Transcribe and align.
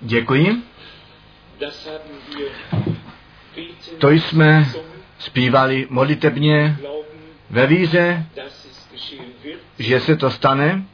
Děkuji. 0.00 0.62
To 3.98 4.10
jsme 4.10 4.66
zpívali 5.18 5.86
modlitebně 5.90 6.76
ve 7.50 7.66
víře, 7.66 8.26
že 9.78 10.00
se 10.00 10.16
to 10.16 10.30
stane, 10.30 10.84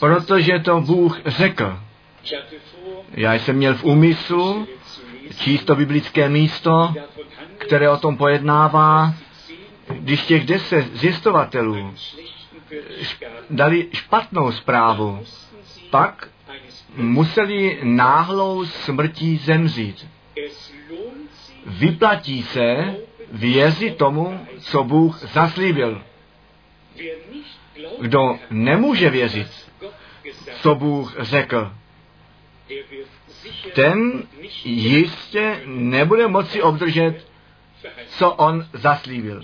protože 0.00 0.58
to 0.58 0.80
Bůh 0.80 1.20
řekl. 1.26 1.78
Já 3.10 3.34
jsem 3.34 3.56
měl 3.56 3.74
v 3.74 3.84
úmyslu 3.84 4.68
číst 5.36 5.64
to 5.64 5.76
biblické 5.76 6.28
místo, 6.28 6.94
které 7.58 7.90
o 7.90 7.96
tom 7.96 8.16
pojednává, 8.16 9.14
když 9.88 10.22
těch 10.22 10.46
deset 10.46 10.96
zjistovatelů 10.96 11.94
dali 13.50 13.88
špatnou 13.92 14.52
zprávu, 14.52 15.24
pak 15.90 16.28
museli 16.96 17.78
náhlou 17.82 18.66
smrtí 18.66 19.36
zemřít. 19.36 20.06
Vyplatí 21.66 22.42
se 22.42 22.96
věřit 23.32 23.96
tomu, 23.96 24.46
co 24.58 24.84
Bůh 24.84 25.18
zaslíbil. 25.32 26.02
Kdo 28.00 28.38
nemůže 28.50 29.10
věřit, 29.10 29.70
co 30.54 30.74
Bůh 30.74 31.16
řekl, 31.18 31.72
ten 33.74 34.22
jistě 34.64 35.62
nebude 35.66 36.28
moci 36.28 36.62
obdržet, 36.62 37.26
co 38.08 38.32
on 38.32 38.66
zaslíbil. 38.72 39.42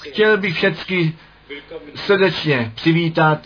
Chtěl 0.00 0.36
bych 0.36 0.62
willkommen 0.62 1.27
srdečně 1.94 2.72
přivítat 2.74 3.38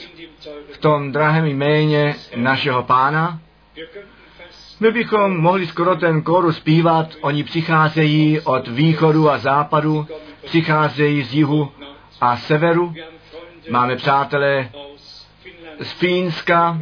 v 0.73 0.79
tom 0.79 1.13
drahém 1.13 1.47
jméně 1.47 2.15
našeho 2.37 2.83
pána. 2.83 3.41
My 4.81 4.91
bychom 4.91 5.41
mohli 5.41 5.67
skoro 5.67 5.97
ten 5.97 6.23
kóru 6.23 6.53
zpívat, 6.53 7.15
oni 7.21 7.45
přicházejí 7.45 8.41
od 8.41 8.69
východu 8.69 9.31
a 9.31 9.39
západu, 9.39 10.07
přicházejí 10.45 11.23
z 11.23 11.35
jihu 11.35 11.73
a 12.21 12.37
severu. 12.37 12.95
Máme 13.71 13.97
přátelé 13.97 14.71
z 15.81 15.93
Fínska, 15.93 16.79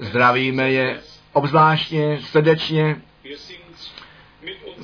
zdravíme 0.00 0.70
je 0.70 1.00
obzvláštně, 1.32 2.18
srdečně. 2.22 2.96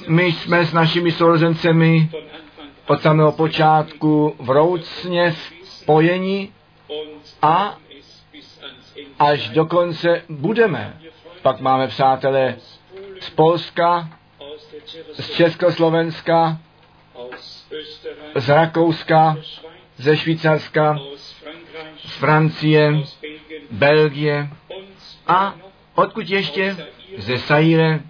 My 0.08 0.24
jsme 0.32 0.66
s 0.66 0.72
našimi 0.72 1.12
sourozencemi 1.12 2.10
od 2.86 3.02
samého 3.02 3.32
počátku 3.32 4.36
vroucně 4.38 5.34
spojeni 5.88 6.52
a 7.42 7.78
až 9.18 9.48
do 9.48 9.66
konce 9.66 10.22
budeme. 10.28 11.00
Pak 11.42 11.60
máme 11.60 11.88
přátelé 11.88 12.56
z 13.20 13.30
Polska, 13.30 14.08
z 15.12 15.30
Československa, 15.30 16.58
z 18.34 18.48
Rakouska, 18.48 19.36
ze 19.96 20.16
Švýcarska, 20.16 20.98
z 21.96 22.12
Francie, 22.12 22.92
Belgie 23.70 24.48
a 25.26 25.54
odkud 25.94 26.30
ještě? 26.30 26.76
Ze 27.16 27.38
Saire. 27.38 28.00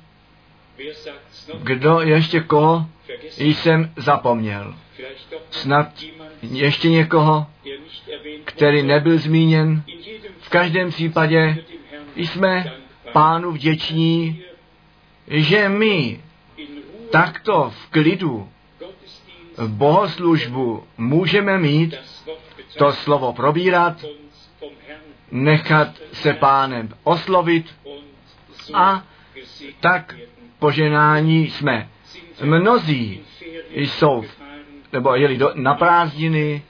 Kdo 1.63 2.01
ještě 2.01 2.41
koho 2.41 2.87
jsem 3.39 3.93
zapomněl? 3.97 4.75
Snad 5.51 5.89
ještě 6.43 6.91
někoho, 6.91 7.47
který 8.45 8.83
nebyl 8.83 9.19
zmíněn. 9.19 9.83
V 10.41 10.49
každém 10.49 10.91
případě 10.91 11.65
jsme 12.17 12.73
pánu 13.13 13.53
vděční, 13.53 14.43
že 15.29 15.69
my 15.69 16.21
takto 17.11 17.71
v 17.71 17.91
klidu 17.91 18.49
bohoslužbu 19.67 20.85
můžeme 20.99 21.59
mít, 21.59 21.95
to 22.79 22.93
slovo 22.93 23.33
probírat, 23.33 24.05
nechat 25.31 25.89
se 26.13 26.33
pánem 26.35 26.89
oslovit 27.05 27.75
a 28.75 29.05
tak 29.81 30.15
poženání 30.59 31.51
jsme. 31.51 31.89
Mnozí 32.43 33.21
jsou, 33.75 34.23
gefahren, 34.23 34.38
nebo 34.93 35.15
jeli 35.15 35.37
do, 35.37 35.51
na 35.55 35.75
prázdniny, 35.75 36.63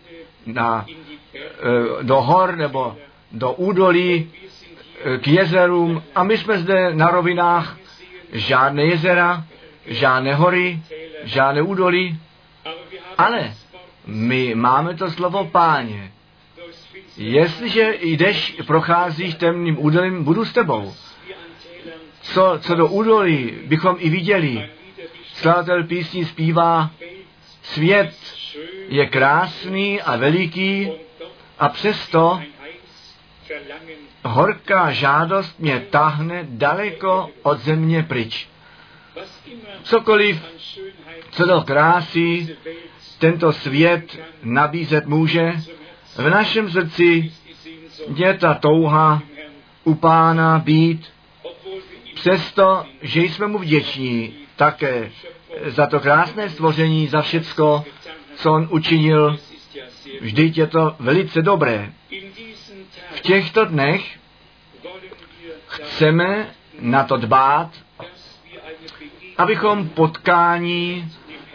na, 0.47 0.87
eh, 0.89 2.03
do 2.03 2.21
hor 2.21 2.56
nebo 2.56 2.97
do 3.33 3.53
údolí, 3.53 4.31
eh, 5.05 5.19
k 5.19 5.29
jezerům 5.29 6.03
a 6.15 6.25
my 6.25 6.39
jsme 6.39 6.59
zde 6.59 6.95
na 6.95 7.11
rovinách 7.11 7.77
žádné 8.33 8.84
jezera, 8.84 9.45
žádné 9.87 10.34
hory, 10.34 10.81
žádné 11.25 11.62
údolí, 11.62 12.21
ale 13.19 13.55
my 14.07 14.55
máme 14.55 14.95
to 14.95 15.11
slovo 15.11 15.45
páně. 15.45 16.12
Jestliže 17.17 17.95
jdeš, 18.01 18.57
procházíš 18.67 19.34
temným 19.34 19.84
údolím, 19.84 20.25
budu 20.25 20.45
s 20.45 20.53
tebou. 20.53 20.95
Co, 22.23 22.59
co 22.61 22.75
do 22.75 22.87
údolí 22.87 23.55
bychom 23.67 23.97
i 23.99 24.11
viděli. 24.11 24.69
Skladatel 25.33 25.84
písní 25.84 26.25
zpívá, 26.25 26.91
svět 27.73 28.15
je 28.89 29.06
krásný 29.06 30.03
a 30.03 30.17
veliký 30.17 30.91
a 31.59 31.69
přesto 31.69 32.41
horká 34.25 34.93
žádost 34.93 35.59
mě 35.59 35.81
tahne 35.81 36.47
daleko 36.49 37.31
od 37.43 37.61
země 37.61 38.03
pryč. 38.03 38.49
Cokoliv, 39.83 40.43
co 41.31 41.45
do 41.47 41.61
krásy 41.61 42.57
tento 43.19 43.53
svět 43.53 44.19
nabízet 44.43 45.07
může, 45.07 45.53
v 46.17 46.31
našem 46.31 46.71
srdci 46.71 47.33
je 48.15 48.34
ta 48.34 48.55
touha 48.55 49.23
u 49.84 49.95
pána 49.95 50.59
být, 50.59 51.07
přesto, 52.15 52.87
že 53.03 53.21
jsme 53.21 53.47
mu 53.47 53.59
vděční 53.59 54.34
také 54.57 55.11
za 55.67 55.87
to 55.87 56.01
krásné 56.01 56.51
stvoření, 56.51 57.07
za 57.07 57.23
všecko, 57.23 57.85
co 58.37 58.53
on 58.53 58.69
učinil, 58.71 59.37
vždyť 60.21 60.59
je 60.59 60.67
to 60.67 60.97
velice 60.99 61.43
dobré. 61.43 61.93
V 63.11 63.21
těchto 63.21 63.65
dnech 63.65 64.19
chceme 65.67 66.51
na 66.81 67.05
to 67.05 67.17
dbát, 67.17 67.71
abychom 69.39 69.89
potkání 69.89 71.13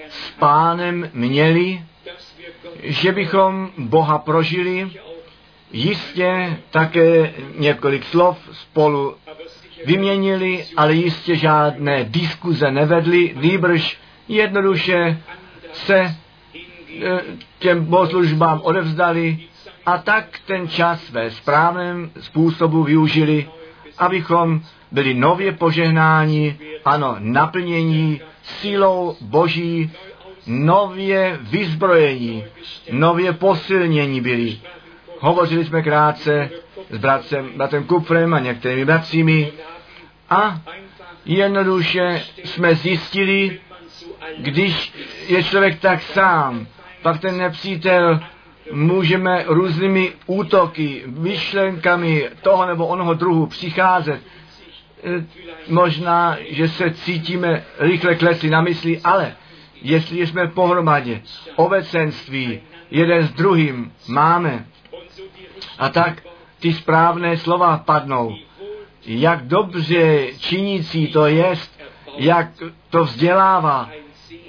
s 0.09 0.31
pánem 0.39 1.09
měli, 1.13 1.83
že 2.83 3.11
bychom 3.11 3.71
Boha 3.77 4.17
prožili, 4.17 4.91
jistě 5.71 6.57
také 6.71 7.33
několik 7.55 8.03
slov 8.05 8.37
spolu 8.51 9.15
vyměnili, 9.85 10.65
ale 10.77 10.93
jistě 10.93 11.35
žádné 11.35 12.03
diskuze 12.03 12.71
nevedli, 12.71 13.35
nýbrž 13.41 13.97
jednoduše 14.27 15.17
se 15.73 16.15
hingehen, 16.93 17.19
e, 17.19 17.21
těm 17.59 17.85
bohoslužbám 17.85 18.61
odevzdali 18.63 19.37
a 19.85 19.97
tak 19.97 20.39
ten 20.45 20.67
čas 20.67 21.09
ve 21.11 21.31
správném 21.31 22.11
způsobu 22.19 22.83
využili, 22.83 23.49
abychom 23.97 24.61
byli 24.91 25.13
nově 25.13 25.51
požehnáni, 25.51 26.57
ano, 26.85 27.15
naplnění 27.19 28.21
sílou 28.43 29.15
Boží, 29.21 29.91
nově 30.47 31.39
vyzbrojení, 31.41 32.43
nově 32.91 33.33
posilnění 33.33 34.21
byli. 34.21 34.59
Hovořili 35.19 35.65
jsme 35.65 35.81
krátce 35.81 36.49
s 36.89 36.97
bratcem, 36.97 37.49
bratem 37.55 37.83
Kupfrem 37.83 38.33
a 38.33 38.39
některými 38.39 38.85
bratřími 38.85 39.51
a 40.29 40.61
jednoduše 41.25 42.23
jsme 42.43 42.75
zjistili, 42.75 43.59
když 44.37 44.93
je 45.27 45.43
člověk 45.43 45.79
tak 45.79 46.01
sám, 46.01 46.67
pak 47.01 47.21
ten 47.21 47.37
nepřítel 47.37 48.19
můžeme 48.71 49.43
různými 49.47 50.13
útoky, 50.25 51.03
myšlenkami 51.05 52.29
toho 52.41 52.65
nebo 52.65 52.87
onoho 52.87 53.13
druhu 53.13 53.47
přicházet. 53.47 54.21
E, 55.03 55.25
Možná, 55.67 56.37
že 56.49 56.67
se 56.67 56.91
cítíme 56.91 57.63
rychle 57.79 58.15
klesli 58.15 58.49
na 58.49 58.61
mysli, 58.61 59.01
ale 59.03 59.35
jestli 59.81 60.27
jsme 60.27 60.47
pohromadě, 60.47 61.21
obecenství, 61.55 62.61
jeden 62.91 63.27
s 63.27 63.31
druhým 63.31 63.93
máme, 64.07 64.65
a 65.79 65.89
tak 65.89 66.23
ty 66.59 66.73
správné 66.73 67.37
slova 67.37 67.77
padnou. 67.77 68.35
Jak 69.05 69.47
dobře 69.47 70.27
činící 70.37 71.07
to 71.07 71.25
jest, 71.25 71.79
jak 72.17 72.47
to 72.89 73.03
vzdělává, 73.03 73.89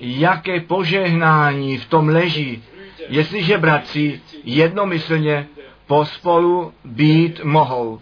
jaké 0.01 0.61
požehnání 0.61 1.79
v 1.79 1.89
tom 1.89 2.09
leží, 2.09 2.63
jestliže 3.09 3.59
bratři 3.59 4.21
jednomyslně 4.45 5.47
pospolu 5.87 6.73
být 6.85 7.45
mohou. 7.45 8.01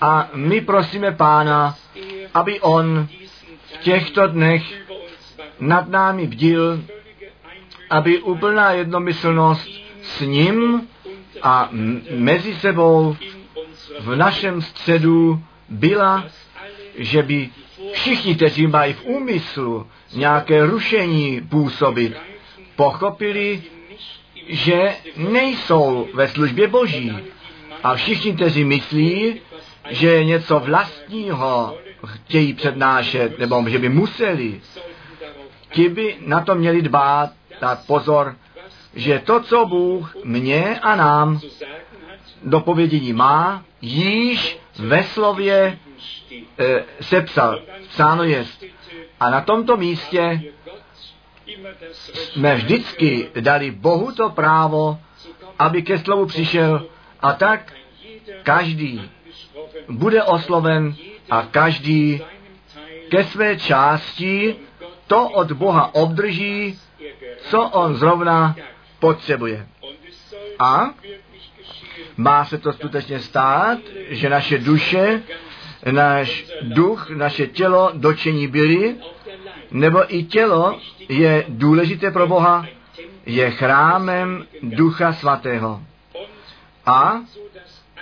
A 0.00 0.28
my 0.34 0.60
prosíme 0.60 1.12
Pána, 1.12 1.74
aby 2.34 2.60
On 2.60 3.08
v 3.66 3.76
těchto 3.78 4.26
dnech 4.26 4.62
nad 5.60 5.88
námi 5.88 6.26
bdil, 6.26 6.80
aby 7.90 8.18
úplná 8.18 8.70
jednomyslnost 8.70 9.68
s 10.02 10.20
ním 10.20 10.88
a 11.42 11.68
mezi 12.10 12.54
sebou 12.54 13.16
v 14.00 14.16
našem 14.16 14.62
středu 14.62 15.40
byla, 15.68 16.24
že 16.98 17.22
by 17.22 17.50
všichni, 17.92 18.34
kteří 18.34 18.66
mají 18.66 18.92
v 18.92 19.04
úmyslu 19.04 19.86
nějaké 20.14 20.66
rušení 20.66 21.40
působit, 21.40 22.16
pochopili, 22.76 23.62
že 24.48 24.96
nejsou 25.16 26.08
ve 26.14 26.28
službě 26.28 26.68
Boží. 26.68 27.16
A 27.82 27.94
všichni, 27.94 28.32
kteří 28.32 28.64
myslí, 28.64 29.40
že 29.90 30.24
něco 30.24 30.58
vlastního 30.58 31.78
chtějí 32.06 32.52
přednášet, 32.52 33.38
nebo 33.38 33.64
že 33.68 33.78
by 33.78 33.88
museli, 33.88 34.60
ti 35.70 35.88
by 35.88 36.16
na 36.26 36.40
to 36.40 36.54
měli 36.54 36.82
dbát, 36.82 37.30
dát 37.60 37.86
pozor, 37.86 38.36
že 38.94 39.18
to, 39.18 39.40
co 39.40 39.66
Bůh 39.66 40.16
mě 40.24 40.78
a 40.82 40.96
nám 40.96 41.40
do 42.42 42.60
povědění 42.60 43.12
má, 43.12 43.64
již 43.80 44.58
ve 44.78 45.04
slově 45.04 45.78
e, 46.58 46.84
sepsal, 47.00 47.60
psáno 47.88 48.24
jest. 48.24 48.64
A 49.20 49.30
na 49.30 49.40
tomto 49.40 49.76
místě 49.76 50.42
jsme 52.12 52.54
vždycky 52.54 53.28
dali 53.40 53.70
Bohu 53.70 54.12
to 54.12 54.30
právo, 54.30 54.98
aby 55.58 55.82
ke 55.82 55.98
slovu 55.98 56.26
přišel 56.26 56.86
a 57.20 57.32
tak 57.32 57.72
každý 58.42 59.10
bude 59.88 60.22
osloven 60.22 60.94
a 61.30 61.42
každý 61.42 62.22
ke 63.10 63.24
své 63.24 63.56
části 63.56 64.56
to 65.06 65.28
od 65.28 65.52
Boha 65.52 65.94
obdrží, 65.94 66.78
co 67.38 67.62
on 67.62 67.94
zrovna 67.96 68.56
potřebuje. 68.98 69.66
A 70.58 70.90
má 72.16 72.44
se 72.44 72.58
to 72.58 72.72
skutečně 72.72 73.20
stát, 73.20 73.78
že 74.08 74.28
naše 74.28 74.58
duše, 74.58 75.22
náš 75.90 76.46
duch, 76.62 77.10
naše 77.10 77.46
tělo 77.46 77.90
dočení 77.94 78.48
byly, 78.48 78.96
nebo 79.70 80.14
i 80.14 80.22
tělo 80.22 80.78
je 81.08 81.44
důležité 81.48 82.10
pro 82.10 82.26
Boha, 82.26 82.66
je 83.26 83.50
chrámem 83.50 84.44
Ducha 84.62 85.12
Svatého. 85.12 85.82
A 86.86 87.20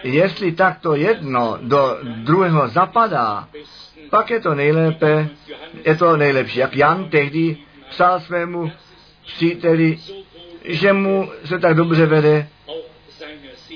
jestli 0.02 0.52
takto 0.52 0.94
jedno 0.94 1.58
do 1.62 1.98
druhého 2.02 2.68
zapadá, 2.68 3.48
pak 4.10 4.30
je 4.30 4.40
to 4.40 4.54
nejlépe, 4.54 5.28
je 5.84 5.96
to 5.96 6.16
nejlepší. 6.16 6.58
Jak 6.58 6.76
Jan 6.76 7.08
tehdy 7.08 7.56
psal 7.90 8.20
svému 8.20 8.72
příteli, 9.26 9.98
že 10.64 10.92
mu 10.92 11.30
se 11.44 11.58
tak 11.58 11.74
dobře 11.74 12.06
vede, 12.06 12.48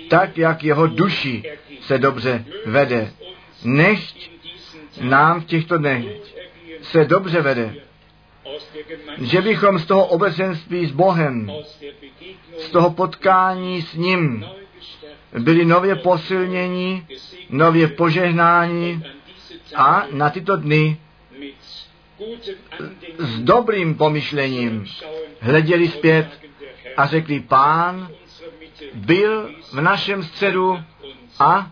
tak 0.09 0.39
jak 0.39 0.65
jeho 0.65 0.87
duši 0.87 1.43
se 1.81 1.99
dobře 1.99 2.45
vede. 2.67 3.13
Nechť 3.65 4.31
nám 5.01 5.41
v 5.41 5.45
těchto 5.45 5.79
dnech 5.79 6.05
se 6.83 7.05
dobře 7.05 7.41
vede. 7.41 7.75
Že 9.19 9.43
bychom 9.43 9.79
z 9.79 9.87
toho 9.87 10.07
obecenství 10.07 10.87
s 10.87 10.93
Bohem, 10.93 11.51
z 12.59 12.71
toho 12.71 12.91
potkání 12.91 13.83
s 13.83 13.95
ním, 13.95 14.45
byli 15.39 15.65
nově 15.65 15.97
posilněni, 15.97 17.07
nově 17.51 17.89
požehnáni 17.89 19.03
a 19.75 20.07
na 20.13 20.31
tyto 20.31 20.57
dny 20.57 21.01
s 23.19 23.41
dobrým 23.41 23.95
pomyšlením 23.95 24.87
hleděli 25.41 25.89
zpět 25.89 26.29
a 26.97 27.07
řekli, 27.07 27.41
pán 27.41 28.09
byl 28.95 29.51
v 29.73 29.81
našem 29.81 30.23
středu 30.23 30.79
a 31.39 31.71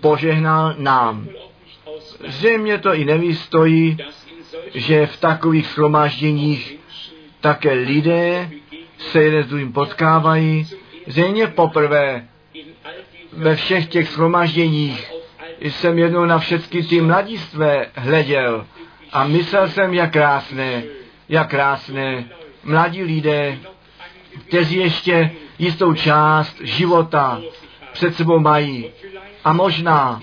požehnal 0.00 0.74
nám. 0.78 1.28
Zřejmě 2.26 2.78
to 2.78 2.94
i 2.94 3.04
nevystojí, 3.04 3.96
že 4.74 5.06
v 5.06 5.20
takových 5.20 5.66
shromážděních 5.66 6.78
také 7.40 7.72
lidé 7.72 8.50
se 8.98 9.22
jeden 9.22 9.44
s 9.44 9.46
druhým 9.46 9.72
potkávají. 9.72 10.66
Zřejmě 11.06 11.46
poprvé 11.46 12.28
ve 13.32 13.56
všech 13.56 13.86
těch 13.86 14.08
shromážděních 14.08 15.12
jsem 15.60 15.98
jednou 15.98 16.24
na 16.24 16.38
všechny 16.38 16.82
ty 16.82 17.00
mladistvé 17.00 17.86
hleděl 17.94 18.66
a 19.12 19.24
myslel 19.24 19.68
jsem, 19.68 19.94
jak 19.94 20.12
krásné, 20.12 20.82
jak 21.28 21.50
krásné 21.50 22.24
mladí 22.64 23.02
lidé, 23.02 23.58
kteří 24.48 24.76
ještě 24.76 25.30
jistou 25.60 25.94
část 25.94 26.60
života 26.60 27.40
před 27.92 28.14
sebou 28.14 28.38
mají 28.38 28.90
a 29.44 29.52
možná 29.52 30.20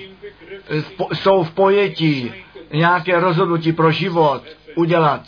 jsou 1.14 1.44
v 1.44 1.52
pojetí 1.52 2.34
nějaké 2.74 3.20
rozhodnutí 3.20 3.72
pro 3.72 3.92
život 3.92 4.42
udělat. 4.76 5.22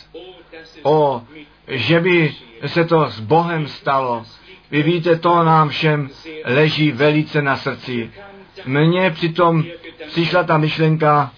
O, 0.82 1.22
že 1.66 2.00
by 2.00 2.34
se 2.66 2.84
to 2.84 3.10
s 3.10 3.20
Bohem 3.20 3.68
stalo. 3.68 4.24
Vy 4.70 4.82
víte, 4.82 5.16
to 5.16 5.44
nám 5.44 5.68
všem 5.68 6.10
leží 6.44 6.92
velice 6.92 7.42
na 7.42 7.56
srdci. 7.56 8.10
Mně 8.66 9.10
přitom 9.10 9.64
přišla 10.06 10.42
ta 10.42 10.58
myšlenka, 10.58 11.32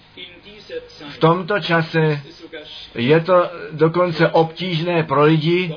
v 1.09 1.17
tomto 1.17 1.59
čase 1.59 2.21
je 2.95 3.19
to 3.19 3.49
dokonce 3.71 4.27
obtížné 4.29 5.03
pro 5.03 5.23
lidi, 5.23 5.75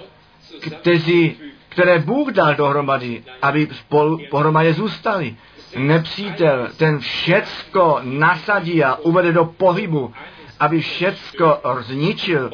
kteří, 0.60 1.37
které 1.76 1.99
Bůh 1.99 2.32
dal 2.32 2.55
dohromady, 2.55 3.25
aby 3.43 3.69
spolu 3.73 4.20
pohromadě 4.31 4.73
zůstali. 4.73 5.37
Nepřítel 5.76 6.69
ten 6.76 6.99
všecko 6.99 7.99
nasadí 8.02 8.84
a 8.84 8.94
uvede 8.94 9.32
do 9.32 9.44
pohybu, 9.44 10.12
aby 10.61 10.81
všecko 10.81 11.61
zničil. 11.81 12.50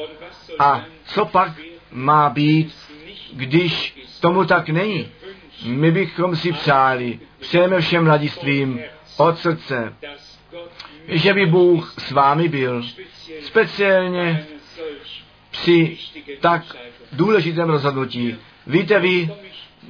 A 0.59 0.81
co 1.05 1.25
pak 1.25 1.51
má 1.91 2.29
být, 2.29 2.75
když 3.33 3.97
tomu 4.21 4.45
tak 4.45 4.69
není? 4.69 5.07
My 5.65 5.91
bychom 5.91 6.35
si 6.35 6.51
přáli, 6.51 7.19
přejeme 7.39 7.81
všem 7.81 8.03
mladistvím 8.03 8.79
od 9.17 9.39
srdce, 9.39 9.95
že 11.07 11.33
by 11.33 11.45
Bůh 11.45 11.93
s 11.97 12.11
vámi 12.11 12.47
byl, 12.47 12.83
speciálně 13.41 14.45
při 15.51 15.97
tak 16.39 16.63
důležitém 17.11 17.69
rozhodnutí. 17.69 18.37
Víte 18.67 18.99
vy, 18.99 19.29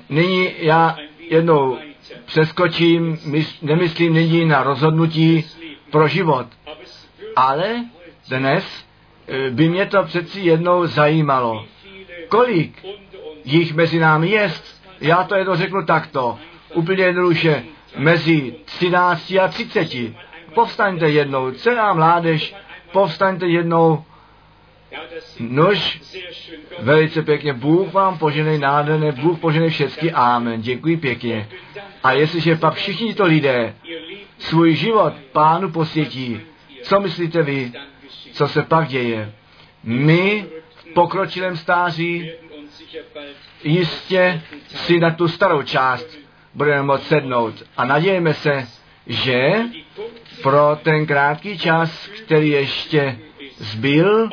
nyní 0.10 0.51
já 0.58 0.98
jednou 1.20 1.77
přeskočím, 2.25 3.18
nemyslím 3.62 4.13
nyní 4.13 4.46
na 4.46 4.63
rozhodnutí 4.63 5.46
pro 5.92 6.08
život, 6.08 6.48
ale 7.36 7.86
dnes 8.30 8.86
by 9.50 9.70
mě 9.70 9.86
to 9.86 10.03
přeci 10.03 10.39
jednou 10.39 10.86
zajímalo. 10.88 11.65
Kolik 12.30 12.86
jich 13.46 13.74
mezi 13.74 14.00
námi 14.00 14.30
jest? 14.30 14.84
Já 15.01 15.24
to 15.24 15.36
jednou 15.36 15.56
řeknu 15.56 15.86
takto, 15.86 16.39
úplně 16.74 17.03
jednoduše, 17.03 17.63
mezi 17.98 18.56
13 18.65 19.32
a 19.42 19.48
30. 19.48 19.89
Povstaňte 20.53 21.10
jednou, 21.10 21.51
celá 21.51 21.94
mládež, 21.94 22.56
povstaňte 22.92 23.48
jednou, 23.48 24.03
Nož, 25.39 26.01
velice 26.79 27.21
pěkně, 27.21 27.53
Bůh 27.53 27.93
vám 27.93 28.17
poženej 28.17 28.57
nádherné, 28.57 29.12
Bůh 29.12 29.39
poženej 29.39 29.69
všechny, 29.69 30.12
amen, 30.12 30.62
děkuji 30.62 30.97
pěkně. 30.97 31.47
A 32.03 32.12
jestliže 32.12 32.55
pak 32.55 32.73
všichni 32.73 33.13
to 33.13 33.25
lidé 33.25 33.75
svůj 34.38 34.75
život 34.75 35.13
pánu 35.31 35.71
posvětí, 35.71 36.41
co 36.81 37.00
myslíte 37.00 37.43
vy, 37.43 37.71
co 38.31 38.47
se 38.47 38.63
pak 38.63 38.88
děje? 38.88 39.33
My 39.83 40.45
v 40.75 40.93
pokročilém 40.93 41.57
stáří 41.57 42.31
jistě 43.63 44.41
si 44.67 45.00
na 45.00 45.12
tu 45.12 45.27
starou 45.27 45.62
část 45.62 46.17
budeme 46.53 46.83
moct 46.83 47.07
sednout 47.07 47.63
a 47.77 47.85
nadějeme 47.85 48.33
se, 48.33 48.67
že 49.07 49.62
pro 50.41 50.77
ten 50.83 51.05
krátký 51.05 51.57
čas, 51.57 52.07
který 52.07 52.50
ještě 52.50 53.19
zbyl, 53.57 54.29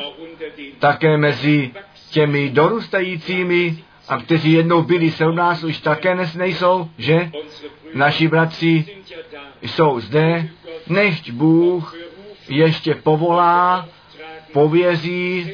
také 0.79 1.17
mezi 1.17 1.71
těmi 2.09 2.49
dorůstajícími 2.49 3.77
a 4.07 4.17
kteří 4.17 4.51
jednou 4.51 4.81
byli 4.81 5.11
se 5.11 5.27
u 5.27 5.31
nás, 5.31 5.63
už 5.63 5.77
také 5.77 6.13
dnes 6.15 6.35
nejsou, 6.35 6.89
že? 6.97 7.31
Naši 7.93 8.27
bratři 8.27 8.85
jsou 9.61 9.99
zde, 9.99 10.49
nechť 10.87 11.31
Bůh 11.31 11.95
ještě 12.49 12.95
povolá, 12.95 13.89
pověří, 14.51 15.51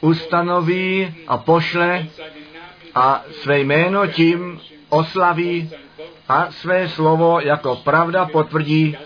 ustanoví 0.00 1.14
a 1.28 1.38
pošle 1.38 2.06
a 2.94 3.24
své 3.30 3.60
jméno 3.60 4.06
tím 4.06 4.60
oslaví 4.88 5.70
a 6.28 6.50
své 6.50 6.88
slovo 6.88 7.40
jako 7.40 7.76
pravda 7.76 8.24
potvrdí, 8.24 8.96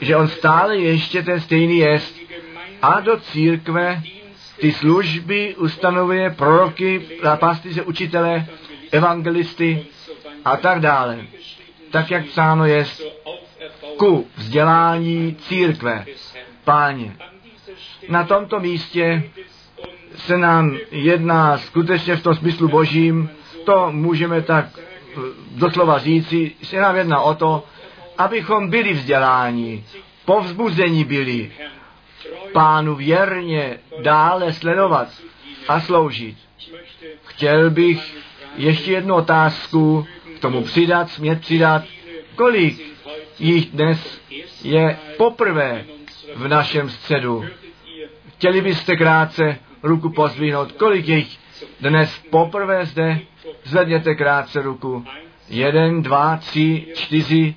že 0.00 0.16
on 0.16 0.28
stále 0.28 0.76
ještě 0.76 1.22
ten 1.22 1.40
stejný 1.40 1.78
jest 1.78 2.23
a 2.84 3.00
do 3.00 3.16
církve 3.16 4.02
ty 4.60 4.72
služby 4.72 5.54
ustanovuje 5.54 6.30
proroky, 6.30 7.02
pastýře, 7.40 7.82
učitele, 7.82 8.46
evangelisty 8.92 9.86
a 10.44 10.56
tak 10.56 10.80
dále. 10.80 11.18
Tak, 11.90 12.10
jak 12.10 12.26
psáno 12.26 12.66
je 12.66 12.86
ku 13.96 14.26
vzdělání 14.36 15.36
církve. 15.40 16.06
Páně, 16.64 17.16
na 18.08 18.24
tomto 18.24 18.60
místě 18.60 19.22
se 20.14 20.38
nám 20.38 20.76
jedná 20.90 21.58
skutečně 21.58 22.16
v 22.16 22.22
tom 22.22 22.34
smyslu 22.34 22.68
božím, 22.68 23.30
to 23.64 23.92
můžeme 23.92 24.42
tak 24.42 24.66
eh, 24.78 25.20
doslova 25.50 25.98
říci, 25.98 26.52
se 26.62 26.76
nám 26.76 26.96
jedná 26.96 27.20
o 27.20 27.34
to, 27.34 27.64
abychom 28.18 28.70
byli 28.70 28.92
vzděláni, 28.92 29.84
povzbuzení 30.24 31.04
byli, 31.04 31.52
pánu 32.52 32.94
věrně 32.94 33.78
dále 34.02 34.52
sledovat 34.52 35.08
a 35.68 35.80
sloužit. 35.80 36.36
Chtěl 37.24 37.70
bych 37.70 38.16
ještě 38.56 38.92
jednu 38.92 39.14
otázku 39.14 40.06
k 40.36 40.40
tomu 40.40 40.62
přidat, 40.62 41.10
smět 41.10 41.40
přidat, 41.40 41.82
kolik 42.36 42.94
jich 43.38 43.70
dnes 43.70 44.20
je 44.64 44.98
poprvé 45.16 45.84
v 46.34 46.48
našem 46.48 46.90
středu. 46.90 47.44
Chtěli 48.34 48.60
byste 48.60 48.96
krátce 48.96 49.58
ruku 49.82 50.10
pozvihnout, 50.10 50.72
kolik 50.72 51.08
jich 51.08 51.38
dnes 51.80 52.22
poprvé 52.30 52.86
zde, 52.86 53.20
zvedněte 53.64 54.14
krátce 54.14 54.62
ruku. 54.62 55.04
Jeden, 55.48 56.02
dva, 56.02 56.36
tři, 56.36 56.86
čtyři, 56.94 57.54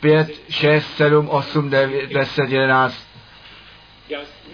pět, 0.00 0.30
šest, 0.50 0.96
sedm, 0.96 1.28
osm, 1.28 1.70
devět, 1.70 2.10
deset, 2.10 2.50
jedenáct. 2.50 3.11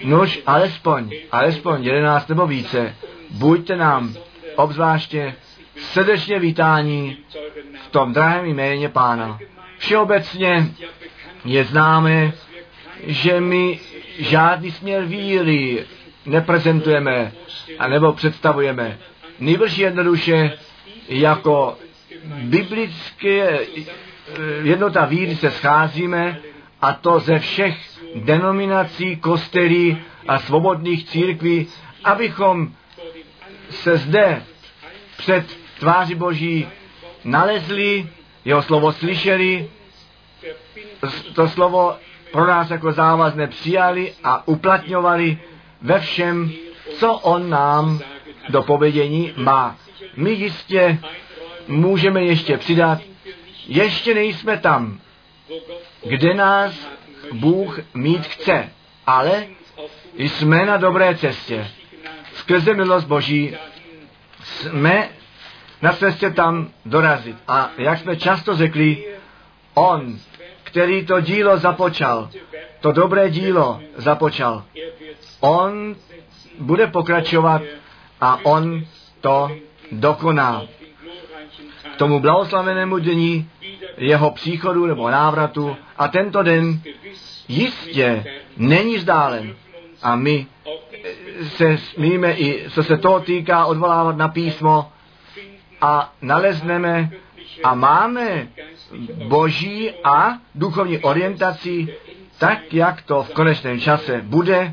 Nož, 0.05 0.40
alespoň, 0.47 1.11
alespoň 1.33 1.85
jedenáct 1.85 2.28
nebo 2.28 2.47
více. 2.47 2.95
Buďte 3.31 3.76
nám 3.76 4.14
obzvláště 4.57 5.35
srdečně 5.76 6.38
vítání 6.38 7.17
v 7.87 7.90
tom 7.90 8.12
drahém 8.12 8.47
jméně 8.47 8.88
Pána. 8.88 9.38
Všeobecně 9.78 10.67
je 11.45 11.64
známe, 11.64 12.33
že 13.07 13.40
my 13.40 13.81
žádný 14.19 14.71
směr 14.71 15.05
víry 15.05 15.87
neprezentujeme 16.26 17.33
a 17.78 17.88
nebo 17.88 18.12
představujeme. 18.12 18.99
Nejbrž 19.38 19.78
jednoduše 19.78 20.59
jako 21.09 21.78
biblické 22.25 23.59
jednota 24.62 25.05
víry 25.05 25.37
se 25.37 25.50
scházíme 25.50 26.40
a 26.81 26.93
to 26.93 27.21
ze 27.21 27.38
všech 27.38 27.98
denominací, 28.15 29.17
kostelí 29.17 29.99
a 30.29 30.38
svobodných 30.38 31.09
církví, 31.09 31.69
abychom 32.05 32.73
se 33.71 33.97
zde 33.97 34.43
před 35.17 35.59
tváři 35.79 36.15
Boží 36.15 36.69
nalezli, 37.25 38.09
jeho 38.45 38.62
slovo 38.62 38.93
slyšeli, 38.93 39.71
to 41.35 41.49
slovo 41.49 41.97
pro 42.33 42.47
nás 42.47 42.71
jako 42.71 42.93
závazné 42.93 43.47
přijali 43.47 44.12
a 44.25 44.49
uplatňovali 44.49 45.38
ve 45.83 46.00
všem, 46.00 46.53
co 46.99 47.12
on 47.12 47.50
nám 47.50 48.00
do 48.49 48.62
povědění 48.62 49.33
má. 49.37 49.77
My 50.17 50.31
jistě 50.31 50.99
můžeme 51.69 52.25
ještě 52.25 52.57
přidat, 52.59 52.99
ještě 53.67 54.15
nejsme 54.15 54.57
tam, 54.57 55.00
kde 56.05 56.35
nás 56.35 56.88
Bůh 57.32 57.80
mít 57.94 58.26
chce, 58.26 58.68
ale 59.06 59.47
jsme 60.14 60.66
na 60.66 60.76
dobré 60.76 61.14
cestě. 61.14 61.70
Skrze 62.35 62.75
milost 62.75 63.06
Boží 63.06 63.56
jsme 64.44 65.08
na 65.82 65.92
cestě 65.92 66.30
tam 66.30 66.70
dorazit. 66.85 67.37
A 67.49 67.70
jak 67.78 67.99
jsme 67.99 68.16
často 68.16 68.56
řekli, 68.56 69.04
On, 69.75 70.18
který 70.62 71.06
to 71.06 71.20
dílo 71.20 71.58
započal, 71.58 72.30
to 72.80 72.92
dobré 72.92 73.30
dílo 73.30 73.80
započal, 73.97 74.64
On 75.40 75.97
bude 76.58 76.87
pokračovat 76.87 77.62
a 78.20 78.38
On 78.42 78.85
to 79.20 79.50
dokoná. 79.92 80.62
Tomu 81.99 82.21
blahoslavenému 82.21 82.99
dní 82.99 83.50
jeho 83.97 84.31
příchodu 84.31 84.87
nebo 84.87 85.11
návratu 85.11 85.76
a 85.97 86.09
tento 86.09 86.43
den 86.43 86.81
jistě 87.49 88.25
není 88.57 88.97
vzdálen. 88.97 89.55
A 90.02 90.17
my 90.17 90.47
se 91.43 91.78
smíme 91.78 92.33
i, 92.33 92.71
co 92.71 92.83
se 92.83 92.97
toho 92.97 93.21
týká, 93.21 93.64
odvolávat 93.64 94.17
na 94.17 94.28
písmo 94.28 94.93
a 95.81 96.12
nalezneme 96.23 97.11
a 97.64 97.75
máme 97.75 98.49
boží 99.26 99.90
a 100.05 100.38
duchovní 100.55 100.99
orientaci, 100.99 101.97
tak 102.38 102.75
jak 102.75 103.02
to 103.02 103.23
v 103.23 103.33
konečném 103.33 103.81
čase 103.81 104.21
bude. 104.25 104.73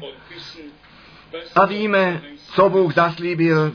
A 1.55 1.65
víme, 1.65 2.21
co 2.37 2.69
Bůh 2.69 2.93
zaslíbil, 2.93 3.73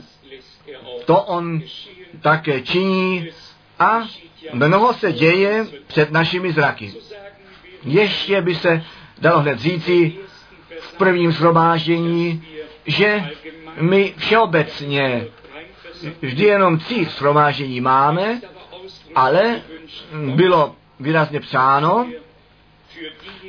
to 1.05 1.21
On 1.21 1.61
také 2.21 2.61
činí 2.61 3.29
a 3.79 4.01
mnoho 4.53 4.93
se 4.93 5.11
děje 5.11 5.67
před 5.87 6.11
našimi 6.11 6.51
zraky. 6.53 6.93
Ještě 7.83 8.41
by 8.41 8.55
se 8.55 8.83
dalo 9.17 9.39
hned 9.39 9.59
říci 9.59 10.13
v 10.79 10.93
prvním 10.93 11.31
shromáždění, 11.31 12.43
že 12.85 13.29
my 13.81 14.13
všeobecně 14.17 15.25
vždy 16.21 16.43
jenom 16.43 16.77
tři 16.77 17.05
shromáždění 17.05 17.81
máme, 17.81 18.41
ale 19.15 19.61
bylo 20.35 20.75
výrazně 20.99 21.39
psáno, 21.39 22.07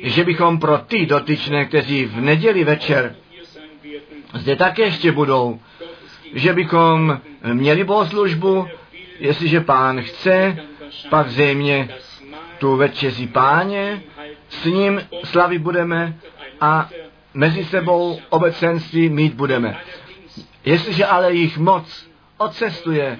že 0.03 0.23
bychom 0.23 0.59
pro 0.59 0.77
ty 0.77 1.05
dotyčné, 1.05 1.65
kteří 1.65 2.05
v 2.05 2.21
neděli 2.21 2.63
večer 2.63 3.15
zde 4.33 4.55
také 4.55 4.83
ještě 4.83 5.11
budou, 5.11 5.59
že 6.33 6.53
bychom 6.53 7.19
měli 7.53 7.83
bohoslužbu, 7.83 8.67
jestliže 9.19 9.59
pán 9.59 10.01
chce, 10.01 10.57
pak 11.09 11.29
zřejmě 11.29 11.89
tu 12.57 12.75
večeří 12.75 13.27
páně, 13.27 14.03
s 14.49 14.65
ním 14.65 15.01
slavy 15.23 15.59
budeme 15.59 16.17
a 16.61 16.89
mezi 17.33 17.65
sebou 17.65 18.19
obecenství 18.29 19.09
mít 19.09 19.33
budeme. 19.33 19.77
Jestliže 20.65 21.05
ale 21.05 21.33
jich 21.33 21.57
moc 21.57 22.07
odcestuje, 22.37 23.17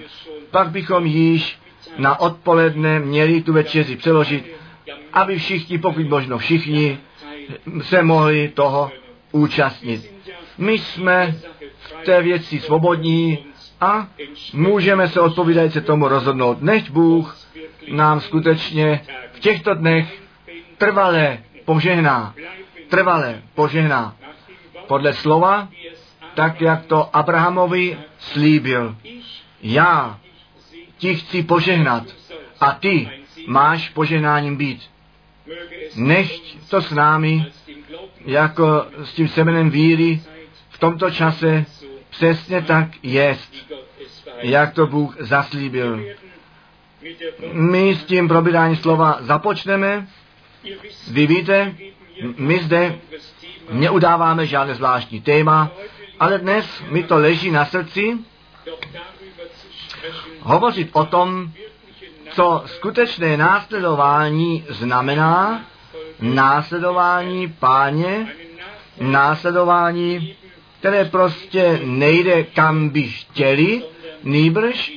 pak 0.50 0.70
bychom 0.70 1.06
již 1.06 1.58
na 1.98 2.20
odpoledne 2.20 3.00
měli 3.00 3.42
tu 3.42 3.52
večeři 3.52 3.96
přeložit, 3.96 4.52
aby 5.12 5.38
všichni, 5.38 5.78
pokud 5.78 6.08
možno 6.08 6.38
všichni, 6.38 6.98
se 7.82 8.02
mohli 8.02 8.48
toho 8.48 8.90
účastnit. 9.32 10.12
My 10.58 10.78
jsme 10.78 11.34
v 11.84 12.04
té 12.04 12.22
věci 12.22 12.60
svobodní 12.60 13.38
a 13.80 14.08
můžeme 14.52 15.08
se 15.08 15.20
odpovídajíce 15.20 15.80
tomu 15.80 16.08
rozhodnout, 16.08 16.62
než 16.62 16.90
Bůh 16.90 17.36
nám 17.88 18.20
skutečně 18.20 19.00
v 19.32 19.40
těchto 19.40 19.74
dnech 19.74 20.22
trvalé 20.78 21.38
požehná, 21.64 22.34
trvalé 22.88 23.42
požehná. 23.54 24.16
Podle 24.86 25.12
slova, 25.12 25.68
tak 26.34 26.60
jak 26.60 26.86
to 26.86 27.16
Abrahamovi 27.16 27.98
slíbil. 28.18 28.96
Já 29.62 30.18
ti 30.98 31.14
chci 31.14 31.42
požehnat 31.42 32.02
a 32.60 32.72
ty 32.72 33.08
máš 33.46 33.88
požehnáním 33.88 34.56
být. 34.56 34.82
Nechť 35.96 36.68
to 36.70 36.82
s 36.82 36.90
námi, 36.90 37.46
jako 38.24 38.86
s 39.04 39.12
tím 39.12 39.28
semenem 39.28 39.70
víry, 39.70 40.20
tomto 40.84 41.10
čase 41.10 41.64
přesně 42.10 42.62
tak 42.62 42.88
jest, 43.02 43.54
jak 44.38 44.74
to 44.74 44.86
Bůh 44.86 45.16
zaslíbil. 45.20 46.04
My 47.52 47.94
s 47.94 48.04
tím 48.04 48.28
probírání 48.28 48.76
slova 48.76 49.18
započneme. 49.20 50.06
Vy 51.10 51.26
víte, 51.26 51.74
my 52.36 52.58
zde 52.58 52.98
neudáváme 53.70 54.46
žádné 54.46 54.74
zvláštní 54.74 55.20
téma, 55.20 55.70
ale 56.20 56.38
dnes 56.38 56.82
mi 56.90 57.02
to 57.02 57.18
leží 57.18 57.50
na 57.50 57.64
srdci 57.64 58.18
hovořit 60.40 60.90
o 60.92 61.04
tom, 61.04 61.52
co 62.30 62.62
skutečné 62.66 63.36
následování 63.36 64.64
znamená, 64.68 65.64
následování 66.20 67.48
páně, 67.48 68.34
následování, 69.00 70.36
které 70.84 71.04
prostě 71.04 71.80
nejde 71.84 72.42
kam 72.42 72.88
by 72.88 73.02
chtěli, 73.02 73.82
nýbrž, 74.22 74.92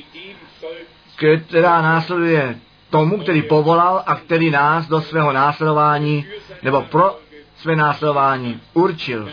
která 1.46 1.82
následuje 1.82 2.58
tomu, 2.90 3.18
který 3.18 3.42
povolal 3.42 4.02
a 4.06 4.16
který 4.16 4.50
nás 4.50 4.86
do 4.86 5.00
svého 5.00 5.32
následování 5.32 6.26
nebo 6.62 6.82
pro 6.82 7.18
své 7.56 7.76
následování 7.76 8.60
určil. 8.74 9.32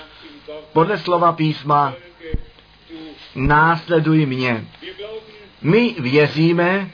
Podle 0.74 0.98
slova 0.98 1.34
písma 1.34 1.94
následuj 3.36 4.26
mě. 4.26 4.66
My 5.62 5.96
věříme, 6.00 6.90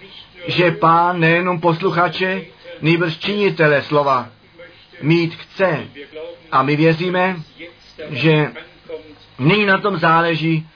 že 0.48 0.72
pán 0.72 1.20
nejenom 1.20 1.60
posluchače, 1.60 2.42
nýbrž 2.82 3.18
činitele 3.18 3.82
slova 3.82 4.30
mít 5.02 5.36
chce. 5.36 5.88
A 6.52 6.64
my 6.64 6.76
věříme, 6.76 7.36
že 8.10 8.52
nyní 9.42 9.66
na 9.66 9.78
tom 9.78 9.98
záleží 9.98 10.68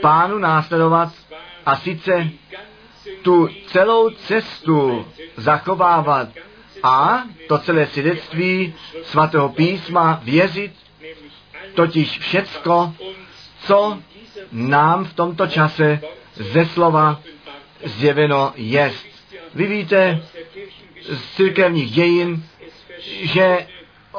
pánu 0.00 0.38
následovat 0.38 1.12
a 1.66 1.76
sice 1.76 2.28
tu 3.22 3.48
celou 3.66 4.10
cestu 4.10 5.06
zachovávat 5.36 6.28
a 6.82 7.22
to 7.48 7.58
celé 7.58 7.86
svědectví 7.86 8.74
svatého 9.02 9.48
písma 9.48 10.20
věřit, 10.22 10.72
totiž 11.74 12.18
všecko, 12.18 12.94
co 13.58 13.98
nám 14.52 15.04
v 15.04 15.14
tomto 15.14 15.46
čase 15.46 16.00
ze 16.34 16.66
slova 16.66 17.20
zjeveno 17.84 18.52
jest. 18.56 19.06
Vy 19.54 19.66
víte 19.66 20.22
z 21.08 21.34
církevních 21.36 21.90
dějin, 21.90 22.44
že 23.22 23.66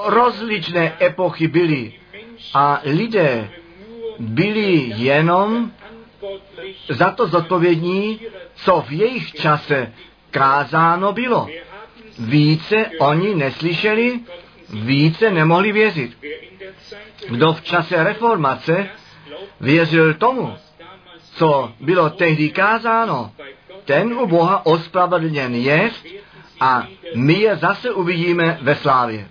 rozličné 0.05 0.97
epochy 1.01 1.47
byly 1.47 1.93
a 2.53 2.81
lidé 2.83 3.49
byli 4.19 4.93
jenom 4.95 5.71
za 6.89 7.11
to 7.11 7.27
zodpovědní, 7.27 8.19
co 8.55 8.83
v 8.87 8.91
jejich 8.91 9.31
čase 9.31 9.93
kázáno 10.31 11.13
bylo. 11.13 11.47
Více 12.19 12.85
oni 12.99 13.35
neslyšeli, 13.35 14.19
více 14.69 15.31
nemohli 15.31 15.71
věřit. 15.71 16.17
Kdo 17.29 17.53
v 17.53 17.61
čase 17.61 18.03
reformace 18.03 18.89
věřil 19.61 20.13
tomu, 20.13 20.53
co 21.33 21.71
bylo 21.79 22.09
tehdy 22.09 22.49
kázáno, 22.49 23.31
ten 23.85 24.13
u 24.13 24.27
Boha 24.27 24.65
ospravedlněn 24.65 25.55
je 25.55 25.91
a 26.59 26.87
my 27.15 27.33
je 27.33 27.55
zase 27.55 27.91
uvidíme 27.91 28.59
ve 28.61 28.75
slávě. 28.75 29.27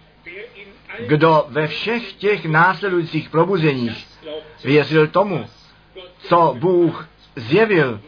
Kdo 1.07 1.47
ve 1.49 1.67
všech 1.67 2.13
těch 2.13 2.45
následujících 2.45 3.31
probuzeních 3.31 4.16
věřil 4.65 5.07
tomu, 5.07 5.45
co 6.19 6.55
Bůh 6.59 7.09
zjevil 7.37 8.01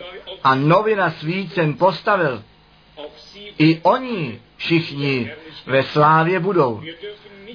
a 0.44 0.54
novina 0.54 1.10
svícen 1.10 1.74
postavil, 1.74 2.42
i 3.58 3.80
oni 3.82 4.40
všichni 4.56 5.30
ve 5.66 5.82
slávě 5.82 6.40
budou. 6.40 6.82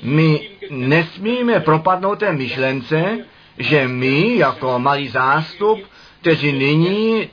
My 0.04 0.50
nesmíme 0.70 1.60
propadnout 1.60 2.20
té 2.20 2.34
myšlence, 2.34 3.18
že 3.58 3.88
my 3.88 4.38
jako 4.38 4.80
malý 4.80 5.08
zástup, 5.08 5.80
kteří 6.22 6.52
nyní, 6.52 7.30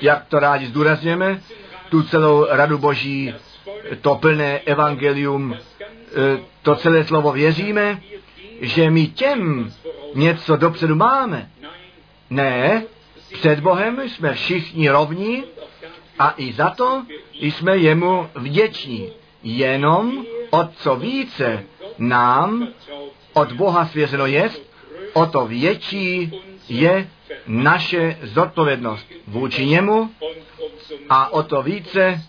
jak 0.00 0.26
to 0.26 0.38
rádi 0.38 0.66
zdůrazněme, 0.66 1.40
tu 1.90 2.02
celou 2.02 2.46
radu 2.50 2.78
Boží, 2.78 3.34
to 4.00 4.14
plné 4.14 4.58
evangelium, 4.58 5.54
e, 5.54 5.58
to 6.62 6.76
celé 6.76 7.04
slovo 7.04 7.32
věříme, 7.32 8.00
že 8.62 8.90
my 8.90 9.06
těm 9.06 9.72
něco 10.14 10.56
dopředu 10.56 10.94
máme. 10.94 11.50
Ne, 12.30 12.82
před 13.32 13.60
Bohem 13.60 14.08
jsme 14.08 14.34
všichni 14.34 14.90
rovní 14.90 15.44
a 16.18 16.34
i 16.36 16.52
za 16.52 16.70
to 16.70 17.04
jsme 17.40 17.76
jemu 17.76 18.28
vděční. 18.34 19.12
Jenom 19.42 20.24
o 20.50 20.64
co 20.64 20.96
více 20.96 21.64
nám 21.98 22.68
od 23.32 23.52
Boha 23.52 23.86
svěřeno 23.86 24.26
jest, 24.26 24.62
o 25.12 25.26
to 25.26 25.46
větší 25.46 26.32
je 26.68 27.08
naše 27.46 28.18
zodpovědnost 28.22 29.06
vůči 29.26 29.66
němu 29.66 30.10
a 31.08 31.32
o 31.32 31.42
to 31.42 31.62
více 31.62 32.22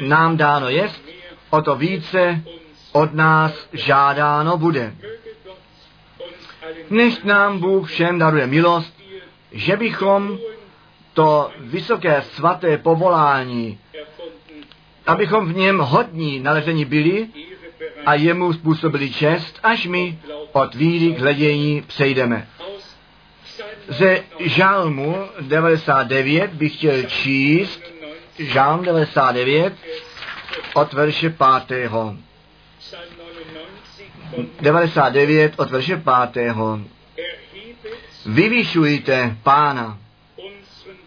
nám 0.00 0.36
dáno 0.36 0.68
jest, 0.68 1.02
o 1.50 1.62
to 1.62 1.76
více 1.76 2.42
od 2.92 3.14
nás 3.14 3.68
žádáno 3.72 4.56
bude. 4.56 4.94
Než 6.90 7.22
nám 7.22 7.58
Bůh 7.58 7.88
všem 7.88 8.18
daruje 8.18 8.46
milost, 8.46 8.94
že 9.52 9.76
bychom 9.76 10.38
to 11.14 11.50
vysoké 11.60 12.22
svaté 12.22 12.78
povolání, 12.78 13.78
abychom 15.06 15.52
v 15.52 15.56
něm 15.56 15.78
hodní 15.78 16.40
nalezení 16.40 16.84
byli 16.84 17.28
a 18.06 18.14
jemu 18.14 18.52
způsobili 18.52 19.10
čest, 19.10 19.58
až 19.62 19.86
my 19.86 20.18
od 20.52 20.74
víry 20.74 21.14
k 21.14 21.18
hledění 21.18 21.82
přejdeme. 21.86 22.48
Ze 23.88 24.20
žalmu 24.38 25.16
99 25.40 26.50
bych 26.50 26.76
chtěl 26.76 27.02
číst, 27.02 27.80
žalm 28.38 28.84
99 28.84 29.74
od 30.74 30.92
verše 30.92 31.34
5. 31.66 32.27
99 34.60 35.54
od 35.56 35.70
verše 35.70 36.02
5. 36.32 36.56
Vyvyšujte 38.26 39.36
Pána, 39.42 39.98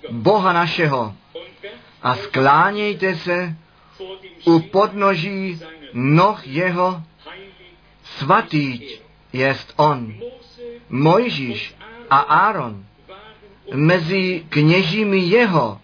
Boha 0.10 0.54
našeho, 0.54 1.16
a 2.04 2.16
sklánějte 2.16 3.16
se 3.16 3.56
u 4.46 4.60
podnoží 4.60 5.60
noh 5.94 6.48
jeho, 6.48 7.04
svatý 8.04 8.82
jest 9.34 9.74
on. 9.78 10.14
Mojžíš 10.90 11.76
a 12.10 12.18
Áron 12.18 12.86
mezi 13.74 14.46
kněžími 14.50 15.20
jeho 15.20 15.82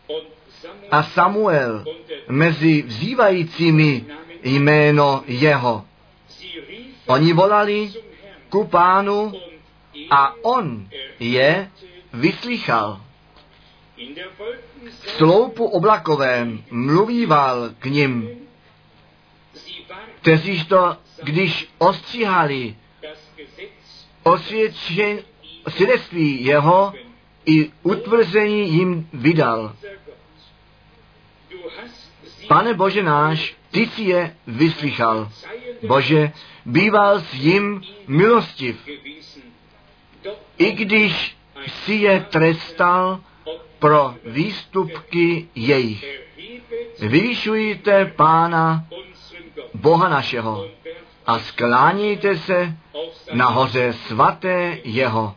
a 0.92 1.04
Samuel 1.04 1.86
mezi 2.30 2.82
vzývajícími 2.82 4.06
jméno 4.44 5.24
jeho. 5.28 5.87
Oni 7.08 7.34
volali 7.34 7.94
ku 8.50 8.68
pánu 8.68 9.34
a 10.10 10.34
on 10.44 10.88
je 11.20 11.72
vyslychal. 12.14 13.02
V 15.02 15.10
sloupu 15.10 15.66
oblakovém 15.66 16.64
mluvíval 16.72 17.70
k 17.80 17.86
ním, 17.86 18.30
kteříž 20.22 20.66
to, 20.66 20.98
když 21.24 21.70
ostříhali 21.78 22.76
osvědčen, 24.24 25.20
svědectví 25.68 26.46
jeho 26.46 26.94
i 27.46 27.72
utvrzení 27.84 28.70
jim 28.70 29.10
vydal. 29.14 29.76
Pane 32.48 32.74
Bože 32.74 33.04
náš, 33.04 33.56
ty 33.72 33.86
si 33.86 34.04
je 34.04 34.36
vyslychal. 34.48 35.30
Bože, 35.88 36.32
býval 36.66 37.20
s 37.20 37.34
jim 37.34 37.82
milostiv. 38.08 38.90
I 40.58 40.72
když 40.72 41.38
si 41.68 41.94
je 41.94 42.26
trestal 42.30 43.20
pro 43.80 44.16
výstupky 44.26 45.48
jejich. 45.56 46.06
Vyvyšujte 47.00 48.06
Pána, 48.06 48.86
Boha 49.74 50.10
našeho, 50.10 50.70
a 51.26 51.40
sklánějte 51.40 52.38
se 52.38 52.78
nahoře 53.34 53.94
svaté 53.94 54.78
jeho, 54.84 55.36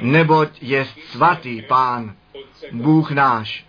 neboť 0.00 0.48
je 0.60 0.84
svatý 0.84 1.62
Pán, 1.62 2.16
Bůh 2.72 3.10
náš. 3.10 3.66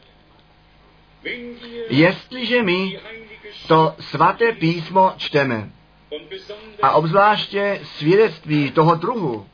Jestliže 1.90 2.64
my 2.64 3.00
to 3.68 3.96
svaté 4.00 4.52
písmo 4.52 5.14
čteme, 5.18 5.72
a 6.82 6.92
obzvláště 6.92 7.80
svědectví 7.84 8.72
toho 8.72 8.96
druhu, 8.96 9.48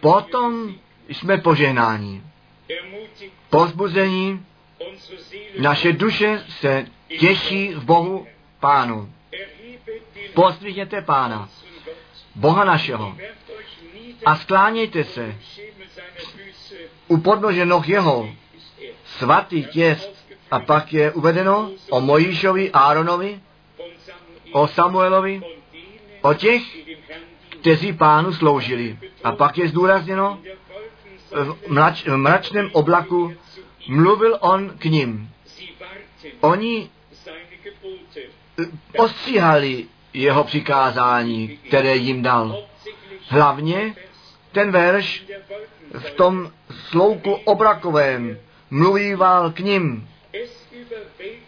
potom 0.00 0.74
jsme 1.08 1.38
požehnáni. 1.38 2.22
Pozbuzení, 3.50 4.46
naše 5.58 5.92
duše 5.92 6.44
se 6.48 6.86
těší 7.18 7.74
v 7.74 7.84
Bohu 7.84 8.26
Pánu. 8.60 9.12
Pozdvihněte 10.34 11.02
Pána, 11.02 11.48
Boha 12.34 12.64
našeho, 12.64 13.16
a 14.26 14.36
sklánějte 14.36 15.04
se 15.04 15.36
u 17.08 17.16
podnože 17.16 17.66
noh 17.66 17.88
jeho, 17.88 18.28
svatý 19.04 19.64
těst, 19.64 20.21
a 20.52 20.60
pak 20.60 20.92
je 20.92 21.12
uvedeno 21.12 21.70
o 21.90 22.00
Mojišovi, 22.00 22.70
Áronovi, 22.70 23.40
o 24.52 24.68
Samuelovi, 24.68 25.40
o 26.22 26.34
těch, 26.34 26.62
kteří 27.48 27.92
pánu 27.92 28.32
sloužili. 28.32 28.98
A 29.24 29.32
pak 29.32 29.58
je 29.58 29.68
zdůrazněno, 29.68 30.38
v, 31.30 31.68
mrač, 31.68 32.04
v 32.04 32.16
mračném 32.16 32.70
oblaku 32.72 33.34
mluvil 33.88 34.38
on 34.40 34.70
k 34.78 34.84
ním. 34.84 35.30
Oni 36.40 36.90
ostříhali 38.96 39.86
jeho 40.12 40.44
přikázání, 40.44 41.48
které 41.48 41.96
jim 41.96 42.22
dal. 42.22 42.64
Hlavně 43.28 43.94
ten 44.52 44.70
verš 44.70 45.24
v 45.98 46.10
tom 46.10 46.52
slouku 46.70 47.32
obrakovém 47.32 48.38
mluvíval 48.70 49.50
k 49.50 49.58
ním. 49.58 50.08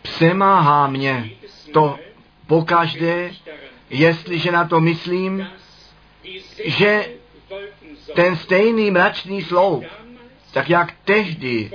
Přemáhá 0.02 0.86
mě 0.86 1.30
to 1.72 1.98
pokaždé, 2.46 3.30
jestliže 3.90 4.52
na 4.52 4.68
to 4.68 4.80
myslím, 4.80 5.50
že 6.64 7.08
ten 8.14 8.36
stejný 8.36 8.90
mračný 8.90 9.42
sloup, 9.42 9.84
tak 10.52 10.70
jak 10.70 10.94
tehdy 11.04 11.70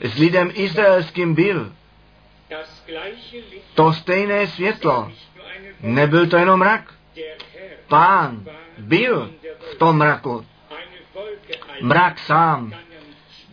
s 0.00 0.18
lidem 0.18 0.50
izraelským 0.54 1.34
byl, 1.34 1.72
to 3.74 3.92
stejné 3.92 4.46
světlo, 4.46 5.12
nebyl 5.80 6.26
to 6.26 6.36
jenom 6.36 6.60
mrak. 6.60 6.94
Pán 7.88 8.44
byl 8.78 9.32
v 9.72 9.74
tom 9.74 9.96
mraku. 9.98 10.46
Mrak 11.80 12.18
sám 12.18 12.74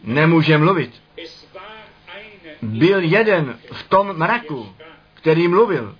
nemůže 0.03 0.57
mluvit. 0.57 1.06
Byl 2.61 3.01
jeden 3.01 3.59
v 3.71 3.83
tom 3.89 4.13
mraku, 4.13 4.75
který 5.13 5.47
mluvil. 5.47 5.95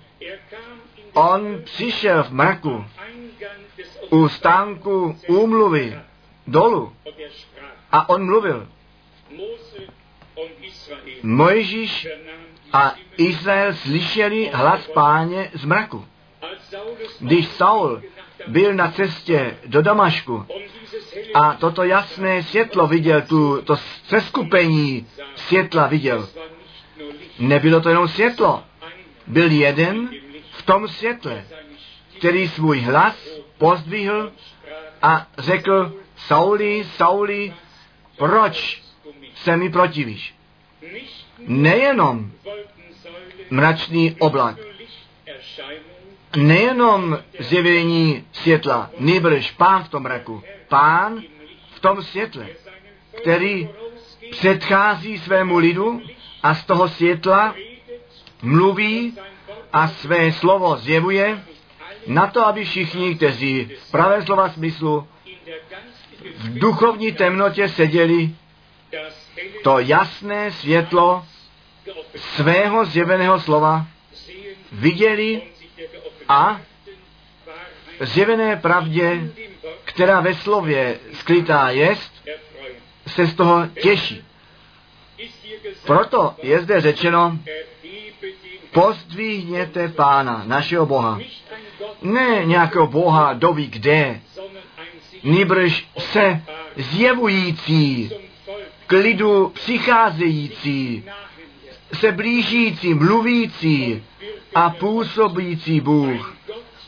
On 1.12 1.62
přišel 1.64 2.24
v 2.24 2.30
mraku 2.30 2.84
u 4.10 4.28
stánku 4.28 5.18
úmluvy 5.28 5.98
dolu 6.46 6.92
a 7.92 8.08
on 8.08 8.24
mluvil. 8.24 8.68
Mojžíš 11.22 12.08
a 12.72 12.94
Izrael 13.16 13.74
slyšeli 13.74 14.50
hlas 14.54 14.86
páně 14.86 15.50
z 15.54 15.64
mraku. 15.64 16.06
Když 17.20 17.48
Saul 17.48 18.02
byl 18.46 18.74
na 18.74 18.90
cestě 18.90 19.56
do 19.66 19.82
Damašku 19.82 20.46
a 21.34 21.54
toto 21.54 21.84
jasné 21.84 22.42
světlo 22.42 22.86
viděl, 22.86 23.22
tu, 23.22 23.62
to 23.62 23.76
seskupení 24.04 25.06
světla 25.34 25.86
viděl, 25.86 26.28
nebylo 27.38 27.80
to 27.80 27.88
jenom 27.88 28.08
světlo, 28.08 28.64
byl 29.26 29.50
jeden 29.50 30.10
v 30.50 30.62
tom 30.62 30.88
světle, 30.88 31.44
který 32.18 32.48
svůj 32.48 32.80
hlas 32.80 33.28
pozdvihl 33.58 34.32
a 35.02 35.26
řekl, 35.38 35.92
Sauli, 36.16 36.84
Sauli, 36.96 37.54
proč 38.16 38.82
se 39.34 39.56
mi 39.56 39.70
protivíš? 39.70 40.34
Nejenom 41.38 42.30
mračný 43.50 44.16
oblak, 44.18 44.56
nejenom 46.36 47.18
zjevení 47.38 48.24
světla, 48.32 48.90
nýbrž 48.98 49.50
pán 49.50 49.84
v 49.84 49.88
tom 49.88 50.02
mraku, 50.02 50.42
pán 50.68 51.22
v 51.70 51.80
tom 51.80 52.02
světle, 52.02 52.46
který 53.22 53.68
předchází 54.30 55.18
svému 55.18 55.58
lidu 55.58 56.02
a 56.42 56.54
z 56.54 56.64
toho 56.64 56.88
světla 56.88 57.54
mluví 58.42 59.18
a 59.72 59.88
své 59.88 60.32
slovo 60.32 60.76
zjevuje 60.76 61.44
na 62.06 62.26
to, 62.26 62.46
aby 62.46 62.64
všichni, 62.64 63.14
kteří 63.14 63.70
v 63.78 63.90
pravé 63.90 64.22
slova 64.22 64.48
smyslu 64.48 65.08
v 66.34 66.58
duchovní 66.58 67.12
temnotě 67.12 67.68
seděli, 67.68 68.30
to 69.62 69.78
jasné 69.78 70.52
světlo 70.52 71.24
svého 72.16 72.84
zjeveného 72.84 73.40
slova 73.40 73.86
viděli 74.72 75.42
a 76.28 76.60
zjevené 78.00 78.56
pravdě, 78.56 79.32
která 79.84 80.20
ve 80.20 80.34
slově 80.34 80.98
skrytá 81.12 81.70
jest, 81.70 82.12
se 83.06 83.26
z 83.26 83.34
toho 83.34 83.66
těší. 83.66 84.24
Proto 85.86 86.34
je 86.42 86.60
zde 86.60 86.80
řečeno, 86.80 87.38
pozdvihněte 88.70 89.88
Pána, 89.88 90.42
našeho 90.46 90.86
Boha. 90.86 91.20
Ne 92.02 92.44
nějakého 92.44 92.86
Boha, 92.86 93.32
doví 93.32 93.66
kde, 93.66 94.20
nýbrž 95.22 95.88
se 95.98 96.42
zjevující, 96.76 98.10
k 98.86 98.92
lidu 98.92 99.48
přicházející, 99.48 101.04
se 101.92 102.12
blížící, 102.12 102.94
mluvící 102.94 104.04
a 104.54 104.70
působící 104.70 105.80
Bůh. 105.80 106.36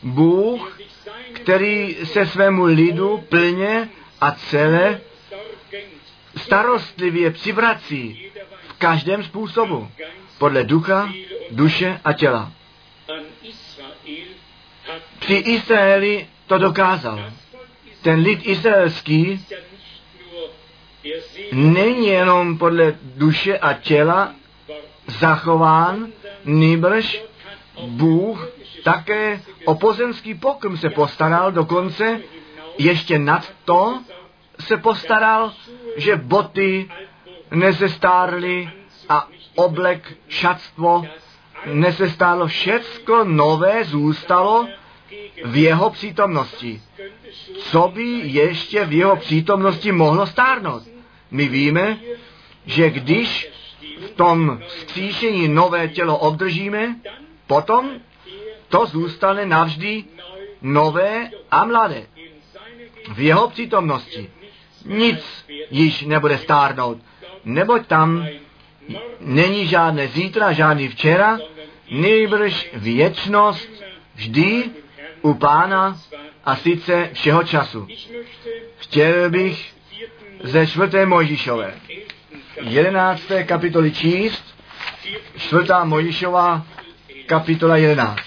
Bůh, 0.03 0.79
který 1.33 1.97
se 2.03 2.25
svému 2.25 2.63
lidu 2.63 3.23
plně 3.29 3.89
a 4.21 4.31
celé 4.31 5.01
starostlivě 6.37 7.31
přivrací 7.31 8.31
v 8.67 8.73
každém 8.73 9.23
způsobu, 9.23 9.91
podle 10.37 10.63
ducha, 10.63 11.13
duše 11.51 11.99
a 12.03 12.13
těla. 12.13 12.51
Při 15.19 15.33
Izraeli 15.33 16.27
to 16.47 16.57
dokázal. 16.57 17.31
Ten 18.01 18.19
lid 18.19 18.39
izraelský 18.43 19.45
není 21.51 22.07
jenom 22.07 22.57
podle 22.57 22.95
duše 23.03 23.57
a 23.57 23.73
těla 23.73 24.35
zachován, 25.07 26.07
nýbrž 26.45 27.23
Bůh 27.87 28.49
také 28.83 29.41
o 29.65 29.75
pozemský 29.75 30.35
pokrm 30.35 30.77
se 30.77 30.89
postaral, 30.89 31.51
dokonce 31.51 32.21
ještě 32.77 33.19
nad 33.19 33.51
to 33.65 33.99
se 34.59 34.77
postaral, 34.77 35.53
že 35.97 36.15
boty 36.15 36.89
nezestárly 37.51 38.69
a 39.09 39.27
oblek, 39.55 40.17
šatstvo 40.27 41.05
nezestálo, 41.65 42.47
všecko 42.47 43.23
nové 43.23 43.83
zůstalo 43.83 44.67
v 45.45 45.57
jeho 45.57 45.89
přítomnosti. 45.89 46.81
Co 47.57 47.91
by 47.93 48.03
ještě 48.23 48.85
v 48.85 48.93
jeho 48.93 49.15
přítomnosti 49.15 49.91
mohlo 49.91 50.27
stárnout? 50.27 50.83
My 51.31 51.47
víme, 51.47 51.97
že 52.65 52.89
když 52.89 53.51
v 54.05 54.09
tom 54.09 54.59
vzkříšení 54.67 55.47
nové 55.47 55.87
tělo 55.87 56.17
obdržíme, 56.17 56.95
potom 57.47 57.91
to 58.69 58.85
zůstane 58.85 59.45
navždy 59.45 60.03
nové 60.61 61.29
a 61.51 61.65
mladé. 61.65 62.03
V 63.13 63.19
jeho 63.19 63.49
přítomnosti 63.49 64.29
nic 64.85 65.45
již 65.71 66.01
nebude 66.01 66.37
stárnout, 66.37 66.97
neboť 67.45 67.87
tam 67.87 68.27
není 69.19 69.67
žádné 69.67 70.07
zítra, 70.07 70.51
žádný 70.51 70.87
včera, 70.87 71.39
nejbrž 71.91 72.69
věčnost 72.73 73.69
vždy 74.15 74.63
u 75.21 75.33
pána 75.33 75.97
a 76.45 76.55
sice 76.55 77.09
všeho 77.13 77.43
času. 77.43 77.87
Chtěl 78.77 79.29
bych 79.29 79.73
ze 80.43 80.67
čtvrté 80.67 81.05
Mojžišové, 81.05 81.73
jedenácté 82.61 83.43
kapitoly 83.43 83.91
číst, 83.91 84.55
čtvrtá 85.37 85.83
Mojžišová 85.83 86.65
kapitola 87.25 87.77
11. 87.77 88.19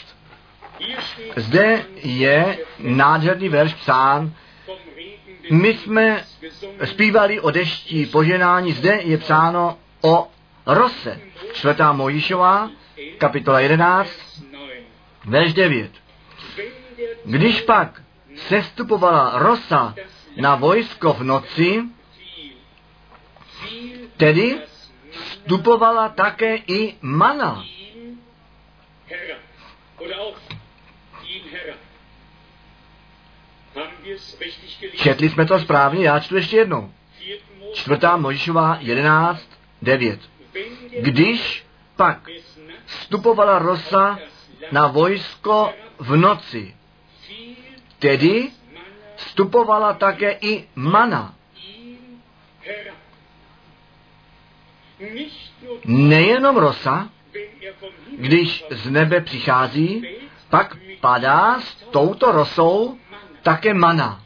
Zde 1.37 1.85
je 2.03 2.59
nádherný 2.79 3.49
verš 3.49 3.75
psán. 3.75 4.33
My 5.51 5.69
jsme 5.69 6.25
zpívali 6.85 7.41
o 7.41 7.51
dešti 7.51 8.07
poženání, 8.07 8.73
zde 8.73 9.01
je 9.03 9.19
psáno 9.19 9.79
o 10.01 10.29
rose. 10.67 11.21
Čtvrtá 11.53 11.93
Mojišová, 11.93 12.71
kapitola 13.19 13.61
11, 13.61 14.11
verš 15.25 15.53
9. 15.53 15.91
Když 17.25 17.61
pak 17.61 18.03
sestupovala 18.37 19.39
rosa 19.39 19.95
na 20.37 20.55
vojsko 20.55 21.13
v 21.13 21.23
noci, 21.23 21.83
tedy 24.17 24.61
vstupovala 25.11 26.09
také 26.09 26.57
i 26.57 26.97
mana. 27.01 27.65
Četli 34.95 35.31
jsme 35.31 35.47
to 35.47 35.59
správně, 35.59 36.07
já 36.07 36.21
čtu 36.21 36.37
ještě 36.37 36.57
jednou. 36.57 36.93
Čtvrtá 37.75 38.17
Možišová 38.17 38.79
11, 38.81 39.49
9. 39.83 40.21
Když 41.01 41.67
pak 41.97 42.29
vstupovala 42.87 43.59
rosa 43.59 44.19
na 44.73 44.87
vojsko 44.87 45.73
v 45.99 46.17
noci, 46.17 46.77
tedy 47.99 48.51
vstupovala 49.17 49.93
také 49.93 50.39
i 50.41 50.69
mana. 50.75 51.35
Nejenom 55.85 56.57
rosa, 56.57 57.11
když 58.19 58.65
z 58.71 58.91
nebe 58.91 59.21
přichází, 59.21 60.07
pak 60.51 60.77
padá 61.01 61.61
s 61.61 61.75
touto 61.91 62.33
rosou 62.33 62.99
také 63.43 63.75
mana. 63.75 64.23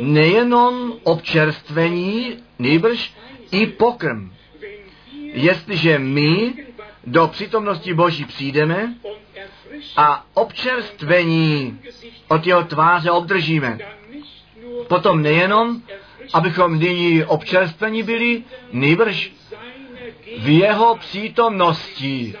Nejenom 0.00 0.92
občerstvení, 1.02 2.36
nýbrž 2.58 3.14
i 3.50 3.66
pokrm. 3.66 4.32
Jestliže 5.22 5.98
my 5.98 6.54
do 7.06 7.26
přítomnosti 7.28 7.94
Boží 7.94 8.24
přijdeme 8.24 8.94
a 9.96 10.26
občerstvení 10.34 11.80
od 12.28 12.46
jeho 12.46 12.64
tváře 12.64 13.10
obdržíme, 13.10 13.78
potom 14.88 15.22
nejenom, 15.22 15.82
abychom 16.32 16.78
nyní 16.78 17.24
občerstvení 17.24 18.02
byli, 18.02 18.44
nýbrž 18.72 19.32
v 20.38 20.48
jeho 20.48 20.96
přítomnosti 20.96 22.34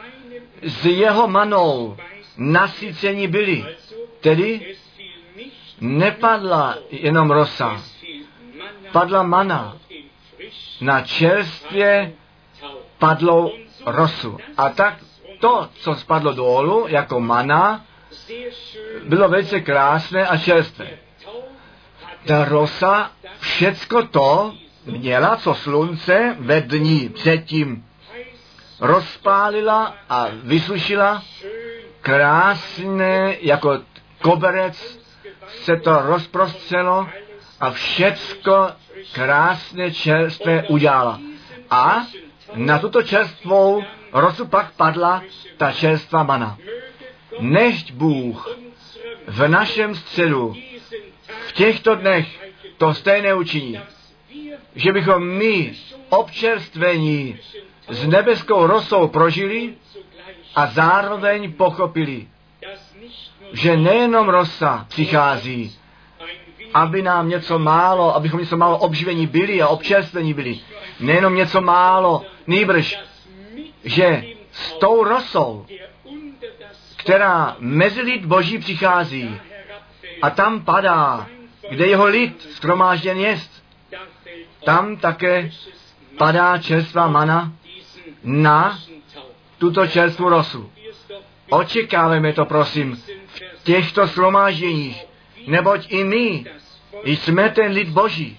s 0.62 0.84
jeho 0.84 1.28
manou 1.28 1.96
nasycení 2.36 3.28
byli. 3.28 3.64
Tedy 4.20 4.76
nepadla 5.80 6.76
jenom 6.90 7.30
rosa, 7.30 7.82
padla 8.92 9.22
mana 9.22 9.76
na 10.80 11.00
čerstvě 11.00 12.12
padlou 12.98 13.52
rosu. 13.86 14.38
A 14.56 14.68
tak 14.68 14.94
to, 15.40 15.68
co 15.74 15.94
spadlo 15.94 16.32
dolů 16.32 16.86
jako 16.88 17.20
mana, 17.20 17.84
bylo 19.04 19.28
velice 19.28 19.60
krásné 19.60 20.26
a 20.26 20.36
čerstvé. 20.36 20.90
Ta 22.26 22.44
rosa 22.44 23.10
všecko 23.38 24.02
to 24.02 24.54
měla, 24.86 25.36
co 25.36 25.54
slunce 25.54 26.36
ve 26.38 26.60
dní 26.60 27.08
předtím 27.08 27.84
rozpálila 28.80 29.94
a 30.08 30.28
vysušila, 30.42 31.22
krásné 32.00 33.36
jako 33.40 33.80
koberec 34.22 34.98
se 35.48 35.76
to 35.76 36.02
rozprostřelo 36.02 37.08
a 37.60 37.70
všecko 37.70 38.70
krásně 39.12 39.90
čerstvé 39.90 40.62
udělala. 40.62 41.20
A 41.70 42.06
na 42.54 42.78
tuto 42.78 43.02
čerstvou 43.02 43.84
rosu 44.12 44.46
pak 44.46 44.72
padla 44.72 45.22
ta 45.56 45.72
čerstvá 45.72 46.22
mana. 46.22 46.58
Nežť 47.40 47.92
Bůh 47.92 48.56
v 49.26 49.48
našem 49.48 49.94
středu 49.94 50.54
v 51.46 51.52
těchto 51.52 51.94
dnech 51.94 52.52
to 52.78 52.94
stejné 52.94 53.34
učiní, 53.34 53.80
že 54.76 54.92
bychom 54.92 55.28
my 55.28 55.74
občerstvení 56.08 57.38
s 57.88 58.06
nebeskou 58.06 58.66
rosou 58.66 59.08
prožili 59.08 59.74
a 60.54 60.66
zároveň 60.66 61.52
pochopili, 61.52 62.26
že 63.52 63.76
nejenom 63.76 64.28
rosa 64.28 64.86
přichází, 64.88 65.78
aby 66.74 67.02
nám 67.02 67.28
něco 67.28 67.58
málo, 67.58 68.16
abychom 68.16 68.40
něco 68.40 68.56
málo 68.56 68.78
obživení 68.78 69.26
byli 69.26 69.62
a 69.62 69.68
občerstvení 69.68 70.34
byli. 70.34 70.60
Nejenom 71.00 71.34
něco 71.34 71.60
málo, 71.60 72.22
nýbrž, 72.46 73.00
že 73.84 74.24
s 74.52 74.72
tou 74.72 75.04
rosou, 75.04 75.66
která 76.96 77.56
mezi 77.58 78.00
lid 78.00 78.24
boží 78.24 78.58
přichází 78.58 79.40
a 80.22 80.30
tam 80.30 80.64
padá, 80.64 81.26
kde 81.70 81.86
jeho 81.86 82.06
lid 82.06 82.48
skromážděn 82.52 83.18
jest, 83.18 83.55
tam 84.66 84.96
také 84.96 85.50
padá 86.18 86.58
čerstvá 86.58 87.06
mana 87.06 87.52
na 88.24 88.78
tuto 89.58 89.86
čerstvou 89.86 90.28
rosu. 90.28 90.70
Očekáváme 91.50 92.32
to, 92.32 92.44
prosím, 92.44 92.98
v 93.56 93.64
těchto 93.64 94.06
shromážděních, 94.06 95.04
neboť 95.46 95.86
i 95.88 96.04
my 96.04 96.44
jsme 97.04 97.48
ten 97.50 97.72
lid 97.72 97.88
Boží. 97.88 98.38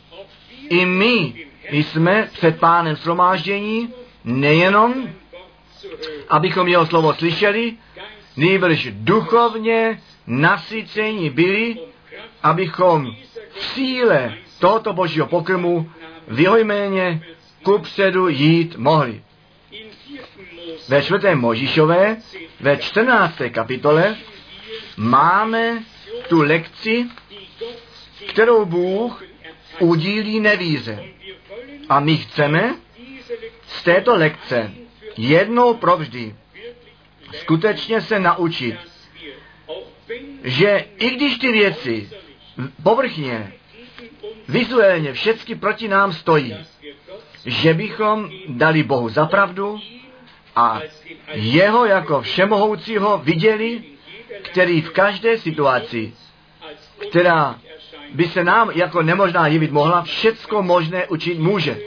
I 0.70 0.86
my 0.86 1.46
jsme 1.72 2.30
před 2.34 2.60
pánem 2.60 2.96
shromáždění 2.96 3.94
nejenom, 4.24 5.10
abychom 6.30 6.68
jeho 6.68 6.86
slovo 6.86 7.14
slyšeli, 7.14 7.74
nejbrž 8.38 8.88
duchovně 8.92 10.02
nasycení 10.28 11.30
byli, 11.30 11.78
abychom 12.44 13.16
v 13.54 13.64
síle 13.64 14.38
tohoto 14.60 14.94
božího 14.94 15.28
pokrmu 15.28 15.92
v 16.28 16.40
jeho 16.40 16.58
jméně 16.58 17.22
kupředu 17.64 18.28
jít 18.28 18.76
mohli. 18.78 19.22
Ve 20.88 21.02
čtvrtém 21.02 21.40
Možíšové, 21.40 22.18
ve 22.60 22.78
14. 22.78 23.36
kapitole, 23.52 24.16
máme 24.98 25.84
tu 26.30 26.42
lekci, 26.42 27.06
kterou 28.28 28.66
Bůh 28.66 29.24
udílí 29.80 30.40
nevíře. 30.40 31.04
A 31.90 32.00
my 32.00 32.18
chceme 32.18 32.76
z 33.68 33.84
této 33.84 34.16
lekce 34.16 34.72
jednou 35.18 35.74
provždy 35.74 36.36
skutečně 37.34 38.02
se 38.02 38.20
naučit, 38.20 38.76
že 40.44 40.86
i 40.98 41.10
když 41.10 41.38
ty 41.38 41.52
věci 41.52 42.10
povrchně, 42.84 43.54
vizuálně 44.48 45.14
všecky 45.14 45.56
proti 45.56 45.88
nám 45.88 46.14
stojí, 46.14 46.56
že 47.46 47.74
bychom 47.74 48.30
dali 48.48 48.84
Bohu 48.84 49.10
za 49.10 49.26
pravdu 49.26 49.80
a 50.56 50.82
jeho 51.34 51.86
jako 51.86 52.22
všemohoucího 52.22 53.18
viděli, 53.18 53.84
který 54.42 54.82
v 54.82 54.90
každé 54.90 55.38
situaci, 55.38 56.14
která 57.10 57.60
by 58.14 58.28
se 58.28 58.44
nám 58.44 58.72
jako 58.72 59.02
nemožná 59.02 59.48
jevit 59.48 59.72
mohla, 59.72 60.02
všecko 60.02 60.64
možné 60.64 61.08
učit 61.08 61.40
může. 61.40 61.78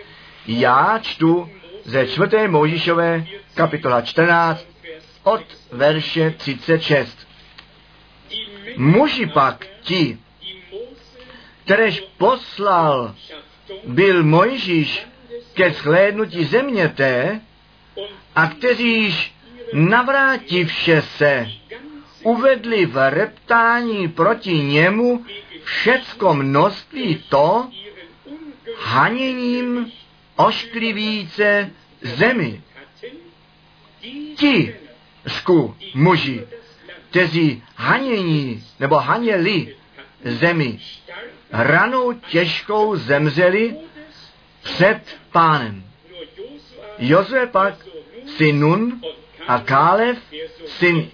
Já 0.46 0.98
čtu 1.02 1.48
ze 1.84 2.06
4. 2.06 2.48
Mojžišové 2.48 3.26
kapitola 3.54 4.02
14 4.02 4.66
od 5.22 5.42
verše 5.72 6.30
36. 6.30 7.28
Muži 8.76 9.26
pak 9.26 9.66
ti, 9.80 10.18
kteréž 11.70 12.00
poslal 12.18 13.14
byl 13.86 14.24
Mojžíš 14.24 15.06
ke 15.54 15.70
shlédnutí 15.70 16.44
země 16.44 16.88
té, 16.88 17.40
a 18.34 18.46
kteříž 18.46 19.34
navrátivše 19.72 21.02
se 21.02 21.48
uvedli 22.22 22.86
v 22.86 23.10
reptání 23.10 24.08
proti 24.08 24.52
němu 24.52 25.24
všecko 25.64 26.34
množství 26.34 27.24
to, 27.28 27.70
haněním 28.78 29.92
ošklivíce 30.36 31.70
zemi. 32.02 32.62
Ti 34.36 34.74
sku 35.26 35.76
muži, 35.94 36.46
kteří 37.10 37.62
hanění 37.76 38.64
nebo 38.80 38.96
haněli 38.96 39.76
zemi, 40.24 40.80
ranou 41.52 42.12
těžkou 42.12 42.96
zemřeli 42.96 43.76
před 44.62 45.00
pánem. 45.32 45.84
Jozue 46.98 47.46
pak 47.46 47.74
syn 48.36 48.60
Nun 48.60 49.00
a 49.46 49.58
Kálev, 49.58 50.18
syn 50.66 51.10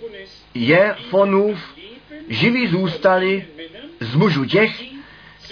Jefonův, 0.54 1.58
živí 2.28 2.68
zůstali 2.68 3.46
z 4.00 4.14
mužů 4.14 4.44
těch, 4.44 4.82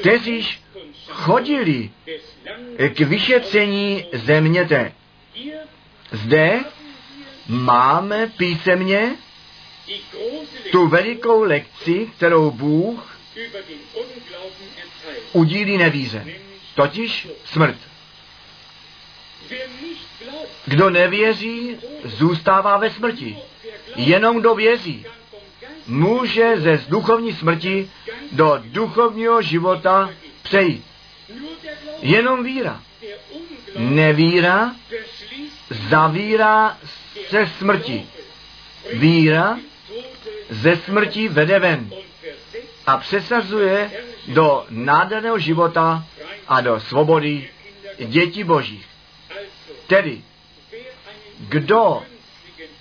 kteříž 0.01 0.61
chodili 1.09 1.91
k 2.89 3.01
vyšetření 3.01 4.05
země 4.13 4.65
té. 4.65 4.93
Zde 6.13 6.61
máme 7.49 8.27
písemně 8.37 9.17
tu 10.73 10.87
velikou 10.87 11.43
lekci, 11.43 12.11
kterou 12.17 12.51
Bůh 12.51 13.14
udílí 15.33 15.79
nevíře, 15.79 16.27
totiž 16.75 17.29
smrt. 17.45 17.77
Kdo 20.67 20.91
nevěří, 20.91 21.77
zůstává 22.05 22.77
ve 22.77 22.91
smrti. 22.91 23.39
Jenom 23.97 24.41
kdo 24.41 24.55
věří, 24.55 25.07
může 25.87 26.61
ze 26.61 26.85
duchovní 26.89 27.33
smrti 27.33 27.91
do 28.33 28.63
duchovního 28.65 29.43
života 29.43 30.11
přejít. 30.43 30.85
Jenom 32.03 32.45
víra. 32.45 32.83
Nevíra 33.77 34.75
zavírá 35.89 36.79
se 37.29 37.51
smrti. 37.59 38.07
Víra 38.93 39.59
ze 40.51 40.77
smrti 40.77 41.29
vede 41.29 41.59
ven 41.59 41.91
a 42.87 42.97
přesazuje 42.97 43.91
do 44.29 44.67
nádherného 44.71 45.39
života 45.39 46.05
a 46.49 46.61
do 46.61 46.81
svobody 46.81 47.51
dětí 47.99 48.45
božích. 48.45 48.87
Tedy, 49.87 50.23
kdo 51.39 52.03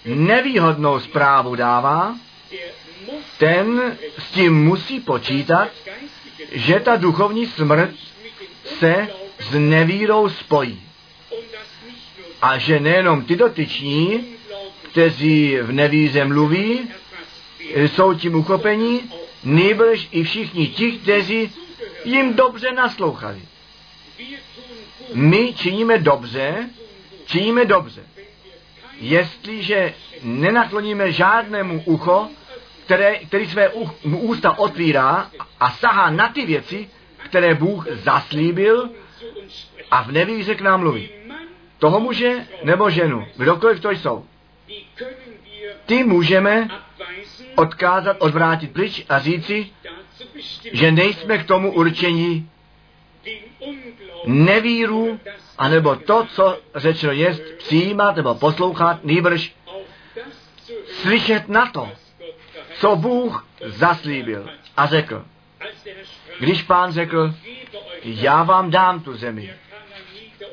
nevýhodnou 0.05 0.99
zprávu 0.99 1.55
dává, 1.55 2.15
ten 3.37 3.97
s 4.17 4.31
tím 4.31 4.63
musí 4.63 4.99
počítat, 4.99 5.69
že 6.51 6.79
ta 6.79 6.95
duchovní 6.95 7.47
smrt 7.47 7.95
se 8.79 9.07
s 9.39 9.53
nevírou 9.53 10.29
spojí. 10.29 10.81
A 12.41 12.57
že 12.57 12.79
nejenom 12.79 13.25
ty 13.25 13.35
dotyční, 13.35 14.25
kteří 14.91 15.57
v 15.61 15.71
nevíře 15.71 16.25
mluví, 16.25 16.89
jsou 17.75 18.13
tím 18.13 18.35
uchopení, 18.35 19.11
nejbrž 19.43 20.07
i 20.11 20.23
všichni 20.23 20.67
ti, 20.67 20.91
kteří 20.91 21.51
jim 22.05 22.33
dobře 22.33 22.71
naslouchali. 22.71 23.41
My 25.13 25.53
činíme 25.53 25.97
dobře, 25.97 26.69
činíme 27.25 27.65
dobře. 27.65 28.03
Jestliže 28.99 29.93
nenakloníme 30.23 31.11
žádnému 31.11 31.83
ucho, 31.85 32.29
které, 32.85 33.15
který 33.15 33.47
své 33.47 33.69
ústa 34.03 34.57
otvírá 34.57 35.31
a 35.59 35.71
sahá 35.71 36.09
na 36.09 36.29
ty 36.29 36.45
věci, 36.45 36.89
které 37.17 37.55
Bůh 37.55 37.87
zaslíbil 37.91 38.89
a 39.91 40.03
v 40.03 40.11
nevíře 40.11 40.55
k 40.55 40.61
nám 40.61 40.79
mluví. 40.79 41.09
Toho 41.79 41.99
muže 41.99 42.47
nebo 42.63 42.89
ženu, 42.89 43.27
kdokoliv 43.37 43.79
to 43.79 43.91
jsou, 43.91 44.25
ty 45.85 46.03
můžeme 46.03 46.69
odkázat, 47.55 48.17
odvrátit 48.19 48.73
pryč 48.73 49.05
a 49.09 49.19
říci, 49.19 49.69
že 50.73 50.91
nejsme 50.91 51.37
k 51.37 51.47
tomu 51.47 51.71
určení 51.73 52.49
nevíru, 54.25 55.19
anebo 55.57 55.95
to, 55.95 56.25
co 56.29 56.59
řečeno 56.75 57.11
je, 57.11 57.39
přijímat 57.57 58.15
nebo 58.15 58.35
poslouchat, 58.35 59.03
nýbrž 59.03 59.55
slyšet 61.01 61.49
na 61.49 61.71
to, 61.71 61.89
co 62.79 62.95
Bůh 62.95 63.47
zaslíbil 63.65 64.49
a 64.77 64.85
řekl. 64.85 65.25
Když 66.39 66.63
pán 66.63 66.91
řekl, 66.91 67.33
já 68.03 68.43
vám 68.43 68.71
dám 68.71 68.99
tu 68.99 69.13
zemi, 69.17 69.53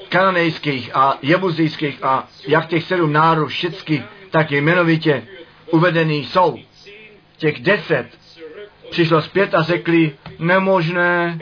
kananejských 0.08 0.96
a 0.96 1.18
jebuzijských 1.22 2.04
a 2.04 2.28
jak 2.48 2.66
těch 2.66 2.84
sedm 2.84 3.12
národů 3.12 3.46
všichni, 3.46 4.04
tak 4.30 4.50
jmenovitě 4.50 5.26
uvedený 5.70 6.24
jsou. 6.24 6.58
Těch 7.40 7.60
deset. 7.60 8.06
Přišlo 8.90 9.22
zpět 9.22 9.54
a 9.54 9.62
řekli, 9.62 10.16
nemožné, 10.38 11.38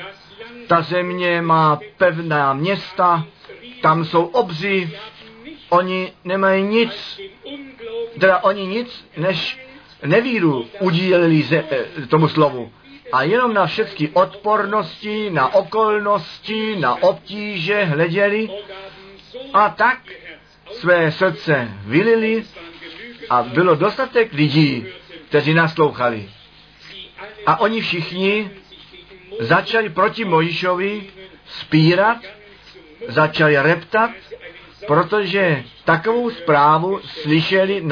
ta 0.66 0.82
země 0.82 1.42
má 1.42 1.80
pevná 1.96 2.52
města, 2.52 3.24
tam 3.80 4.04
jsou 4.04 4.24
obři, 4.24 4.90
oni 5.68 6.12
nemají 6.24 6.62
nic, 6.62 7.20
teda 8.20 8.38
oni 8.38 8.66
nic, 8.66 9.06
než 9.16 9.58
nevíru 10.02 10.66
udíleli 10.80 11.42
ze, 11.42 11.64
eh, 11.70 12.06
tomu 12.06 12.28
slovu. 12.28 12.72
A 13.12 13.22
jenom 13.22 13.54
na 13.54 13.66
všechny 13.66 14.08
odpornosti, 14.12 15.30
na 15.30 15.54
okolnosti, 15.54 16.76
na 16.76 17.02
obtíže 17.02 17.84
hleděli 17.84 18.48
a 19.52 19.68
tak 19.68 19.98
své 20.70 21.12
srdce 21.12 21.68
vylili 21.84 22.44
a 23.30 23.42
bylo 23.42 23.74
dostatek 23.74 24.32
lidí, 24.32 24.86
kteří 25.28 25.54
naslouchali. 25.54 26.30
A 27.46 27.60
oni 27.60 27.80
všichni 27.80 28.50
začali 29.40 29.88
proti 29.88 30.24
Mojišovi 30.24 31.02
spírat, 31.46 32.18
začali 33.08 33.58
reptat, 33.58 34.10
protože 34.86 35.64
takovou 35.84 36.30
zprávu 36.30 37.00
slyšeli, 37.04 37.84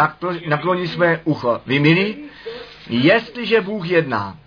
nakloní 0.46 0.88
své 0.88 1.20
ucho. 1.24 1.60
Vy 1.66 1.78
milí, 1.78 2.24
jestliže 2.88 3.60
Bůh 3.60 3.88
jedná 3.88 4.38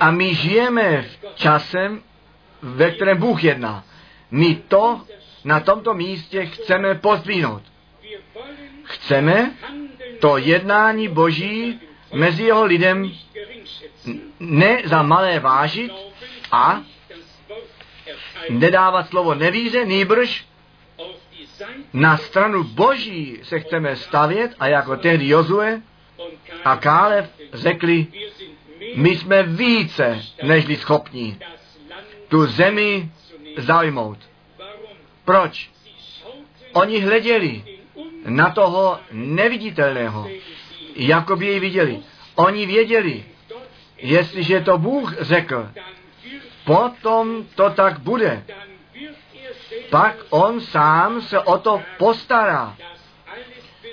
a 0.00 0.10
my 0.10 0.34
žijeme 0.34 1.02
v 1.02 1.34
časem, 1.34 2.02
ve 2.62 2.90
kterém 2.90 3.18
Bůh 3.18 3.44
jedná, 3.44 3.84
my 4.30 4.54
to 4.54 5.00
na 5.44 5.60
tomto 5.60 5.94
místě 5.94 6.46
chceme 6.46 6.94
pozdvihnout. 6.94 7.62
Chceme 8.84 9.54
to 10.20 10.38
jednání 10.38 11.08
Boží 11.08 11.80
mezi 12.14 12.42
jeho 12.42 12.64
lidem 12.64 13.12
ne 14.40 14.82
za 14.84 15.02
malé 15.02 15.40
vážit 15.40 15.92
a 16.52 16.82
nedávat 18.50 19.08
slovo 19.08 19.34
nevíře, 19.34 19.84
nýbrž 19.84 20.46
na 21.92 22.16
stranu 22.16 22.64
Boží 22.64 23.38
se 23.42 23.60
chceme 23.60 23.96
stavět 23.96 24.54
a 24.60 24.66
jako 24.66 24.96
tehdy 24.96 25.28
Jozue 25.28 25.82
a 26.64 26.76
Kálev 26.76 27.30
řekli, 27.52 28.06
my 28.94 29.16
jsme 29.16 29.42
více 29.42 30.22
nežli 30.42 30.76
schopní 30.76 31.38
tu 32.28 32.46
zemi 32.46 33.10
zaujmout. 33.56 34.18
Proč? 35.24 35.70
Oni 36.72 37.00
hleděli 37.00 37.77
na 38.26 38.50
toho 38.50 38.98
neviditelného, 39.12 40.28
jako 40.96 41.36
by 41.36 41.46
jej 41.46 41.60
viděli. 41.60 41.98
Oni 42.34 42.66
věděli, 42.66 43.24
jestliže 43.98 44.60
to 44.60 44.78
Bůh 44.78 45.14
řekl, 45.20 45.68
potom 46.64 47.44
to 47.54 47.70
tak 47.70 47.98
bude. 47.98 48.44
Pak 49.90 50.16
on 50.30 50.60
sám 50.60 51.22
se 51.22 51.40
o 51.40 51.58
to 51.58 51.82
postará, 51.98 52.76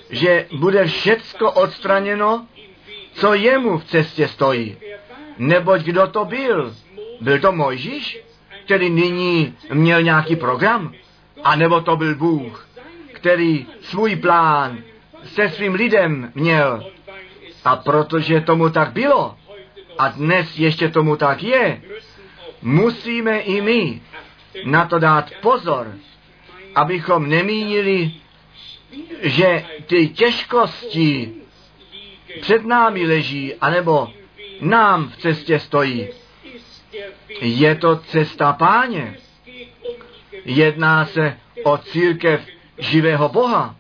že 0.09 0.47
bude 0.57 0.85
všecko 0.85 1.51
odstraněno, 1.51 2.47
co 3.13 3.33
jemu 3.33 3.77
v 3.77 3.85
cestě 3.85 4.27
stojí. 4.27 4.77
Neboť 5.38 5.81
kdo 5.81 6.07
to 6.07 6.25
byl? 6.25 6.75
Byl 7.21 7.39
to 7.39 7.51
Mojžíš, 7.51 8.19
který 8.65 8.89
nyní 8.89 9.57
měl 9.73 10.01
nějaký 10.01 10.35
program? 10.35 10.93
A 11.43 11.55
nebo 11.55 11.81
to 11.81 11.95
byl 11.97 12.15
Bůh, 12.15 12.64
který 13.25 13.65
svůj 13.81 14.15
plán 14.15 14.77
se 15.23 15.49
svým 15.49 15.73
lidem 15.73 16.31
měl? 16.35 16.91
A 17.65 17.75
protože 17.75 18.41
tomu 18.41 18.69
tak 18.69 18.93
bylo, 18.93 19.35
a 19.97 20.07
dnes 20.07 20.59
ještě 20.59 20.89
tomu 20.89 21.15
tak 21.15 21.43
je, 21.43 21.81
musíme 22.61 23.39
i 23.39 23.61
my 23.61 24.01
na 24.65 24.85
to 24.85 24.99
dát 24.99 25.31
pozor, 25.41 25.95
abychom 26.75 27.29
nemínili, 27.29 28.11
že 29.21 29.65
ty 29.85 30.07
těžkosti 30.07 31.33
před 32.41 32.65
námi 32.65 33.07
leží, 33.07 33.55
anebo 33.55 34.13
nám 34.61 35.09
v 35.09 35.17
cestě 35.17 35.59
stojí. 35.59 36.07
Je 37.41 37.75
to 37.75 37.95
cesta 37.95 38.53
páně. 38.53 39.17
Jedná 40.45 41.05
se 41.05 41.38
o 41.63 41.77
církev 41.77 42.54
živého 42.77 43.29
Boha. 43.29 43.75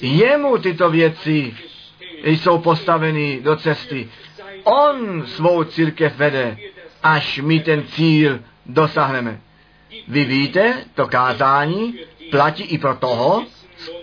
Jemu 0.00 0.58
tyto 0.58 0.90
věci 0.90 1.56
jsou 2.24 2.58
postaveny 2.58 3.40
do 3.42 3.56
cesty. 3.56 4.08
On 4.64 5.26
svou 5.26 5.64
církev 5.64 6.16
vede, 6.16 6.58
až 7.02 7.38
my 7.38 7.60
ten 7.60 7.86
cíl 7.86 8.40
dosáhneme. 8.66 9.40
Vy 10.08 10.24
víte, 10.24 10.84
to 10.94 11.06
kázání 11.06 11.98
platí 12.30 12.62
i 12.62 12.78
pro 12.78 12.94
toho, 12.94 13.46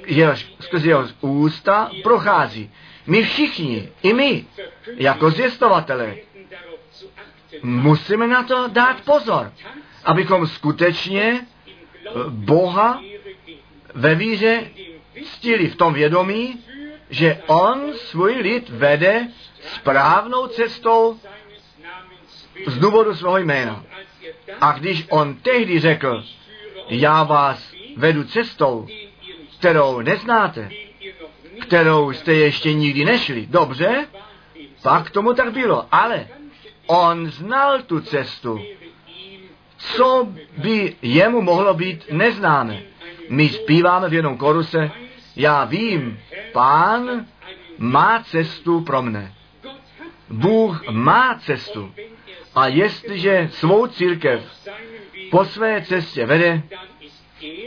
jehož, 0.06 0.48
skrze 0.60 0.88
jeho 0.88 1.08
ústa 1.22 1.92
prochází. 2.04 2.72
My 3.08 3.24
všichni, 3.24 3.90
i 4.04 4.14
my, 4.14 4.46
jako 4.96 5.32
zvěstovatelé, 5.32 6.16
musíme 7.64 8.28
na 8.28 8.44
to 8.44 8.68
dát 8.68 9.02
pozor, 9.02 9.52
abychom 10.06 10.48
skutečně 10.48 11.46
Boha 12.30 13.02
ve 13.96 14.16
víře 14.16 14.64
ctili 15.26 15.68
v 15.68 15.76
tom 15.76 15.94
vědomí, 15.94 16.60
že 17.10 17.42
On 17.48 17.94
svůj 17.94 18.34
lid 18.34 18.70
vede 18.70 19.28
správnou 19.76 20.48
cestou 20.48 21.20
z 22.68 22.78
důvodu 22.78 23.16
svého 23.16 23.38
jména. 23.38 23.84
A 24.62 24.72
když 24.72 25.06
on 25.10 25.36
tehdy 25.36 25.80
řekl, 25.80 26.24
já 26.90 27.24
vás 27.24 27.74
vedu 27.98 28.24
cestou, 28.24 28.88
kterou 29.58 30.02
neznáte, 30.02 30.70
kterou 31.62 32.14
jste 32.14 32.34
ještě 32.34 32.74
nikdy 32.74 33.06
nešli, 33.06 33.46
dobře, 33.50 34.08
pak 34.82 35.10
tomu 35.10 35.34
tak 35.34 35.54
bylo. 35.54 35.88
Ale 35.92 36.28
on 36.88 37.30
znal 37.30 37.82
tu 37.82 38.02
cestu. 38.02 38.60
Co 39.78 40.28
by 40.58 40.96
jemu 41.02 41.42
mohlo 41.42 41.74
být 41.74 42.06
neznáme? 42.12 42.93
My 43.30 43.50
zpíváme 43.50 44.10
v 44.10 44.14
jednom 44.14 44.38
koruse, 44.38 44.92
já 45.36 45.66
vím, 45.66 46.20
pán 46.52 47.26
má 47.78 48.24
cestu 48.24 48.82
pro 48.82 49.02
mne. 49.02 49.34
Bůh 50.30 50.88
má 50.90 51.40
cestu. 51.40 51.94
A 52.56 52.68
jestliže 52.68 53.50
svou 53.52 53.88
církev 53.88 54.70
po 55.32 55.46
své 55.46 55.82
cestě 55.82 56.26
vede, 56.26 56.62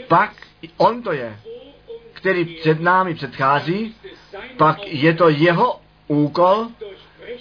pak 0.07 0.33
on 0.77 1.03
to 1.03 1.11
je, 1.11 1.39
který 2.13 2.45
před 2.45 2.81
námi 2.81 3.13
předchází, 3.13 3.95
pak 4.57 4.77
je 4.87 5.13
to 5.13 5.29
jeho 5.29 5.81
úkol, 6.07 6.67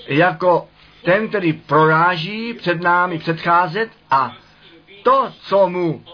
jako 0.08 0.68
ten, 1.04 1.28
který 1.28 1.52
proráží 1.52 2.54
před 2.54 2.80
námi 2.80 3.18
předcházet 3.18 3.90
a 4.10 4.36
to, 5.02 5.32
co 5.40 5.68
mu 5.68 6.04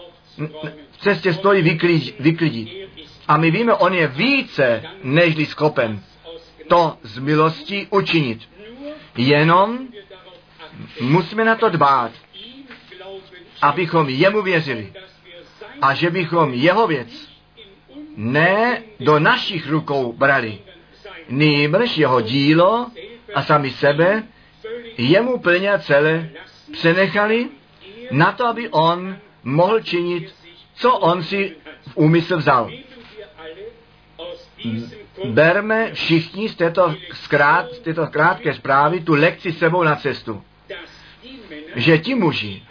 cestě 1.03 1.33
stojí, 1.33 1.61
vyklidit. 1.61 2.19
vyklidit. 2.19 2.69
A 3.27 3.37
my 3.37 3.51
víme, 3.51 3.73
on 3.73 3.93
je 3.93 4.07
více 4.07 4.83
nežli 5.03 5.45
schopen 5.45 6.01
to 6.67 6.97
z 7.03 7.17
milosti 7.17 7.87
učinit. 7.89 8.41
Jenom 9.17 9.87
musíme 11.01 11.45
na 11.45 11.55
to 11.55 11.69
dbát, 11.69 12.11
abychom 13.61 14.09
jemu 14.09 14.41
věřili 14.41 14.93
a 15.81 15.93
že 15.93 16.09
bychom 16.09 16.53
jeho 16.53 16.87
věc 16.87 17.29
ne 18.15 18.83
do 18.99 19.19
našich 19.19 19.69
rukou 19.69 20.13
brali, 20.13 20.59
nýbrž 21.29 21.97
jeho 21.97 22.21
dílo 22.21 22.87
a 23.35 23.43
sami 23.43 23.69
sebe 23.71 24.23
jemu 24.97 25.39
plně 25.39 25.71
a 25.71 25.79
celé 25.79 26.29
přenechali 26.71 27.49
na 28.11 28.31
to, 28.31 28.45
aby 28.45 28.69
on 28.69 29.17
mohl 29.43 29.79
činit, 29.79 30.35
co 30.83 30.91
on 30.91 31.23
si 31.23 31.55
v 31.87 31.91
úmysl 31.95 32.37
vzal. 32.37 32.69
Berme 35.25 35.93
všichni 35.93 36.49
z 36.49 36.55
této, 36.55 36.95
zkrát, 37.13 37.71
z 37.71 37.79
této 37.79 38.07
krátké 38.07 38.53
zprávy 38.53 38.99
tu 38.99 39.15
lekci 39.15 39.51
sebou 39.51 39.83
na 39.83 39.95
cestu. 39.95 40.43
Že 41.75 41.97
ti 41.97 42.15
muži, 42.15 42.63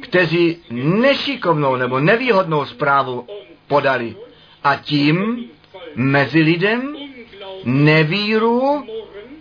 kteří 0.00 0.62
nešikovnou 0.70 1.76
nebo 1.76 2.00
nevýhodnou 2.00 2.64
zprávu 2.64 3.26
podali 3.66 4.16
a 4.64 4.76
tím 4.76 5.48
mezi 5.94 6.38
lidem 6.38 6.96
nevíru 7.64 8.86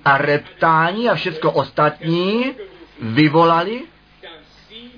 a 0.05 0.17
reptání 0.17 1.09
a 1.09 1.15
všechno 1.15 1.51
ostatní 1.51 2.55
vyvolali, 3.01 3.81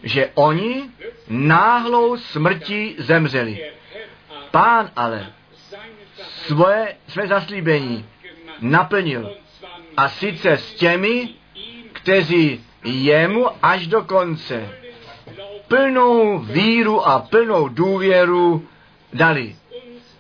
že 0.04 0.32
oni 0.34 0.84
náhlou 1.32 2.18
smrti 2.18 2.96
zemřeli. 2.98 3.72
Pán 4.52 4.92
ale 4.96 5.34
svoje, 6.18 6.96
své 7.08 7.28
zaslíbení 7.28 8.06
naplnil. 8.62 9.36
A 9.98 10.10
sice 10.10 10.52
s 10.52 10.74
těmi, 10.74 11.30
kteří 11.94 12.66
jemu 12.84 13.48
až 13.62 13.88
do 13.88 14.02
konce 14.02 14.70
plnou 15.68 16.40
víru 16.40 17.08
a 17.08 17.20
plnou 17.20 17.68
důvěru 17.68 18.68
dali. 19.14 19.56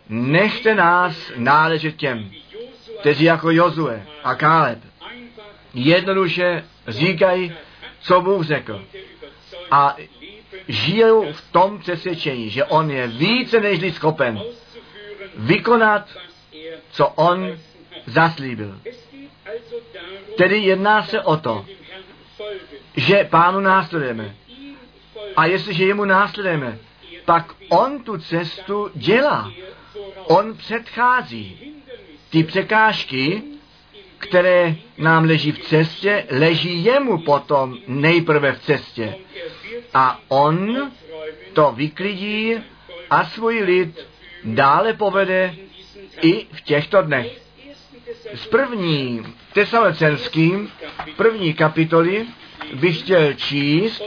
Nechte 0.10 0.76
nás 0.76 1.32
náležet 1.36 1.96
těm, 1.96 2.32
kteří 3.00 3.24
jako 3.24 3.52
Jozue 3.52 4.06
a 4.24 4.36
Káleb 4.36 4.80
jednoduše 5.74 6.64
říkají, 6.88 7.54
co 8.02 8.22
Bůh 8.22 8.46
řekl. 8.46 8.86
A 9.72 9.96
žijou 10.72 11.34
v 11.34 11.52
tom 11.52 11.80
přesvědčení, 11.80 12.50
že 12.50 12.64
on 12.66 12.92
je 12.92 13.08
více 13.08 13.60
než 13.60 13.96
schopen 13.96 14.42
vykonat, 15.36 16.10
co 16.92 17.08
on 17.08 17.58
zaslíbil. 18.06 18.80
Tedy 20.38 20.58
jedná 20.58 21.04
se 21.04 21.22
o 21.22 21.38
to, 21.38 21.66
že 22.96 23.28
pánu 23.30 23.60
následujeme. 23.60 24.36
A 25.36 25.46
jestliže 25.46 25.86
jemu 25.86 26.06
následujeme, 26.06 26.78
pak 27.26 27.56
on 27.70 28.04
tu 28.04 28.18
cestu 28.18 28.92
dělá. 28.94 29.52
On 30.24 30.58
předchází. 30.58 31.76
Ty 32.30 32.44
překážky, 32.44 33.44
které 34.22 34.76
nám 34.98 35.24
leží 35.24 35.52
v 35.52 35.60
cestě, 35.60 36.26
leží 36.30 36.84
jemu 36.86 37.18
potom 37.18 37.78
nejprve 37.88 38.52
v 38.52 38.60
cestě. 38.60 39.16
A 39.94 40.20
on 40.28 40.92
to 41.54 41.72
vyklidí 41.72 42.56
a 43.10 43.26
svůj 43.26 43.64
lid 43.64 44.08
dále 44.44 44.94
povede 44.94 45.56
i 46.22 46.46
v 46.52 46.62
těchto 46.62 47.02
dnech. 47.02 47.42
S 48.34 48.48
první 48.48 49.26
tesalecenským, 49.54 50.70
první 51.16 51.54
kapitoly 51.54 52.26
bych 52.74 53.00
chtěl 53.00 53.34
číst 53.34 54.04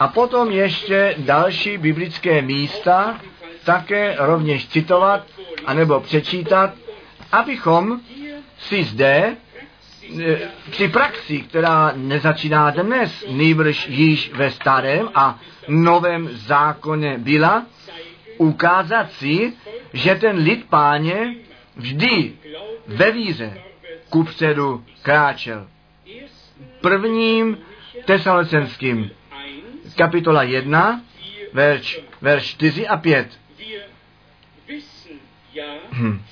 a 0.00 0.08
potom 0.08 0.50
ještě 0.50 1.14
další 1.18 1.78
biblické 1.78 2.42
místa 2.42 3.20
také 3.64 4.16
rovněž 4.18 4.68
citovat 4.68 5.26
anebo 5.66 6.00
přečítat, 6.00 6.74
abychom 7.32 8.00
si 8.58 8.84
zde 8.84 9.36
při 10.70 10.88
praxi, 10.88 11.38
která 11.38 11.92
nezačíná 11.96 12.70
dnes, 12.70 13.24
nejbrž 13.30 13.86
již 13.88 14.32
ve 14.32 14.50
starém 14.50 15.10
a 15.14 15.38
novém 15.68 16.28
zákoně 16.32 17.18
byla, 17.18 17.66
ukázat 18.38 19.12
si, 19.12 19.52
že 19.92 20.14
ten 20.14 20.36
lid 20.36 20.64
páně 20.68 21.34
vždy 21.76 22.32
ve 22.86 23.10
víře 23.10 23.58
kupředu 24.10 24.84
kráčel. 25.02 25.66
Prvním 26.80 27.58
tesalocenským 28.04 29.10
kapitola 29.96 30.42
1, 30.42 31.00
verš, 31.52 32.00
verš 32.20 32.46
4 32.46 32.86
a 32.88 32.96
5. 32.96 33.28
Hm. 35.92 36.22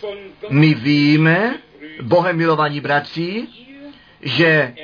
My 0.51 0.75
víme, 0.75 1.59
Bohem 2.03 2.37
milovaní 2.37 2.81
bratři, 2.81 3.47
že 4.23 4.75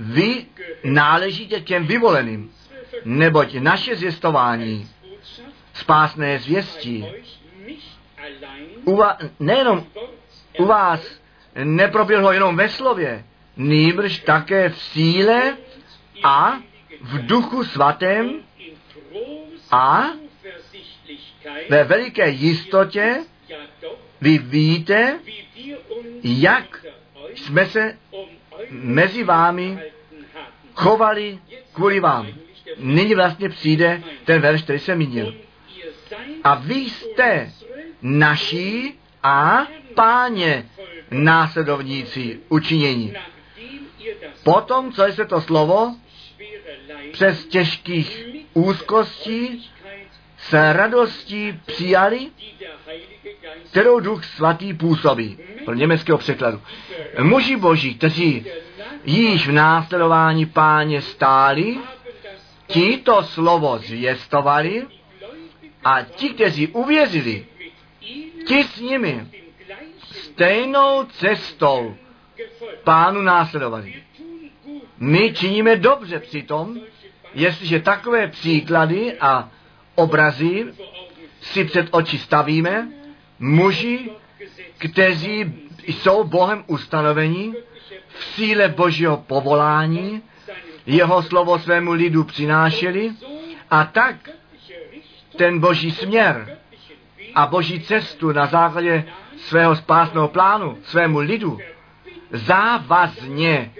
vy 0.00 0.46
náležíte 0.84 1.60
těm 1.60 1.86
vyvoleným, 1.86 2.50
neboť 3.04 3.54
naše 3.54 3.96
zvěstování 3.96 4.88
spásné 5.74 6.38
zvěstí 6.38 7.06
u 8.84 8.96
vás, 8.96 9.16
nejenom 9.40 9.86
u 10.58 10.64
vás 10.64 11.20
neproběhlo 11.64 12.32
jenom 12.32 12.56
ve 12.56 12.68
slově, 12.68 13.24
nýbrž 13.56 14.18
také 14.18 14.68
v 14.68 14.78
síle 14.78 15.56
a 16.22 16.58
v 17.00 17.26
duchu 17.26 17.64
svatém 17.64 18.42
a 19.70 20.04
ve 21.70 21.84
veliké 21.84 22.28
jistotě 22.28 23.24
vy 24.20 24.38
víte, 24.38 25.18
jak 26.22 26.86
jsme 27.34 27.66
se 27.66 27.98
mezi 28.70 29.24
vámi 29.24 29.78
chovali 30.74 31.38
kvůli 31.72 32.00
vám. 32.00 32.26
Nyní 32.78 33.14
vlastně 33.14 33.48
přijde 33.48 34.02
ten 34.24 34.40
verš, 34.40 34.62
který 34.62 34.78
jsem 34.78 34.98
mínil. 34.98 35.34
A 36.44 36.54
vy 36.54 36.74
jste 36.74 37.52
naší 38.02 38.98
a 39.22 39.66
páně 39.94 40.68
následovníci 41.10 42.40
učinění. 42.48 43.14
Potom, 44.44 44.92
co 44.92 45.02
se 45.12 45.24
to 45.24 45.40
slovo 45.40 45.94
přes 47.12 47.46
těžkých 47.46 48.26
úzkostí 48.54 49.70
s 50.40 50.72
radostí 50.72 51.60
přijali, 51.66 52.28
kterou 53.70 54.00
duch 54.00 54.24
svatý 54.24 54.74
působí. 54.74 55.38
Pro 55.64 55.74
německého 55.74 56.18
překladu. 56.18 56.62
Muži 57.22 57.56
boží, 57.56 57.94
kteří 57.94 58.46
již 59.04 59.48
v 59.48 59.52
následování 59.52 60.46
páně 60.46 61.02
stáli, 61.02 61.78
ti 62.66 62.96
to 62.96 63.22
slovo 63.22 63.78
zvěstovali 63.78 64.86
a 65.84 66.02
ti, 66.02 66.28
kteří 66.28 66.68
uvěřili, 66.68 67.46
ti 68.46 68.64
s 68.64 68.80
nimi 68.80 69.26
stejnou 70.12 71.04
cestou 71.04 71.96
pánu 72.84 73.22
následovali. 73.22 74.02
My 74.98 75.32
činíme 75.32 75.76
dobře 75.76 76.18
přitom, 76.18 76.80
jestliže 77.34 77.80
takové 77.80 78.28
příklady 78.28 79.18
a 79.20 79.50
obrazy 79.94 80.66
si 81.40 81.64
před 81.64 81.86
oči 81.90 82.18
stavíme, 82.18 82.88
muži, 83.38 84.10
kteří 84.78 85.54
jsou 85.86 86.24
Bohem 86.24 86.64
ustanovení 86.66 87.54
v 88.08 88.24
síle 88.24 88.68
Božího 88.68 89.16
povolání, 89.16 90.22
jeho 90.86 91.22
slovo 91.22 91.58
svému 91.58 91.92
lidu 91.92 92.24
přinášeli 92.24 93.10
a 93.70 93.84
tak 93.84 94.30
ten 95.36 95.60
boží 95.60 95.90
směr 95.90 96.58
a 97.34 97.46
boží 97.46 97.80
cestu 97.80 98.32
na 98.32 98.46
základě 98.46 99.04
svého 99.36 99.76
spásného 99.76 100.28
plánu 100.28 100.78
svému 100.82 101.18
lidu 101.18 101.58
závazně 102.32 103.72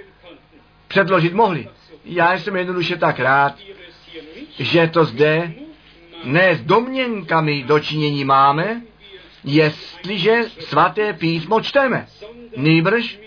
předložit 0.89 1.35
mohli. 1.35 1.69
Já 2.05 2.35
jsem 2.35 2.57
jednoduše 2.57 2.97
tak 2.97 3.21
rád, 3.21 3.55
že 4.59 4.87
to 4.87 5.05
zde 5.05 5.53
ne 6.25 6.55
s 6.55 6.61
domněnkami 6.61 7.62
dočinění 7.62 8.25
máme, 8.25 8.83
jestliže 9.45 10.43
svaté 10.59 11.12
písmo 11.12 11.61
čteme. 11.61 12.07
Nýbrž 12.57 13.18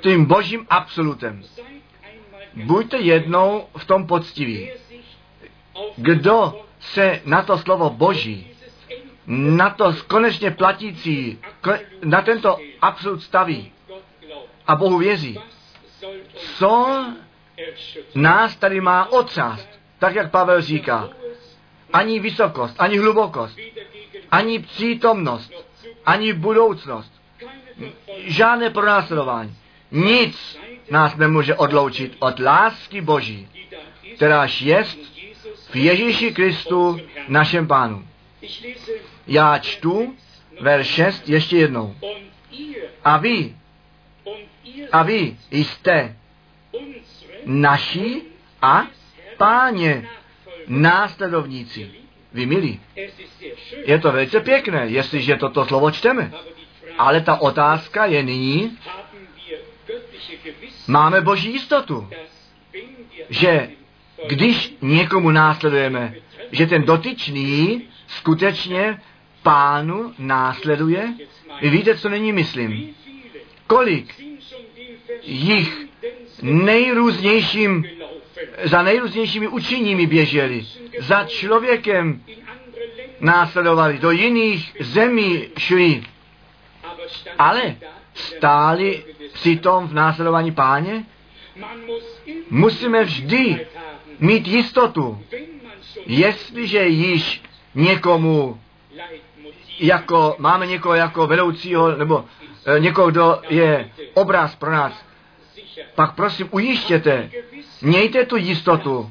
tím 0.00 0.24
božím 0.24 0.66
absolutem. 0.70 1.42
Buďte 2.54 2.98
jednou 2.98 3.66
v 3.76 3.84
tom 3.84 4.06
poctiví. 4.06 4.70
Kdo 5.96 6.64
se 6.80 7.20
na 7.24 7.42
to 7.42 7.58
slovo 7.58 7.90
boží, 7.90 8.50
na 9.26 9.70
to 9.70 9.94
konečně 10.06 10.50
platící, 10.50 11.38
na 12.04 12.22
tento 12.22 12.58
absolut 12.80 13.22
staví 13.22 13.72
a 14.66 14.76
Bohu 14.76 14.98
věří, 14.98 15.38
co 16.58 17.04
nás 18.14 18.56
tady 18.56 18.80
má 18.80 19.12
otřást, 19.12 19.71
tak 20.02 20.14
jak 20.14 20.30
Pavel 20.30 20.62
říká. 20.62 21.08
Ani 21.92 22.20
vysokost, 22.20 22.74
ani 22.78 22.98
hlubokost, 22.98 23.58
ani 24.30 24.58
přítomnost, 24.58 25.52
ani 26.06 26.32
budoucnost, 26.32 27.12
žádné 28.18 28.70
pronásledování. 28.70 29.56
Nic 29.90 30.58
nás 30.90 31.16
nemůže 31.16 31.54
odloučit 31.54 32.16
od 32.18 32.40
lásky 32.40 33.00
Boží, 33.00 33.48
kteráž 34.16 34.62
jest 34.62 34.98
v 35.70 35.76
Ježíši 35.76 36.32
Kristu, 36.32 37.00
našem 37.28 37.66
Pánu. 37.66 38.06
Já 39.26 39.58
čtu 39.58 40.14
verš 40.60 40.86
6 40.86 41.28
ještě 41.28 41.56
jednou. 41.56 41.94
A 43.04 43.16
vy, 43.16 43.56
a 44.92 45.02
vy 45.02 45.36
jste 45.50 46.16
naši 47.46 48.22
a 48.62 48.86
páně 49.42 50.08
následovníci. 50.68 51.90
Vy 52.32 52.46
milí, 52.46 52.80
je 53.84 53.98
to 53.98 54.12
velice 54.12 54.40
pěkné, 54.40 54.86
jestliže 54.86 55.36
toto 55.36 55.64
slovo 55.64 55.90
čteme. 55.90 56.32
Ale 56.98 57.20
ta 57.20 57.40
otázka 57.40 58.06
je 58.06 58.22
nyní, 58.22 58.78
máme 60.86 61.20
boží 61.20 61.52
jistotu, 61.52 62.08
že 63.28 63.70
když 64.28 64.74
někomu 64.82 65.30
následujeme, 65.30 66.14
že 66.52 66.66
ten 66.66 66.82
dotyčný 66.82 67.82
skutečně 68.06 69.02
pánu 69.42 70.14
následuje? 70.18 71.14
Vy 71.60 71.70
víte, 71.70 71.98
co 71.98 72.08
není 72.08 72.32
myslím. 72.32 72.94
Kolik 73.66 74.14
jich 75.22 75.86
nejrůznějším, 76.42 77.84
za 78.64 78.82
nejrůznějšími 78.82 79.48
učeními 79.48 80.06
běželi, 80.06 80.66
za 80.98 81.24
člověkem 81.24 82.22
následovali, 83.20 83.98
do 83.98 84.10
jiných 84.10 84.76
zemí 84.80 85.48
šli, 85.58 86.02
ale 87.38 87.76
stáli 88.14 89.04
přitom 89.32 89.88
v 89.88 89.94
následování 89.94 90.52
páně? 90.52 91.04
Musíme 92.50 93.04
vždy 93.04 93.66
mít 94.18 94.48
jistotu, 94.48 95.22
jestliže 96.06 96.86
již 96.86 97.42
někomu 97.74 98.60
jako, 99.78 100.36
máme 100.38 100.66
někoho 100.66 100.94
jako 100.94 101.26
vedoucího, 101.26 101.96
nebo 101.96 102.24
e, 102.76 102.80
někoho, 102.80 103.10
kdo 103.10 103.42
je 103.48 103.90
obraz 104.14 104.56
pro 104.56 104.72
nás, 104.72 105.04
pak 105.94 106.14
prosím 106.14 106.48
ujištěte, 106.50 107.30
mějte 107.82 108.26
tu 108.26 108.36
jistotu, 108.36 109.10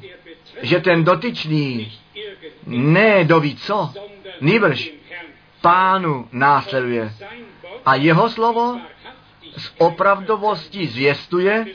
že 0.62 0.80
ten 0.80 1.04
dotyčný 1.04 1.92
ne 2.66 3.24
doví 3.24 3.56
co, 3.56 3.92
nýbrž 4.40 4.90
pánu 5.60 6.28
následuje 6.32 7.12
a 7.86 7.94
jeho 7.94 8.30
slovo 8.30 8.80
z 9.56 9.72
opravdovostí 9.78 10.86
zvěstuje 10.86 11.66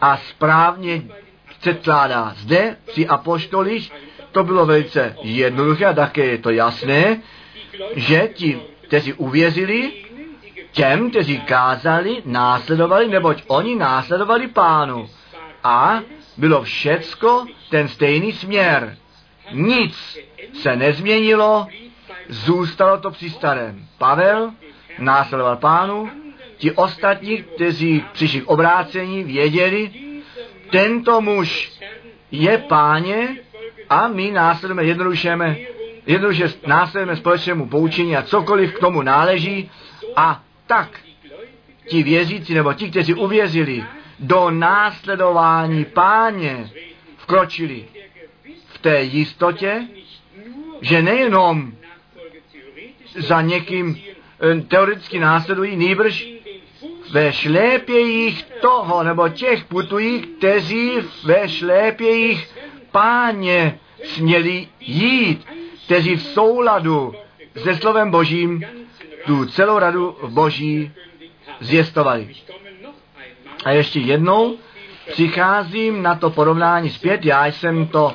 a 0.00 0.16
správně 0.16 1.02
předkládá. 1.60 2.34
Zde 2.36 2.76
při 2.86 3.06
apoštolích 3.06 3.92
to 4.32 4.44
bylo 4.44 4.66
velice 4.66 5.16
jednoduché 5.22 5.86
a 5.86 5.92
také 5.92 6.24
je 6.24 6.38
to 6.38 6.50
jasné, 6.50 7.22
že 7.96 8.28
ti, 8.34 8.60
kteří 8.80 9.12
uvěřili, 9.12 9.92
těm, 10.76 11.10
kteří 11.10 11.40
kázali, 11.40 12.22
následovali, 12.24 13.08
neboť 13.08 13.42
oni 13.46 13.76
následovali 13.76 14.48
pánu. 14.48 15.08
A 15.64 16.00
bylo 16.36 16.62
všecko 16.62 17.46
ten 17.70 17.88
stejný 17.88 18.32
směr. 18.32 18.96
Nic 19.52 20.18
se 20.62 20.76
nezměnilo, 20.76 21.66
zůstalo 22.28 22.98
to 22.98 23.10
při 23.10 23.30
starém. 23.30 23.86
Pavel 23.98 24.50
následoval 24.98 25.56
pánu, 25.56 26.10
ti 26.56 26.72
ostatní, 26.72 27.42
kteří 27.42 28.04
přišli 28.12 28.40
k 28.40 28.48
obrácení, 28.48 29.24
věděli, 29.24 29.90
tento 30.70 31.20
muž 31.20 31.72
je 32.30 32.58
páně 32.58 33.36
a 33.90 34.08
my 34.08 34.30
následujeme 34.30 34.84
jednodušeme, 34.84 35.56
jednoduše 36.06 36.52
následujeme 36.66 37.16
společnému 37.16 37.66
poučení 37.66 38.16
a 38.16 38.22
cokoliv 38.22 38.74
k 38.74 38.78
tomu 38.78 39.02
náleží 39.02 39.70
a 40.16 40.42
tak 40.66 41.00
ti 41.86 42.02
věřící 42.02 42.54
nebo 42.54 42.72
ti, 42.72 42.90
kteří 42.90 43.14
uvěřili 43.14 43.84
do 44.18 44.50
následování 44.50 45.84
páně, 45.84 46.70
vkročili 47.16 47.84
v 48.66 48.78
té 48.78 49.02
jistotě, 49.02 49.86
že 50.80 51.02
nejenom 51.02 51.72
za 53.16 53.40
někým 53.42 53.96
eh, 53.96 54.60
teoreticky 54.60 55.18
následují, 55.18 55.76
nýbrž 55.76 56.28
ve 57.10 57.32
šlépějích 57.32 58.44
toho, 58.60 59.02
nebo 59.02 59.28
těch 59.28 59.64
putují, 59.64 60.20
kteří 60.20 60.92
ve 61.24 61.48
šlépějích 61.48 62.54
páně 62.90 63.78
směli 64.04 64.68
jít, 64.80 65.46
kteří 65.84 66.16
v 66.16 66.22
souladu 66.22 67.14
se 67.62 67.76
slovem 67.76 68.10
božím 68.10 68.64
tu 69.26 69.46
celou 69.46 69.78
radu 69.78 70.16
boží 70.28 70.92
zjistovali. 71.60 72.34
A 73.64 73.70
ještě 73.70 74.00
jednou 74.00 74.56
přicházím 75.10 76.02
na 76.02 76.14
to 76.14 76.30
porovnání 76.30 76.90
zpět. 76.90 77.24
Já 77.24 77.46
jsem 77.46 77.86
to, 77.86 78.14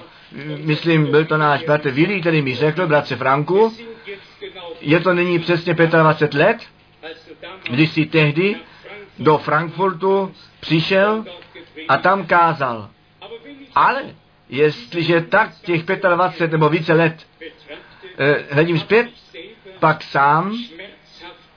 myslím, 0.57 1.11
byl 1.11 1.25
to 1.25 1.37
náš 1.37 1.63
bratr 1.63 1.89
Vili, 1.89 2.21
který 2.21 2.41
mi 2.41 2.55
řekl, 2.55 2.87
bratře 2.87 3.15
Franku, 3.15 3.73
je 4.81 4.99
to 4.99 5.13
nyní 5.13 5.39
přesně 5.39 5.73
25 5.73 6.33
let, 6.33 6.57
když 7.69 7.91
si 7.91 8.05
tehdy 8.05 8.55
do 9.19 9.37
Frankfurtu 9.37 10.31
přišel 10.59 11.25
a 11.87 11.97
tam 11.97 12.25
kázal. 12.25 12.89
Ale 13.75 14.03
jestliže 14.49 15.21
tak 15.21 15.49
těch 15.61 15.83
25 15.83 16.51
nebo 16.51 16.69
více 16.69 16.93
let 16.93 17.27
eh, 18.17 18.43
hledím 18.51 18.79
zpět, 18.79 19.07
pak 19.79 20.03
sám 20.03 20.57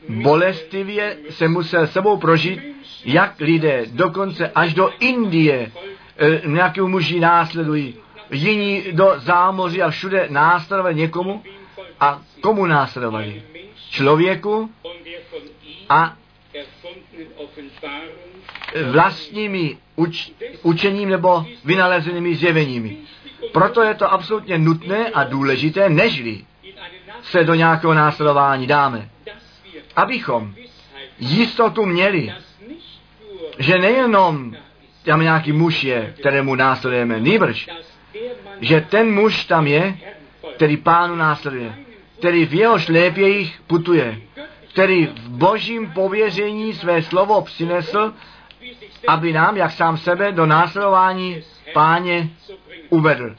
bolestivě 0.09 1.17
se 1.31 1.49
musel 1.49 1.87
sebou 1.87 2.17
prožít, 2.17 2.61
jak 3.05 3.41
lidé 3.41 3.87
dokonce 3.93 4.49
až 4.55 4.75
do 4.75 4.91
Indie 5.01 5.73
eh, 6.17 6.41
nějakého 6.47 6.89
muži 6.89 7.21
následují, 7.21 7.95
jiní 8.31 8.83
do 8.93 9.15
zámoří 9.17 9.83
a 9.83 9.91
všude 9.91 10.27
následovali 10.31 10.95
někomu 10.95 11.43
a 12.01 12.21
komu 12.41 12.67
následovali? 12.67 13.43
Člověku 13.91 14.71
a 15.89 16.17
vlastními 18.91 19.79
uč, 19.97 20.31
učením 20.63 21.09
nebo 21.09 21.45
vynalezenými 21.65 22.35
zjeveními. 22.35 22.97
Proto 23.53 23.83
je 23.83 23.95
to 23.95 24.13
absolutně 24.13 24.59
nutné 24.59 25.11
a 25.11 25.25
důležité, 25.25 25.89
nežli 25.89 26.45
se 27.23 27.45
do 27.45 27.55
nějakého 27.55 27.95
následování 27.95 28.67
dáme. 28.67 29.09
Abychom 29.97 30.55
jistotu 31.18 31.86
měli, 31.86 32.32
že 33.59 33.78
nejenom 33.78 34.55
tam 35.05 35.20
nějaký 35.20 35.53
muž 35.53 35.84
je, 35.84 36.14
kterému 36.20 36.55
následujeme, 36.55 37.20
nýbrž, 37.20 37.68
že 38.61 38.80
ten 38.80 39.14
muž 39.14 39.45
tam 39.45 39.66
je, 39.66 39.99
který 40.57 40.76
pánu 40.76 41.16
následuje, 41.16 41.74
který 42.18 42.47
v 42.47 42.55
jeho 42.55 42.78
šlépějích 42.78 43.61
putuje, 43.66 44.20
který 44.72 45.07
v 45.07 45.28
božím 45.28 45.90
pověření 45.90 46.72
své 46.72 47.03
slovo 47.03 47.42
přinesl, 47.42 48.12
aby 49.09 49.32
nám, 49.32 49.57
jak 49.57 49.70
sám 49.70 49.97
sebe, 49.97 50.32
do 50.32 50.47
následování 50.47 51.42
páně 51.72 52.30
uvedl. 52.88 53.36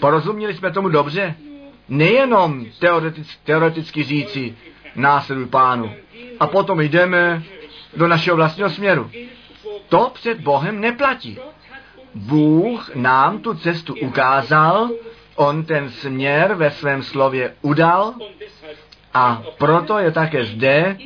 Porozuměli 0.00 0.54
jsme 0.54 0.70
tomu 0.70 0.88
dobře? 0.88 1.34
Nejenom 1.88 2.66
teoreticky, 3.44 4.02
říci, 4.02 4.56
následuj 4.96 5.46
pánu. 5.46 5.92
A 6.40 6.46
potom 6.46 6.80
jdeme 6.80 7.42
do 7.96 8.08
našeho 8.08 8.36
vlastního 8.36 8.70
směru. 8.70 9.10
To 9.88 10.10
před 10.14 10.40
Bohem 10.40 10.80
neplatí. 10.80 11.38
Bůh 12.14 12.94
nám 12.94 13.38
tu 13.38 13.54
cestu 13.54 13.94
ukázal, 13.94 14.90
on 15.36 15.64
ten 15.64 15.90
směr 15.90 16.54
ve 16.54 16.70
svém 16.70 17.02
slově 17.02 17.54
udal 17.62 18.14
a 19.14 19.42
proto 19.58 19.98
je 19.98 20.10
také 20.10 20.44
zde 20.44 20.96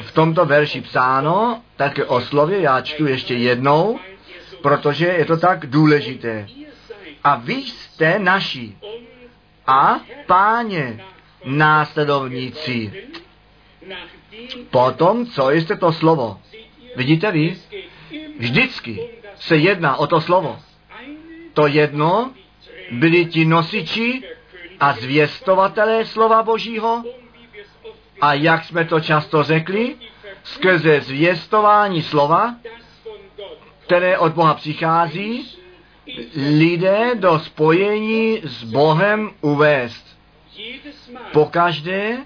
v 0.00 0.12
tomto 0.12 0.46
verši 0.46 0.80
psáno, 0.80 1.62
také 1.76 2.04
o 2.04 2.20
slově, 2.20 2.60
já 2.60 2.80
čtu 2.80 3.06
ještě 3.06 3.34
jednou, 3.34 3.98
protože 4.62 5.06
je 5.06 5.24
to 5.24 5.36
tak 5.36 5.66
důležité. 5.66 6.46
A 7.24 7.36
vy 7.36 7.54
jste 7.54 8.18
naši 8.18 8.76
a 9.66 10.00
páně 10.26 11.04
následovníci. 11.44 12.92
Potom, 14.70 15.26
co 15.26 15.50
jste 15.50 15.76
to 15.76 15.92
slovo? 15.92 16.40
Vidíte 16.96 17.32
vy? 17.32 17.56
Vždycky 18.38 19.08
se 19.34 19.56
jedná 19.56 19.96
o 19.96 20.06
to 20.06 20.20
slovo. 20.20 20.58
To 21.54 21.66
jedno 21.66 22.32
byli 22.90 23.26
ti 23.26 23.44
nosiči 23.44 24.22
a 24.80 24.92
zvěstovatelé 24.92 26.04
slova 26.04 26.42
Božího 26.42 27.04
a 28.20 28.34
jak 28.34 28.64
jsme 28.64 28.84
to 28.84 29.00
často 29.00 29.42
řekli, 29.42 29.96
skrze 30.44 31.00
zvěstování 31.00 32.02
slova, 32.02 32.54
které 33.84 34.18
od 34.18 34.32
Boha 34.32 34.54
přichází, 34.54 35.56
lidé 36.58 37.14
do 37.14 37.38
spojení 37.38 38.40
s 38.44 38.64
Bohem 38.64 39.30
uvést. 39.40 40.09
Pokaždé, 41.32 42.18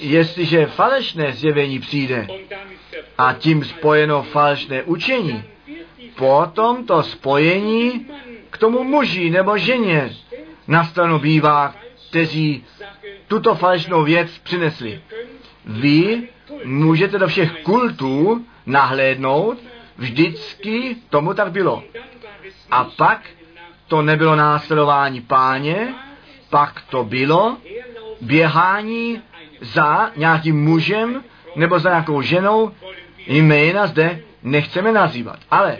jestliže 0.00 0.66
falešné 0.66 1.32
zjevení 1.32 1.78
přijde 1.78 2.26
a 3.18 3.32
tím 3.32 3.64
spojeno 3.64 4.22
falešné 4.22 4.82
učení, 4.82 5.44
potom 6.14 6.86
to 6.86 7.02
spojení 7.02 8.06
k 8.50 8.58
tomu 8.58 8.84
muži 8.84 9.30
nebo 9.30 9.58
ženě 9.58 10.16
na 10.68 10.84
stranu 10.84 11.18
bývá, 11.18 11.74
kteří 12.08 12.64
tuto 13.28 13.54
falešnou 13.54 14.04
věc 14.04 14.38
přinesli. 14.38 15.02
Vy 15.64 16.28
můžete 16.64 17.18
do 17.18 17.28
všech 17.28 17.52
kultů 17.62 18.44
nahlédnout, 18.66 19.58
vždycky 19.96 20.96
tomu 21.10 21.34
tak 21.34 21.52
bylo. 21.52 21.82
A 22.70 22.84
pak 22.84 23.20
to 23.88 24.02
nebylo 24.02 24.36
následování 24.36 25.20
páně, 25.20 25.94
pak 26.50 26.82
to 26.90 27.04
bylo 27.04 27.56
běhání 28.20 29.22
za 29.60 30.10
nějakým 30.16 30.64
mužem 30.64 31.24
nebo 31.56 31.78
za 31.78 31.88
nějakou 31.90 32.22
ženou, 32.22 32.72
jména 33.26 33.86
zde 33.86 34.20
nechceme 34.42 34.92
nazývat. 34.92 35.38
Ale 35.50 35.78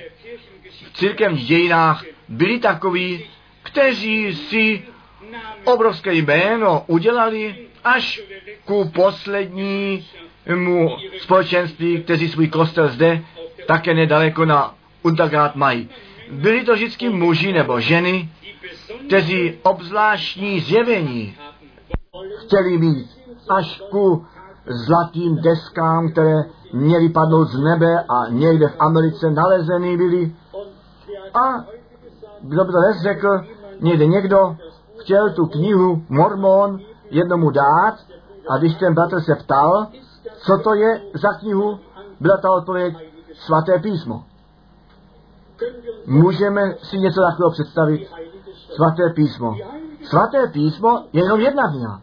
v 0.86 0.92
církevních 0.92 1.46
dějinách 1.46 2.04
byli 2.28 2.58
takoví, 2.58 3.24
kteří 3.62 4.34
si 4.34 4.82
obrovské 5.64 6.14
jméno 6.14 6.84
udělali 6.86 7.54
až 7.84 8.20
ku 8.64 8.90
poslednímu 8.94 10.02
společenství, 11.18 12.02
kteří 12.02 12.28
svůj 12.28 12.48
kostel 12.48 12.88
zde 12.88 13.22
také 13.66 13.94
nedaleko 13.94 14.44
na 14.44 14.74
Untergrad 15.02 15.56
mají. 15.56 15.88
Byli 16.30 16.64
to 16.64 16.74
vždycky 16.74 17.08
muži 17.08 17.52
nebo 17.52 17.80
ženy, 17.80 18.28
kteří 19.07 19.59
obzvláštní 19.62 20.61
zjevení 20.61 21.37
chtěli 22.39 22.78
mít 22.78 23.11
až 23.49 23.82
ku 23.91 24.24
zlatým 24.66 25.37
deskám, 25.43 26.09
které 26.09 26.45
měly 26.72 27.09
padnout 27.09 27.49
z 27.49 27.59
nebe 27.59 28.01
a 28.01 28.28
někde 28.28 28.68
v 28.68 28.76
Americe 28.78 29.30
nalezený 29.30 29.97
byly. 29.97 30.34
A 31.34 31.64
kdo 32.43 32.64
by 32.64 32.72
to 32.72 32.80
nezřekl, 32.80 33.28
někde 33.80 34.07
někdo 34.07 34.57
chtěl 34.99 35.32
tu 35.32 35.47
knihu 35.47 36.03
Mormon 36.09 36.80
jednomu 37.11 37.51
dát 37.51 37.95
a 38.49 38.59
když 38.59 38.74
ten 38.74 38.95
bratr 38.95 39.20
se 39.20 39.34
ptal, 39.34 39.87
co 40.39 40.59
to 40.64 40.74
je 40.74 41.01
za 41.14 41.32
knihu, 41.32 41.78
byla 42.20 42.37
ta 42.37 42.51
odpověď 42.51 42.95
svaté 43.34 43.78
písmo. 43.78 44.24
Můžeme 46.07 46.74
si 46.82 46.99
něco 46.99 47.20
takového 47.20 47.51
představit? 47.51 48.09
Svaté 48.76 49.10
písmo. 49.10 49.54
Svaté 50.02 50.46
písmo 50.46 51.04
je 51.12 51.22
jenom 51.22 51.40
jedna 51.40 51.70
kniha. 51.70 52.00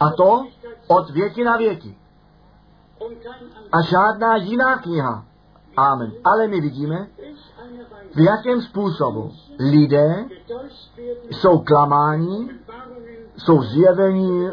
A 0.00 0.10
to 0.10 0.46
od 0.88 1.10
věky 1.10 1.44
na 1.44 1.56
věky. 1.56 1.96
A 3.72 3.82
žádná 3.82 4.36
jiná 4.36 4.78
kniha. 4.78 5.24
Amen. 5.76 6.12
Ale 6.24 6.48
my 6.48 6.60
vidíme, 6.60 7.06
v 8.14 8.20
jakém 8.20 8.60
způsobu 8.62 9.32
lidé 9.58 10.24
jsou 11.30 11.58
klamáni, 11.58 12.50
jsou 13.36 13.62
zjevení, 13.62 14.46
eh, 14.46 14.52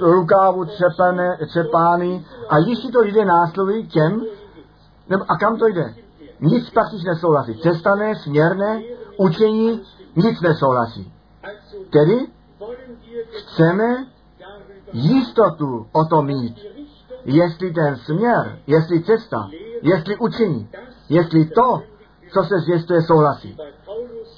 rukávu 0.00 0.64
třepané, 0.64 1.38
třepány 1.46 2.24
a 2.48 2.58
jistí 2.58 2.92
to 2.92 3.00
lidé 3.00 3.24
následují 3.24 3.86
těm, 3.88 4.22
nebo, 5.08 5.24
a 5.28 5.36
kam 5.36 5.56
to 5.56 5.66
jde? 5.66 5.94
Nic 6.40 6.70
prakticky 6.70 7.08
nesouhlasí. 7.08 7.54
Cestané, 7.54 8.16
směrné, 8.16 8.82
učení, 9.16 9.82
nic 10.18 10.40
nesouhlasí. 10.40 11.12
Tedy 11.90 12.26
chceme 13.30 14.06
jistotu 14.92 15.86
o 15.92 16.04
tom 16.04 16.26
mít, 16.26 16.58
jestli 17.24 17.72
ten 17.72 17.96
směr, 17.96 18.58
jestli 18.66 19.02
cesta, 19.02 19.48
jestli 19.82 20.16
učení, 20.16 20.68
jestli 21.08 21.44
to, 21.44 21.82
co 22.32 22.42
se 22.42 22.60
zvěstuje, 22.60 23.02
souhlasí. 23.02 23.56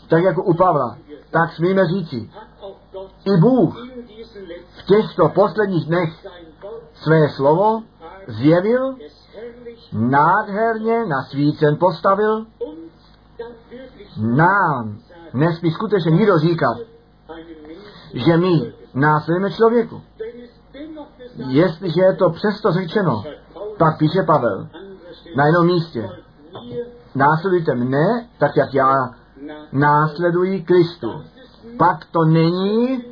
Tak 0.08 0.22
jako 0.22 0.42
u 0.42 0.54
Pavla, 0.54 0.98
tak 1.30 1.52
smíme 1.52 1.86
říci, 1.86 2.30
i 3.24 3.36
Bůh 3.36 3.74
v 4.78 4.86
těchto 4.86 5.28
posledních 5.28 5.86
dnech 5.86 6.26
své 6.94 7.28
slovo 7.28 7.82
zjevil, 8.28 8.94
nádherně 9.92 11.06
na 11.06 11.22
svícen 11.22 11.76
postavil, 11.76 12.46
nám 14.16 14.98
nesmí 15.34 15.70
skutečně 15.70 16.10
nikdo 16.10 16.38
říkat, 16.38 16.76
že 18.14 18.36
my 18.36 18.72
následujeme 18.94 19.50
člověku. 19.50 20.02
Jestliže 21.36 22.00
je 22.00 22.16
to 22.16 22.30
přesto 22.30 22.72
řečeno, 22.72 23.24
tak 23.78 23.98
píše 23.98 24.22
Pavel 24.22 24.68
na 25.36 25.46
jednom 25.46 25.66
místě. 25.66 26.10
Následujte 27.14 27.74
mne, 27.74 28.26
tak 28.38 28.56
jak 28.56 28.74
já 28.74 28.94
následuji 29.72 30.62
Kristu. 30.62 31.22
Pak 31.78 32.04
to 32.10 32.24
není 32.24 33.04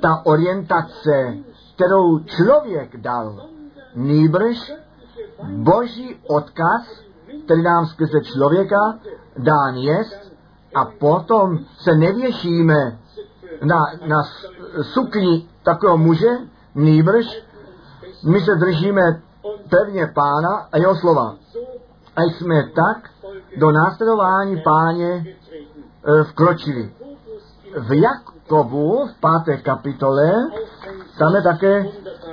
ta 0.00 0.22
orientace, 0.24 1.36
kterou 1.74 2.18
člověk 2.18 2.96
dal. 2.96 3.48
Nýbrž 3.94 4.72
boží 5.42 6.16
odkaz, 6.28 7.02
který 7.44 7.62
nám 7.62 7.86
skrze 7.86 8.20
člověka 8.20 8.98
dán 9.38 9.76
jest 9.76 10.35
a 10.74 10.84
potom 10.84 11.58
se 11.78 11.94
nevěšíme 11.94 12.98
na, 13.64 13.78
na 14.06 14.22
sukni 14.82 15.48
takového 15.62 15.98
muže, 15.98 16.30
nýbrž 16.74 17.42
my 18.24 18.40
se 18.40 18.54
držíme 18.54 19.22
pevně 19.70 20.06
pána 20.06 20.68
a 20.72 20.78
jeho 20.78 20.96
slova. 20.96 21.36
A 22.16 22.22
jsme 22.22 22.62
tak 22.74 23.10
do 23.56 23.70
následování 23.70 24.62
páně 24.62 25.06
e, 25.06 26.24
vkročili. 26.24 26.92
V 27.78 27.92
Jakobu 27.92 29.06
v 29.06 29.20
páté 29.20 29.56
kapitole 29.56 30.32
tam 31.18 31.34
je 31.34 31.42
také 31.42 31.86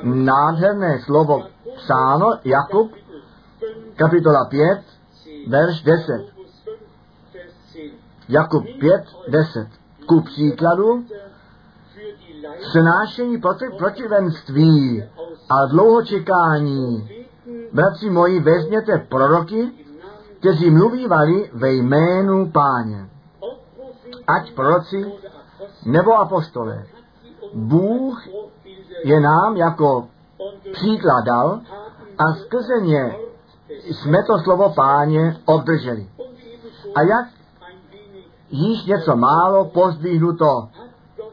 nádherné 0.03 0.99
slovo 0.99 1.43
psáno, 1.75 2.39
Jakub, 2.43 2.91
kapitola 3.95 4.45
5, 4.45 4.83
verš 5.47 5.81
10. 5.81 6.32
Jakub 8.29 8.63
5, 8.79 9.03
10. 9.27 9.67
Ku 10.05 10.21
příkladu, 10.21 11.05
snášení 12.71 13.37
proti, 13.37 13.65
protivenství 13.77 15.03
a 15.49 15.65
dlouho 15.65 16.05
čekání. 16.05 17.09
Bratři 17.73 18.09
moji, 18.09 18.39
vezměte 18.39 18.97
proroky, 18.97 19.71
kteří 20.39 20.69
mluvívali 20.69 21.49
ve 21.53 21.73
jménu 21.73 22.51
páně. 22.51 23.09
Ať 24.27 24.53
proroci 24.53 25.11
nebo 25.85 26.13
apostole. 26.13 26.85
Bůh 27.53 28.27
je 29.03 29.19
nám 29.19 29.57
jako 29.57 30.07
příklad 30.73 31.25
dal 31.25 31.61
a 32.17 32.33
skrze 32.33 32.81
ně 32.81 33.15
jsme 33.91 34.17
to 34.23 34.39
slovo 34.39 34.69
páně 34.69 35.37
obdrželi. 35.45 36.09
A 36.95 37.01
jak 37.01 37.27
již 38.53 38.85
něco 38.85 39.15
málo 39.15 39.65
pozdvihnuto 39.65 40.67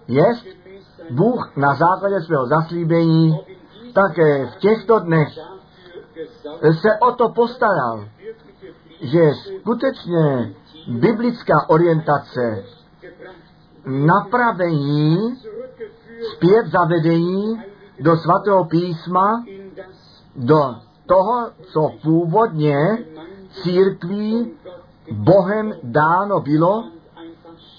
jest, 0.09 0.47
Bůh 1.11 1.57
na 1.57 1.75
základě 1.75 2.21
svého 2.21 2.47
zaslíbení 2.47 3.39
také 3.95 4.47
v 4.47 4.57
těchto 4.57 4.99
dnech 4.99 5.29
se 6.81 6.89
o 7.01 7.13
to 7.13 7.29
postaral, 7.29 8.05
že 9.01 9.21
skutečně 9.35 10.55
biblická 10.89 11.55
orientace, 11.69 12.65
napravení, 13.87 15.37
zpět 16.35 16.67
zavedení 16.67 17.63
do 18.01 18.17
svatého 18.17 18.65
písma 18.65 19.45
do 20.37 20.75
toho, 21.07 21.51
co 21.73 21.91
původně 22.03 22.77
církví 23.63 24.53
Bohem 25.13 25.73
dáno 25.83 26.41
bylo, 26.41 26.85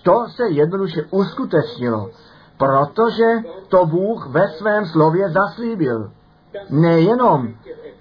to 0.03 0.25
se 0.35 0.49
jednoduše 0.49 1.01
uskutečnilo, 1.11 2.09
protože 2.57 3.25
to 3.67 3.85
Bůh 3.85 4.27
ve 4.27 4.49
svém 4.49 4.85
slově 4.85 5.29
zaslíbil. 5.29 6.11
Nejenom, 6.69 7.47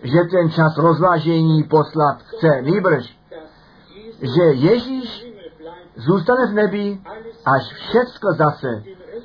že 0.02 0.18
ten 0.30 0.50
čas 0.50 0.76
rozvážení 0.76 1.62
poslat 1.62 2.18
chce, 2.22 2.62
nýbrž, 2.62 3.16
že 4.20 4.42
Ježíš 4.42 5.26
zůstane 5.96 6.46
v 6.46 6.54
nebi, 6.54 7.00
až 7.46 7.62
všecko 7.72 8.32
zase 8.32 8.82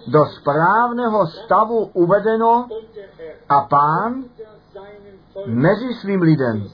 do 0.08 0.26
správného 0.26 1.28
stavu 1.28 1.86
uvedeno 1.94 2.68
a 3.50 3.62
pán 3.62 4.24
mezi 5.46 5.94
svým 5.94 6.22
lidem 6.22 6.68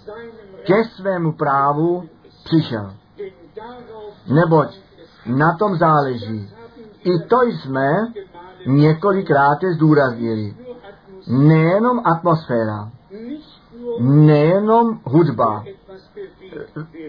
ke 0.64 0.84
svému 0.84 1.32
právu 1.34 2.10
přišel. 2.44 2.94
Neboť 4.28 4.80
na 5.26 5.58
tom 5.58 5.78
záleží. 5.78 6.50
I 7.04 7.20
to 7.20 7.42
jsme 7.42 8.08
několikrát 8.66 9.58
zdůraznili. 9.76 10.56
Nejenom 11.28 12.02
atmosféra, 12.06 12.90
nejenom 14.00 15.00
hudba, 15.04 15.64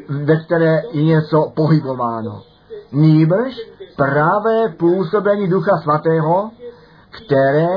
ve 0.09 0.37
které 0.37 0.83
je 0.93 1.03
něco 1.03 1.53
pohybováno. 1.57 2.43
Nýbrž 2.93 3.61
pravé 3.97 4.69
působení 4.69 5.49
Ducha 5.49 5.77
Svatého, 5.83 6.51
které 7.11 7.69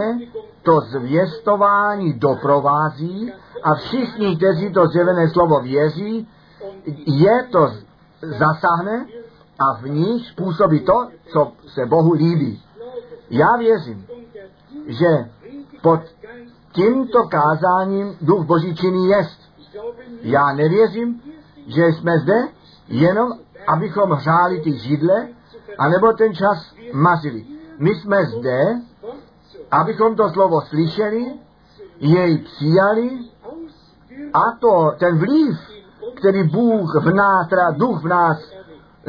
to 0.64 0.82
zvěstování 0.82 2.14
doprovází 2.14 3.34
a 3.64 3.76
všichni, 3.76 4.38
kteří 4.38 4.74
to 4.74 4.88
zjevené 4.88 5.30
slovo 5.30 5.60
věří, 5.60 6.28
je 7.08 7.44
to 7.52 7.72
zasáhne 8.22 9.06
a 9.60 9.74
v 9.74 9.90
nich 9.90 10.28
způsobí 10.28 10.80
to, 10.80 11.08
co 11.34 11.52
se 11.68 11.86
Bohu 11.86 12.14
líbí. 12.14 12.64
Já 13.30 13.58
věřím, 13.60 14.08
že 14.88 15.30
pod 15.82 16.00
tímto 16.72 17.24
kázáním 17.24 18.18
duch 18.22 18.46
Boží 18.46 18.76
činný 18.76 19.08
jest. 19.08 19.40
Já 20.22 20.54
nevěřím, 20.54 21.22
že 21.68 21.86
jsme 21.86 22.20
zde 22.20 22.48
jenom, 22.88 23.32
abychom 23.68 24.12
hřáli 24.12 24.62
ty 24.62 24.80
židle, 24.80 25.28
anebo 25.78 26.14
ten 26.14 26.34
čas 26.34 26.74
mazili. 26.94 27.46
My 27.80 27.90
jsme 27.90 28.26
zde, 28.26 28.82
abychom 29.72 30.16
to 30.16 30.30
slovo 30.30 30.62
slyšeli, 30.62 31.34
jej 32.00 32.38
přijali 32.38 33.20
a 34.34 34.52
to 34.60 34.92
ten 35.00 35.18
vliv, 35.18 35.58
který 36.16 36.44
Bůh 36.44 36.96
v 37.04 37.14
nás, 37.14 37.48
teda 37.48 37.72
duch 37.72 38.04
v 38.04 38.08
nás 38.08 38.38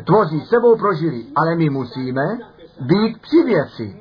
tvoří, 0.05 0.40
sebou 0.40 0.76
prožili. 0.76 1.26
Ale 1.34 1.57
my 1.57 1.70
musíme 1.70 2.38
být 2.80 3.20
při 3.20 3.42
věci. 3.42 4.01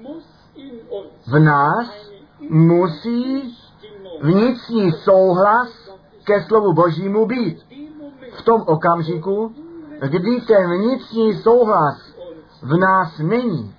V 1.28 1.40
nás 1.40 2.12
musí 2.50 3.58
vnitřní 4.22 4.92
souhlas 4.92 5.70
ke 6.24 6.44
slovu 6.44 6.74
Božímu 6.74 7.26
být. 7.26 7.66
V 8.32 8.42
tom 8.42 8.64
okamžiku, 8.68 9.54
kdy 10.10 10.42
ten 10.42 10.78
vnitřní 10.78 11.34
souhlas 11.34 12.16
v 12.62 12.78
nás 12.78 13.20
není, 13.20 13.76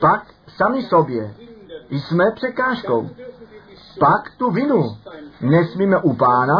pak 0.00 0.26
sami 0.56 0.82
sobě 0.82 1.34
jsme 1.90 2.24
překážkou. 2.34 3.08
Pak 3.98 4.30
tu 4.36 4.50
vinu 4.50 4.96
nesmíme 5.40 5.98
u 6.02 6.12
pána 6.12 6.56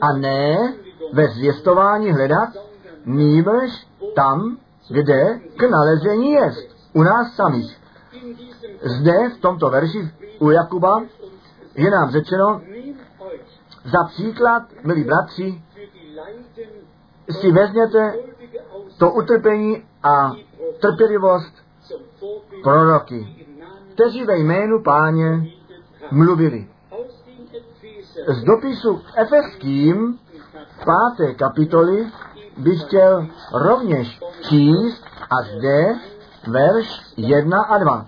a 0.00 0.12
ne 0.12 0.74
ve 1.12 1.28
zvěstování 1.28 2.12
hledat, 2.12 2.48
nýbrž 3.04 3.86
tam, 4.14 4.58
kde 4.90 5.40
k 5.56 5.62
nalezení 5.70 6.32
jest, 6.32 6.76
u 6.92 7.02
nás 7.02 7.34
samých. 7.34 7.80
Zde 8.82 9.28
v 9.28 9.40
tomto 9.40 9.70
verši 9.70 10.10
u 10.38 10.50
Jakuba 10.50 11.02
je 11.74 11.90
nám 11.90 12.10
řečeno, 12.10 12.60
za 13.84 14.04
příklad, 14.04 14.62
milí 14.84 15.04
bratři, 15.04 15.62
si 17.30 17.52
vezměte 17.52 18.14
to 18.98 19.12
utrpení 19.12 19.84
a 20.02 20.32
trpělivost 20.80 21.54
proroky, 22.62 23.46
kteří 23.94 24.24
ve 24.24 24.38
jménu 24.38 24.82
páně 24.82 25.46
mluvili. 26.10 26.68
Z 28.28 28.44
dopisu 28.44 29.02
Efeským 29.16 30.18
páté 30.84 31.34
kapitoly 31.34 32.06
bych 32.58 32.82
chtěl 32.82 33.26
rovněž 33.52 34.20
číst 34.40 35.04
a 35.30 35.42
zde 35.42 35.94
verš 36.48 37.02
1 37.16 37.62
a 37.62 37.78
2. 37.78 38.06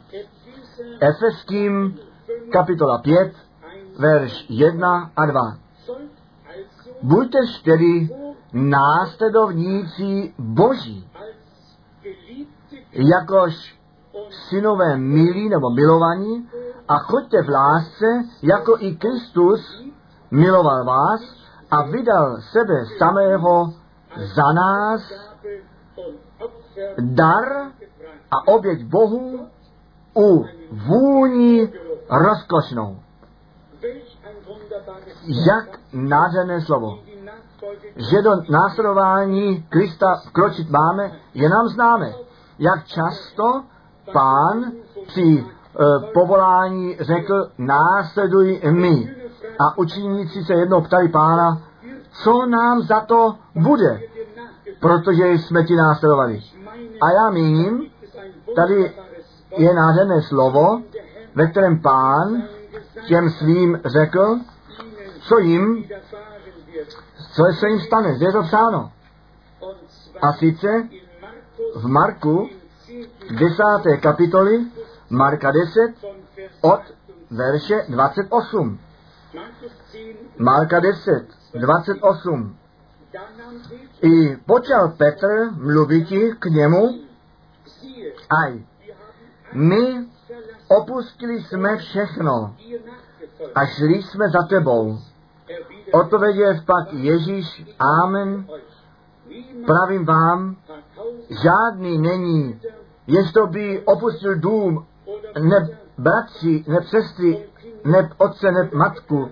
Efeským 1.01 1.99
kapitola 2.53 2.99
5, 2.99 3.32
verš 3.99 4.47
1 4.49 5.11
a 5.16 5.26
2. 5.26 5.57
Buďte 7.03 7.38
tedy 7.64 8.09
následovníci 8.53 10.34
Boží, 10.38 11.09
jakož 12.92 13.76
synové 14.30 14.97
milí 14.97 15.49
nebo 15.49 15.70
milovaní 15.70 16.49
a 16.88 16.99
choďte 16.99 17.42
v 17.42 17.49
lásce, 17.49 18.07
jako 18.42 18.76
i 18.78 18.97
Kristus 18.97 19.84
miloval 20.30 20.84
vás 20.84 21.20
a 21.70 21.82
vydal 21.82 22.36
sebe 22.40 22.84
samého 22.99 23.72
za 24.17 24.53
nás 24.53 25.12
dar 26.99 27.45
a 28.31 28.49
oběť 28.49 28.85
Bohu 28.85 29.47
u 30.17 30.45
vůní 30.73 31.73
rozkošnou. 32.11 32.99
Jak 35.49 35.81
nádherné 35.93 36.61
slovo. 36.61 36.99
Že 37.97 38.23
do 38.23 38.31
následování 38.51 39.62
Krista 39.62 40.23
kročit 40.33 40.71
máme, 40.71 41.12
je 41.35 41.49
nám 41.49 41.69
známe. 41.69 42.12
Jak 42.59 42.85
často 42.85 43.64
pán 44.12 44.73
při 45.07 45.45
e, 45.45 46.12
povolání 46.12 46.97
řekl, 47.01 47.51
následuj 47.59 48.61
mi. 48.71 49.17
A 49.59 49.79
učeníci 49.79 50.45
se 50.45 50.55
jednou 50.55 50.81
ptali 50.81 51.09
pána, 51.09 51.62
co 52.23 52.47
nám 52.47 52.83
za 52.83 53.01
to 53.01 53.37
bude, 53.55 54.01
protože 54.81 55.27
jsme 55.29 55.64
ti 55.64 55.77
následovali. 55.77 56.43
A 57.01 57.11
já 57.11 57.31
míním, 57.31 57.91
tady 58.57 58.93
je 59.57 59.75
nádherné 59.75 60.23
slovo, 60.23 60.83
ve 61.35 61.47
kterém 61.47 61.83
pán 61.83 62.43
těm 63.07 63.31
svým 63.31 63.81
řekl, 63.85 64.39
co 65.21 65.39
jim, 65.39 65.89
co 67.33 67.43
se 67.61 67.69
jim 67.69 67.81
stane. 67.81 68.14
Zde 68.14 68.27
je 68.27 68.33
to 68.33 68.43
psáno. 68.43 68.93
A 70.23 70.33
sice 70.33 70.89
v 71.75 71.87
Marku 71.87 72.49
10. 73.31 74.01
kapitoly, 74.01 74.64
Marka 75.11 75.51
10, 75.51 75.95
od 76.61 76.81
verše 77.31 77.85
28. 77.89 78.79
Marka 80.39 80.81
10, 80.81 81.36
28. 81.61 82.57
I 84.03 84.37
počal 84.47 84.89
Petr 84.89 85.51
mluviti 85.57 86.33
k 86.39 86.45
němu, 86.47 86.89
aj, 88.31 88.61
my 89.53 90.07
opustili 90.69 91.43
jsme 91.43 91.77
všechno 91.77 92.57
a 93.55 93.67
šli 93.67 94.03
jsme 94.03 94.29
za 94.29 94.43
tebou. 94.49 94.99
Odpověděl 95.93 96.55
pak 96.67 96.93
Ježíš, 96.93 97.65
Amen, 97.79 98.47
pravím 99.67 100.05
vám, 100.05 100.57
žádný 101.43 101.99
není, 101.99 102.61
to 103.35 103.47
by 103.47 103.83
opustil 103.85 104.35
dům, 104.35 104.87
ne 105.41 105.79
bratři, 105.99 106.65
ne 106.69 106.83
sestry, 106.83 107.49
ne 107.85 108.11
otce, 108.19 108.53
ne 108.53 108.71
matku, 108.73 109.31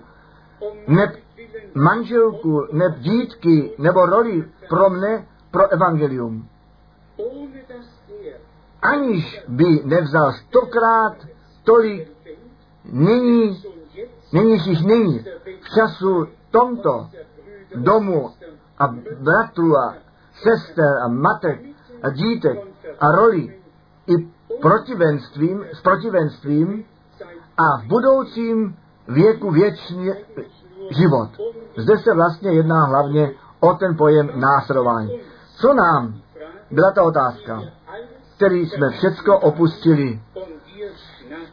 ne 0.87 1.24
manželku, 1.75 2.67
ne 2.71 2.95
dítky, 2.99 3.75
nebo 3.77 4.05
roli 4.05 4.43
pro 4.69 4.89
mne, 4.89 5.27
pro 5.51 5.67
evangelium. 5.71 6.47
Aniž 8.81 9.43
by 9.47 9.81
nevzal 9.85 10.31
stokrát 10.31 11.17
tolik, 11.63 12.11
není, 12.91 13.63
není 14.33 14.51
jich 14.51 14.85
není 14.85 15.25
v 15.61 15.69
času 15.75 16.27
tomto 16.51 17.09
domu 17.75 18.31
a 18.79 18.87
bratru 19.19 19.77
a 19.77 19.95
sester 20.33 20.97
a 21.03 21.07
matek 21.07 21.59
a 22.03 22.09
dítek 22.09 22.59
a 22.99 23.11
roli 23.11 23.59
i 24.07 24.13
protivenstvím, 24.61 25.65
s 25.73 25.81
protivenstvím 25.81 26.85
a 27.57 27.77
v 27.77 27.87
budoucím 27.87 28.75
věku 29.07 29.51
věčný 29.51 30.11
život. 30.89 31.29
Zde 31.77 31.97
se 31.97 32.13
vlastně 32.13 32.51
jedná 32.51 32.85
hlavně 32.85 33.31
o 33.59 33.73
ten 33.73 33.97
pojem 33.97 34.31
následování. 34.35 35.19
Co 35.55 35.73
nám, 35.73 36.21
byla 36.71 36.91
ta 36.91 37.03
otázka, 37.03 37.61
který 38.35 38.65
jsme 38.65 38.89
všecko 38.89 39.39
opustili 39.39 40.19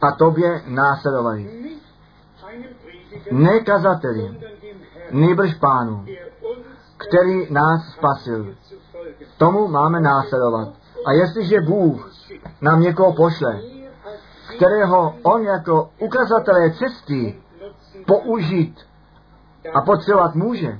a 0.01 0.11
tobě 0.11 0.61
následovali. 0.67 1.73
Ne 3.31 3.59
kazateli, 3.59 4.37
nejbrž 5.11 5.53
pánu, 5.53 6.05
který 6.97 7.53
nás 7.53 7.81
spasil. 7.93 8.55
Tomu 9.37 9.67
máme 9.67 9.99
následovat. 9.99 10.69
A 11.05 11.11
jestliže 11.11 11.61
Bůh 11.61 12.11
nám 12.61 12.81
někoho 12.81 13.13
pošle, 13.13 13.61
kterého 14.55 15.15
on 15.23 15.43
jako 15.43 15.89
ukazatelé 15.99 16.71
cesty 16.71 17.41
použít 18.05 18.79
a 19.73 19.81
potřebovat 19.81 20.35
může, 20.35 20.79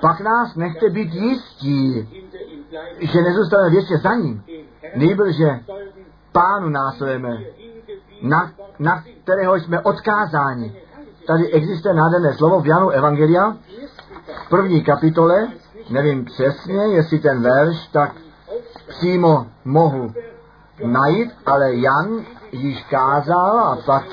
pak 0.00 0.20
nás 0.20 0.54
nechte 0.56 0.90
být 0.90 1.14
jistí, 1.14 2.08
že 3.00 3.22
nezůstaneme 3.22 3.70
věčně 3.70 3.98
za 3.98 4.14
ním. 4.14 4.44
Nejbrže 4.96 5.60
pánu 6.32 6.68
následujeme, 6.68 7.38
na, 8.22 8.52
na 8.78 9.04
kterého 9.22 9.56
jsme 9.56 9.80
odkázáni. 9.80 10.76
Tady 11.26 11.52
existuje 11.52 11.94
nádherné 11.94 12.34
slovo 12.34 12.60
v 12.60 12.66
Janu 12.66 12.90
Evangelia, 12.90 13.56
v 14.46 14.48
první 14.48 14.84
kapitole, 14.84 15.48
nevím 15.90 16.24
přesně, 16.24 16.86
jestli 16.86 17.18
ten 17.18 17.42
verš 17.42 17.86
tak 17.86 18.14
přímo 18.88 19.46
mohu 19.64 20.12
najít, 20.84 21.30
ale 21.46 21.74
Jan 21.74 22.24
již 22.52 22.84
kázal 22.84 23.58
a 23.58 23.78
pak 23.86 24.04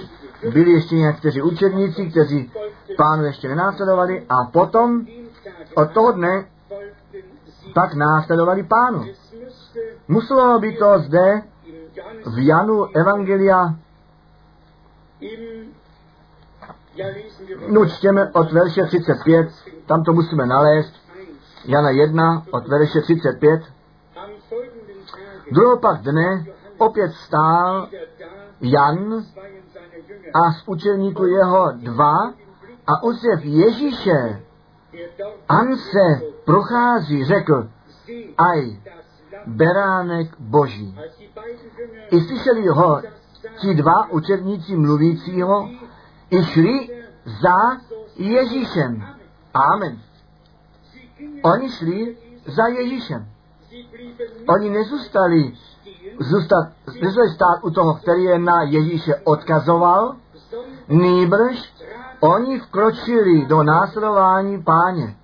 byli 0.54 0.72
ještě 0.72 0.96
někteří 0.96 1.42
učedníci, 1.42 2.06
kteří 2.06 2.52
pánu 2.98 3.26
ještě 3.26 3.48
nenásledovali 3.48 4.26
a 4.30 4.46
potom 4.52 5.06
od 5.76 5.92
toho 5.94 6.12
dne 6.12 6.46
pak 7.74 7.94
následovali 7.94 8.64
pánu. 8.64 9.06
Muselo 10.08 10.60
by 10.60 10.78
to 10.78 11.00
zde 11.00 11.42
v 12.26 12.48
Janu 12.48 12.86
Evangelia 12.96 13.76
No 17.68 17.86
čtěme 17.86 18.32
od 18.32 18.52
verše 18.52 18.84
35, 18.84 19.50
tam 19.86 20.04
to 20.04 20.14
musíme 20.14 20.46
nalézt. 20.46 20.94
Jana 21.66 21.90
1 21.90 22.44
od 22.52 22.68
verše 22.68 23.02
35. 23.02 23.62
Druhého 25.52 25.78
pak 25.78 26.02
dne 26.02 26.46
opět 26.78 27.12
stál 27.12 27.88
Jan 28.62 29.24
a 30.34 30.52
z 30.52 30.64
učeníku 30.68 31.26
jeho 31.26 31.72
dva 31.72 32.34
a 32.90 33.04
úsěv 33.04 33.40
Ježíše, 33.44 34.42
an 35.50 35.78
se 35.78 36.26
prochází, 36.46 37.26
řekl, 37.26 37.70
aj, 38.38 38.78
beránek 39.46 40.40
boží. 40.40 40.96
I 42.12 42.22
slyšeli 42.22 42.68
ho 42.68 43.02
ti 43.62 43.74
dva 43.74 44.12
učedníci 44.12 44.76
mluvícího, 44.76 45.70
i 46.32 46.44
šli 46.44 46.90
za 47.42 47.56
Ježíšem. 48.16 49.06
Amen. 49.54 50.00
Oni 51.44 51.70
šli 51.70 52.18
za 52.46 52.68
Ježíšem. 52.68 53.28
Oni 54.48 54.70
nezůstali, 54.70 55.54
zůstat, 56.20 56.72
nezůstali 57.02 57.30
stát 57.30 57.64
u 57.64 57.72
toho, 57.72 57.94
který 57.94 58.24
je 58.24 58.40
na 58.40 58.64
Ježíše 58.64 59.16
odkazoval, 59.16 60.16
nýbrž 60.88 61.74
oni 62.20 62.60
vkročili 62.60 63.46
do 63.46 63.64
následování 63.64 64.64
páně. 64.64 65.16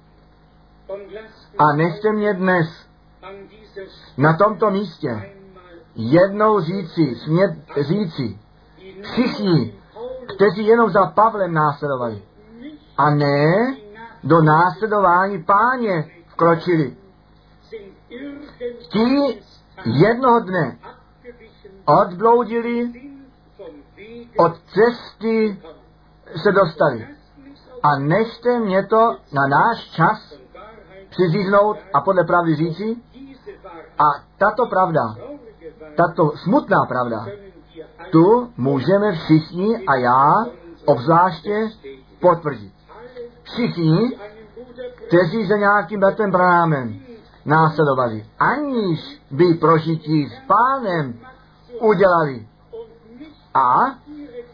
A 1.58 1.74
nechte 1.76 2.12
mě 2.12 2.34
dnes 2.34 2.88
na 4.18 4.38
tomto 4.38 4.72
místě 4.72 5.32
jednou 5.96 6.62
říci, 6.62 7.16
smět 7.16 7.56
říci, 7.82 8.40
všichni, 9.02 9.74
kteří 10.36 10.66
jenom 10.66 10.90
za 10.90 11.06
Pavlem 11.06 11.54
následovali. 11.54 12.24
A 12.98 13.10
ne 13.10 13.76
do 14.24 14.42
následování 14.42 15.44
páně 15.44 16.12
vkročili. 16.28 16.98
Ti 18.90 19.42
jednoho 19.86 20.40
dne 20.40 20.78
odbloudili, 21.86 22.92
od 24.38 24.54
cesty 24.58 25.62
se 26.44 26.52
dostali. 26.52 27.08
A 27.84 28.00
nechte 28.00 28.60
mě 28.60 28.86
to 28.86 29.18
na 29.34 29.48
náš 29.48 29.90
čas 29.92 30.36
přizíznout 31.10 31.78
a 31.94 32.02
podle 32.02 32.24
pravdy 32.24 32.56
říci. 32.56 32.98
A 34.00 34.04
tato 34.38 34.66
pravda, 34.66 35.16
tato 35.98 36.32
smutná 36.38 36.86
pravda, 36.86 37.26
tu 38.12 38.52
můžeme 38.58 39.12
všichni 39.12 39.86
a 39.88 39.96
já 39.96 40.46
obzvláště 40.86 41.70
potvrdit. 42.20 42.74
Všichni, 43.44 44.18
kteří 45.08 45.46
za 45.46 45.58
nějakým 45.58 46.00
bratrem 46.00 46.32
Branámem 46.32 47.00
následovali, 47.46 48.26
aniž 48.40 49.22
by 49.32 49.54
prožití 49.54 50.30
s 50.30 50.34
pánem 50.48 51.20
udělali 51.80 52.48
a 53.54 53.96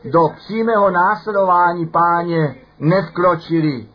do 0.03 0.29
přímého 0.35 0.91
následování 0.91 1.87
páně 1.87 2.55
nevkročili. 2.79 3.87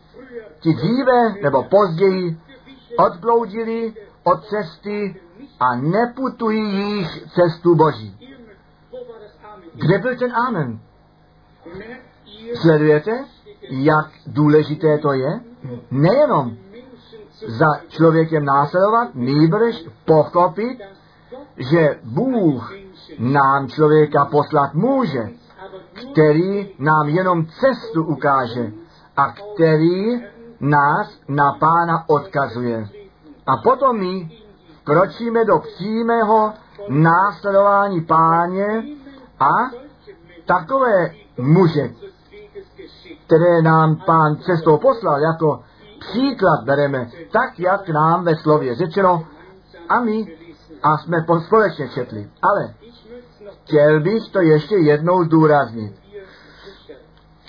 Ti 0.59 0.73
dříve 0.73 1.33
nebo 1.43 1.63
později 1.63 2.37
odbloudili 2.97 3.93
od 4.23 4.45
cesty 4.45 5.15
a 5.59 5.75
neputují 5.75 6.97
již 6.97 7.23
cestu 7.35 7.75
Boží. 7.75 8.17
Kde 9.73 9.99
byl 9.99 10.17
ten 10.17 10.35
Amen? 10.35 10.79
Sledujete, 12.61 13.25
jak 13.69 14.07
důležité 14.27 14.97
to 14.97 15.13
je? 15.13 15.39
Nejenom 15.91 16.57
za 17.47 17.65
člověkem 17.87 18.45
následovat, 18.45 19.09
nýbrž 19.13 19.85
pochopit, 20.05 20.81
že 21.57 21.99
Bůh 22.03 22.73
nám 23.19 23.67
člověka 23.67 24.25
poslat 24.25 24.73
může, 24.73 25.29
který 25.97 26.69
nám 26.79 27.09
jenom 27.09 27.45
cestu 27.45 28.03
ukáže 28.03 28.71
a 29.17 29.31
který 29.31 30.23
nás 30.59 31.19
na 31.27 31.53
pána 31.59 32.03
odkazuje. 32.07 32.89
A 33.47 33.57
potom 33.63 33.99
my 33.99 34.31
kročíme 34.83 35.45
do 35.45 35.59
přímého 35.59 36.53
následování 36.89 38.01
páně 38.01 38.83
a 39.39 39.51
takové 40.45 41.11
muže, 41.37 41.89
které 43.25 43.61
nám 43.61 43.95
pán 43.95 44.37
cestou 44.37 44.77
poslal, 44.77 45.21
jako 45.21 45.63
příklad 45.99 46.63
bereme, 46.63 47.09
tak, 47.31 47.59
jak 47.59 47.89
nám 47.89 48.23
ve 48.23 48.35
slově 48.35 48.75
řečeno, 48.75 49.23
a 49.89 49.99
my 49.99 50.37
a 50.83 50.97
jsme 50.97 51.17
společně 51.45 51.89
četli. 51.89 52.29
Ale 52.41 52.73
chtěl 53.67 53.99
bych 53.99 54.29
to 54.31 54.41
ještě 54.41 54.75
jednou 54.75 55.23
zdůraznit. 55.23 55.93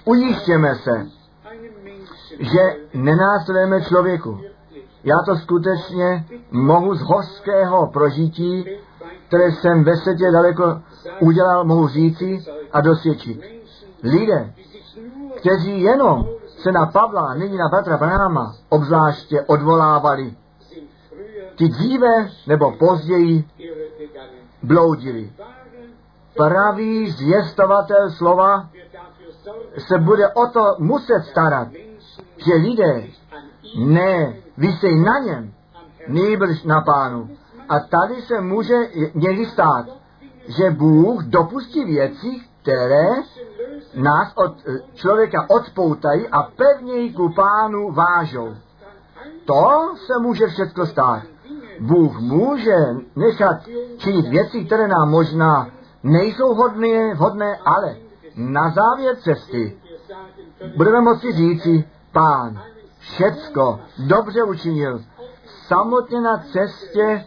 Ujištěme 0.04 0.74
se, 0.74 1.06
že 2.38 2.60
nenásledujeme 2.94 3.82
člověku. 3.82 4.40
Já 5.04 5.14
to 5.26 5.36
skutečně 5.36 6.24
mohu 6.50 6.94
z 6.94 7.00
hořského 7.02 7.86
prožití, 7.86 8.64
které 9.28 9.52
jsem 9.52 9.84
ve 9.84 9.96
světě 9.96 10.24
daleko 10.32 10.80
udělal, 11.20 11.64
mohu 11.64 11.88
říci 11.88 12.44
a 12.72 12.80
dosvědčit. 12.80 13.40
Lidé, 14.02 14.52
kteří 15.36 15.82
jenom 15.82 16.28
se 16.46 16.72
na 16.72 16.86
Pavla, 16.86 17.34
nyní 17.34 17.56
na 17.56 17.68
Petra 17.68 17.96
Branáma, 17.96 18.54
obzvláště 18.68 19.42
odvolávali, 19.42 20.34
ti 21.54 21.68
dříve 21.68 22.28
nebo 22.46 22.72
později 22.72 23.44
bloudili. 24.62 25.32
Pravý 26.38 27.10
zvěstovatel 27.10 28.10
slova 28.10 28.68
se 29.78 29.98
bude 29.98 30.28
o 30.28 30.46
to 30.46 30.76
muset 30.78 31.22
starat, 31.22 31.68
že 32.36 32.54
lidé 32.54 33.06
ne 33.78 34.36
vysej 34.56 34.98
na 34.98 35.18
něm, 35.18 35.52
nýbrž 36.08 36.62
na 36.62 36.80
pánu. 36.80 37.28
A 37.68 37.80
tady 37.80 38.22
se 38.22 38.40
může 38.40 38.76
někdy 39.14 39.46
stát, 39.46 39.86
že 40.48 40.70
Bůh 40.70 41.24
dopustí 41.24 41.84
věci, 41.84 42.40
které 42.62 43.08
nás 43.94 44.32
od 44.34 44.54
člověka 44.94 45.46
odpoutají 45.50 46.28
a 46.28 46.42
pevněji 46.42 47.12
ku 47.12 47.32
pánu 47.34 47.92
vážou. 47.92 48.54
To 49.44 49.94
se 50.06 50.18
může 50.18 50.46
všechno 50.46 50.86
stát. 50.86 51.22
Bůh 51.80 52.20
může 52.20 52.76
nechat 53.16 53.56
činit 53.96 54.28
věci, 54.28 54.64
které 54.64 54.88
nám 54.88 55.10
možná 55.10 55.68
nejsou 56.08 56.54
hodné, 56.54 57.14
hodné, 57.14 57.58
ale 57.64 57.96
na 58.36 58.70
závěr 58.70 59.16
cesty 59.16 59.78
budeme 60.76 61.00
moci 61.00 61.32
říci, 61.32 61.84
pán 62.12 62.62
všecko 62.98 63.80
dobře 63.98 64.42
učinil. 64.42 65.00
Samotně 65.66 66.20
na 66.20 66.38
cestě 66.38 67.02
e, 67.02 67.24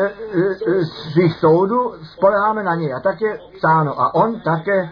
e, 0.00 0.10
e, 0.66 0.84
svých 0.84 1.34
soudů 1.34 1.94
spoleháme 2.02 2.62
na 2.62 2.74
něj. 2.74 2.94
A 2.94 3.00
tak 3.00 3.20
je 3.20 3.40
psáno. 3.56 4.00
A 4.00 4.14
on 4.14 4.40
také 4.40 4.80
e, 4.80 4.90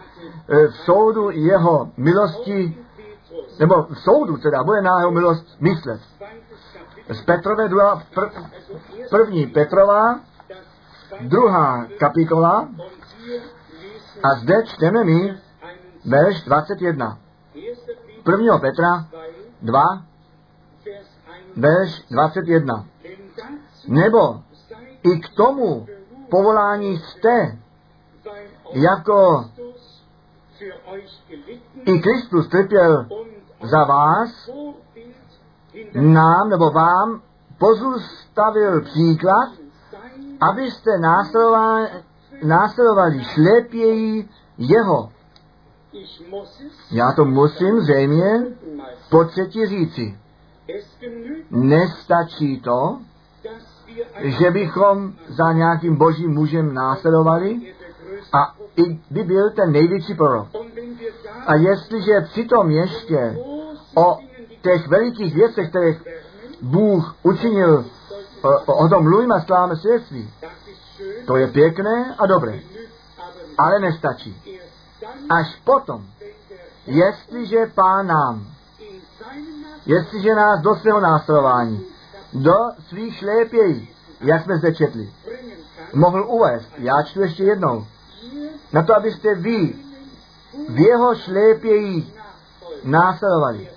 v 0.69 0.77
soudu 0.77 1.31
jeho 1.31 1.91
milosti, 1.97 2.85
nebo 3.59 3.83
v 3.83 3.99
soudu 3.99 4.37
teda, 4.37 4.65
bude 4.65 4.83
na 4.83 4.99
jeho 4.99 5.11
milost 5.11 5.61
myslet. 5.61 6.01
Z 7.09 7.25
Petrové 7.25 7.69
druhá, 7.69 8.03
pr, 8.15 8.29
první 9.11 9.47
Petrová, 9.47 10.21
druhá 11.21 11.87
kapitola, 11.99 12.69
a 14.23 14.29
zde 14.35 14.63
čteme 14.67 15.05
my 15.05 15.39
verš 16.05 16.43
21. 16.45 17.19
1. 18.27 18.59
Petra 18.59 19.07
2, 19.63 19.83
verš 21.57 22.05
21. 22.11 22.87
Nebo 23.89 24.43
i 25.03 25.21
k 25.21 25.29
tomu 25.37 25.87
povolání 26.31 26.99
jste, 26.99 27.59
jako 28.73 29.45
i 31.85 31.99
Kristus 31.99 32.49
trpěl 32.49 33.07
za 33.63 33.85
vás, 33.85 34.51
nám 35.95 36.49
nebo 36.49 36.71
vám 36.71 37.23
pozůstavil 37.59 38.81
příklad, 38.85 39.64
abyste 40.51 40.91
následovali, 40.99 41.89
následovali 42.45 43.25
jeho. 44.59 45.13
Já 46.91 47.13
to 47.13 47.25
musím 47.25 47.81
zřejmě 47.81 48.43
po 49.11 49.25
třetí 49.25 49.67
říci. 49.67 50.19
Nestačí 51.51 52.61
to, 52.61 52.99
že 54.23 54.51
bychom 54.51 55.13
za 55.29 55.53
nějakým 55.53 55.97
božím 55.97 56.31
mužem 56.31 56.75
následovali 56.75 57.75
a 58.33 58.55
i 58.77 59.01
by 59.11 59.23
byl 59.23 59.51
ten 59.51 59.73
největší 59.73 60.15
prorok. 60.15 60.49
A 61.47 61.55
jestliže 61.55 62.21
přitom 62.21 62.71
ještě 62.71 63.39
o 63.97 64.19
těch 64.63 64.89
velikých 64.89 65.35
věcech, 65.35 65.69
které 65.69 65.95
Bůh 66.63 67.17
učinil, 67.23 67.85
o, 68.45 68.75
o 68.75 68.89
tom 68.89 69.03
mluvíme 69.03 69.41
sláme 69.47 69.77
svědectví, 69.77 70.31
to 71.27 71.37
je 71.37 71.49
pěkné 71.49 72.15
a 72.19 72.27
dobré, 72.27 72.61
ale 73.59 73.79
nestačí. 73.81 74.61
Až 75.31 75.57
potom, 75.65 76.07
jestliže 76.87 77.67
Pán 77.75 78.07
nám, 78.07 78.47
jestliže 79.87 80.35
nás 80.35 80.61
do 80.61 80.75
svého 80.75 81.01
následování, 81.01 81.87
do 82.33 82.55
svých 82.89 83.17
šlépějí, 83.17 83.89
jak 84.21 84.45
jsme 84.45 84.59
zde 84.59 84.75
četli, 84.75 85.13
mohl 85.95 86.25
uvést, 86.29 86.69
já 86.79 87.03
čtu 87.03 87.21
ještě 87.21 87.45
jednou, 87.45 87.87
na 88.73 88.83
to, 88.83 88.97
abyste 88.97 89.35
vy 89.35 89.75
v 90.69 90.79
jeho 90.79 91.15
šlépějí 91.15 92.13
následovali. 92.85 93.69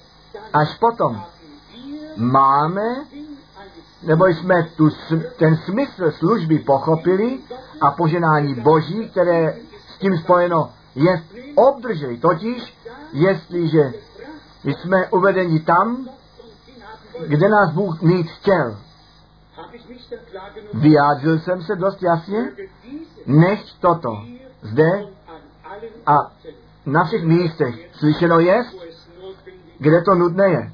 Až 0.54 0.78
potom 0.78 1.24
máme, 2.16 3.06
nebo 4.04 4.26
jsme 4.28 4.64
tu, 4.64 4.90
ten 5.38 5.58
smysl 5.58 6.12
služby 6.12 6.60
pochopili 6.60 7.40
a 7.82 7.92
poženání 7.92 8.56
Boží, 8.56 9.10
které 9.10 9.56
s 9.88 9.98
tím 10.00 10.18
spojeno 10.18 10.72
je 10.96 11.24
obdrželi. 11.56 12.18
Totiž, 12.18 12.78
jestliže 13.14 13.94
jsme 14.64 15.08
uvedeni 15.08 15.60
tam, 15.60 16.10
kde 17.28 17.50
nás 17.50 17.72
Bůh 17.74 18.02
mít 18.02 18.28
chtěl. 18.28 18.78
Vyjádřil 20.74 21.40
jsem 21.40 21.62
se 21.62 21.76
dost 21.76 22.04
jasně? 22.04 22.52
Nechť 23.26 23.80
toto 23.80 24.10
zde 24.62 25.06
a 26.06 26.16
na 26.86 27.04
všech 27.04 27.24
místech 27.24 27.90
slyšeno 27.94 28.40
je, 28.40 28.64
kde 29.80 30.02
to 30.02 30.16
nutné 30.16 30.50
je. 30.50 30.72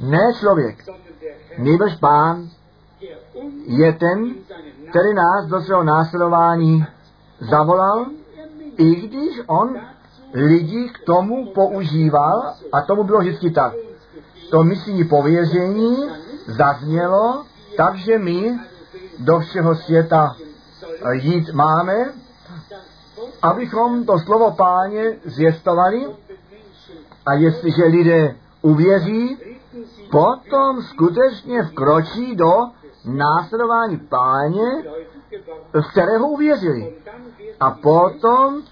Ne 0.00 0.32
člověk, 0.40 0.84
nejbrž 1.60 1.96
pán 1.96 2.48
je 3.66 3.92
ten, 3.92 4.34
který 4.90 5.14
nás 5.14 5.46
do 5.46 5.60
svého 5.60 5.82
následování 5.84 6.84
zavolal, 7.40 8.06
i 8.76 8.94
když 8.94 9.40
on 9.46 9.76
lidi 10.34 10.88
k 10.88 11.04
tomu 11.06 11.46
používal, 11.46 12.54
a 12.72 12.80
tomu 12.80 13.04
bylo 13.04 13.18
vždycky 13.18 13.50
tak. 13.50 13.72
To 14.50 14.62
misijní 14.62 15.04
pověření 15.04 15.96
zaznělo, 16.46 17.44
takže 17.76 18.18
my 18.18 18.58
do 19.18 19.38
všeho 19.40 19.74
světa 19.74 20.36
jít 21.12 21.52
máme, 21.52 21.94
abychom 23.42 24.04
to 24.04 24.18
slovo 24.18 24.50
páně 24.50 25.16
zvěstovali 25.24 26.06
a 27.26 27.34
jestliže 27.34 27.84
lidé 27.84 28.36
uvěří, 28.62 29.36
potom 30.10 30.82
skutečně 30.82 31.62
vkročí 31.62 32.36
do 32.36 32.52
následování 33.04 33.96
páně, 33.96 34.84
v 35.72 35.90
kterého 35.92 36.28
uvěřili. 36.28 36.94
A 37.60 37.70
potom 37.70 38.62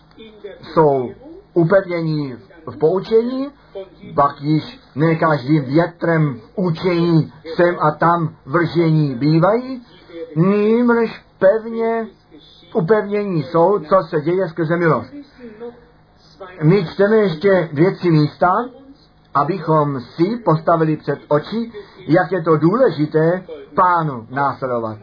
jsou 0.62 1.10
upevnění 1.54 2.36
v 2.66 2.76
poučení, 2.76 3.48
pak 4.14 4.40
již 4.40 4.80
ne 4.94 5.14
každým 5.14 5.64
větrem 5.64 6.40
učení 6.54 7.32
sem 7.54 7.76
a 7.80 7.90
tam 7.90 8.36
vržení 8.46 9.14
bývají, 9.14 9.82
nýmž 10.36 11.24
pevně 11.38 12.06
upevnění 12.74 13.42
jsou, 13.42 13.78
co 13.78 14.02
se 14.02 14.20
děje 14.20 14.48
skrze 14.48 14.76
milost. 14.76 15.12
My 16.62 16.86
čteme 16.86 17.16
ještě 17.16 17.68
dvě, 17.72 17.90
tři 17.90 18.10
místa, 18.10 18.52
abychom 19.40 20.00
si 20.00 20.36
postavili 20.44 20.96
před 20.96 21.18
oči, 21.28 21.72
jak 22.08 22.32
je 22.32 22.42
to 22.42 22.56
důležité 22.56 23.44
pánu 23.74 24.26
následovat. 24.30 24.98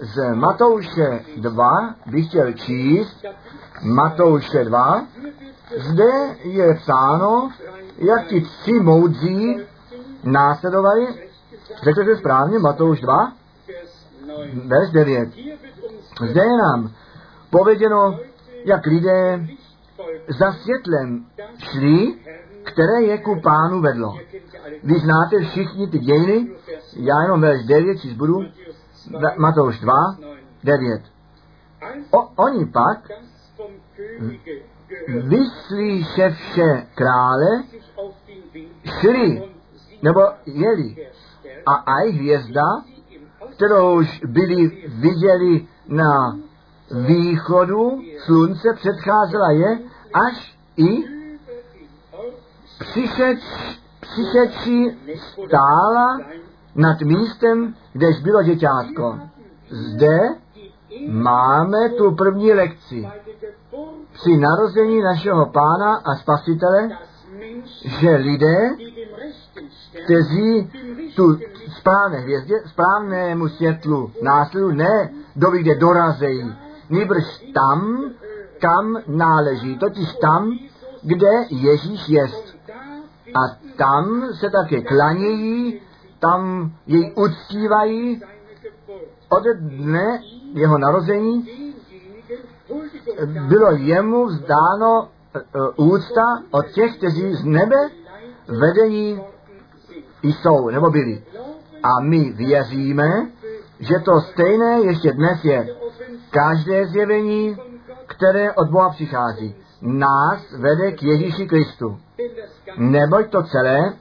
Z 0.00 0.34
Matouše 0.34 1.20
2 1.36 1.94
bych 2.06 2.28
chtěl 2.28 2.52
číst, 2.52 3.24
Matouše 3.82 4.64
2, 4.64 5.06
zde 5.76 6.10
je 6.42 6.74
psáno, 6.74 7.50
jak 7.98 8.26
ti 8.26 8.40
tři 8.40 8.72
moudří 8.72 9.56
následovali, 10.24 11.06
řekl 11.82 12.04
se 12.04 12.16
správně, 12.16 12.58
Matouš 12.58 13.00
2, 13.00 13.32
verš 14.66 14.90
9. 14.90 15.28
Zde 16.30 16.40
je 16.40 16.56
nám 16.62 16.90
pověděno, 17.50 18.18
jak 18.64 18.86
lidé 18.86 19.46
za 20.38 20.52
světlem 20.52 21.26
šli, 21.58 22.14
které 22.64 23.02
je 23.02 23.18
ku 23.18 23.40
pánu 23.40 23.80
vedlo. 23.80 24.18
Vy 24.82 24.94
znáte 24.94 25.40
všichni 25.40 25.86
ty 25.86 25.98
dějiny, 25.98 26.50
já 26.96 27.22
jenom 27.22 27.40
verš 27.40 27.64
9 27.64 27.98
si 27.98 28.14
budu, 28.14 28.40
Matouš 29.38 29.80
2, 29.80 29.92
9. 30.64 31.02
O, 32.10 32.28
oni 32.36 32.66
pak 32.66 32.98
vyslíševše 35.08 36.86
krále 36.94 37.62
šli, 38.84 39.42
nebo 40.02 40.20
jeli. 40.46 40.96
A 41.66 41.72
aj 41.72 42.10
hvězda, 42.10 42.62
kterou 43.56 43.98
už 43.98 44.20
byli 44.26 44.88
viděli 44.88 45.66
na 45.88 46.38
východu 47.06 48.02
slunce, 48.24 48.68
předcházela 48.74 49.50
je, 49.50 49.78
až 50.14 50.58
i 50.76 51.11
přišeči 54.00 54.98
stála 55.16 56.18
nad 56.74 57.00
místem, 57.00 57.74
kdež 57.92 58.20
bylo 58.22 58.42
děťátko. 58.42 59.18
Zde 59.68 60.18
máme 61.08 61.88
tu 61.88 62.14
první 62.14 62.52
lekci. 62.52 63.08
Při 64.12 64.36
narození 64.36 65.02
našeho 65.02 65.46
pána 65.46 65.94
a 65.94 66.14
spasitele, 66.14 66.88
že 67.84 68.10
lidé, 68.16 68.70
kteří 70.04 70.70
tu 71.16 71.38
správné 71.78 72.18
hvězdě, 72.18 72.54
správnému 72.66 73.48
světlu 73.48 74.12
následu 74.22 74.72
ne 74.72 75.10
doby, 75.36 75.60
kde 75.60 75.74
dorazejí, 75.74 76.54
nýbrž 76.90 77.24
tam, 77.54 78.04
kam 78.60 78.98
náleží, 79.06 79.78
totiž 79.78 80.14
tam, 80.14 80.52
kde 81.02 81.30
Ježíš 81.50 82.08
jest. 82.08 82.51
A 83.34 83.56
tam 83.76 84.28
se 84.40 84.50
také 84.50 84.82
klanějí, 84.82 85.80
tam 86.20 86.72
jej 86.86 87.14
uctívají 87.16 88.22
od 89.28 89.44
dne 89.44 90.20
jeho 90.54 90.78
narození 90.78 91.48
bylo 93.48 93.70
jemu 93.70 94.26
vzdáno 94.26 95.08
e, 95.34 95.40
úcta 95.76 96.42
od 96.50 96.66
těch, 96.66 96.96
kteří 96.96 97.34
z 97.34 97.44
nebe 97.44 97.76
vedení 98.60 99.20
jsou 100.22 100.68
nebo 100.68 100.90
byli. 100.90 101.22
A 101.82 102.00
my 102.00 102.32
věříme, 102.32 103.26
že 103.80 103.98
to 103.98 104.20
stejné 104.20 104.80
ještě 104.80 105.12
dnes 105.12 105.44
je. 105.44 105.76
Každé 106.30 106.86
zjevení, 106.86 107.56
které 108.06 108.52
od 108.52 108.68
Boha 108.68 108.90
přichází, 108.90 109.54
nás 109.82 110.40
vede 110.58 110.92
k 110.92 111.02
Ježíši 111.02 111.46
Kristu. 111.46 111.98
Neboť 112.76 113.30
to 113.30 113.42
celé 113.42 113.92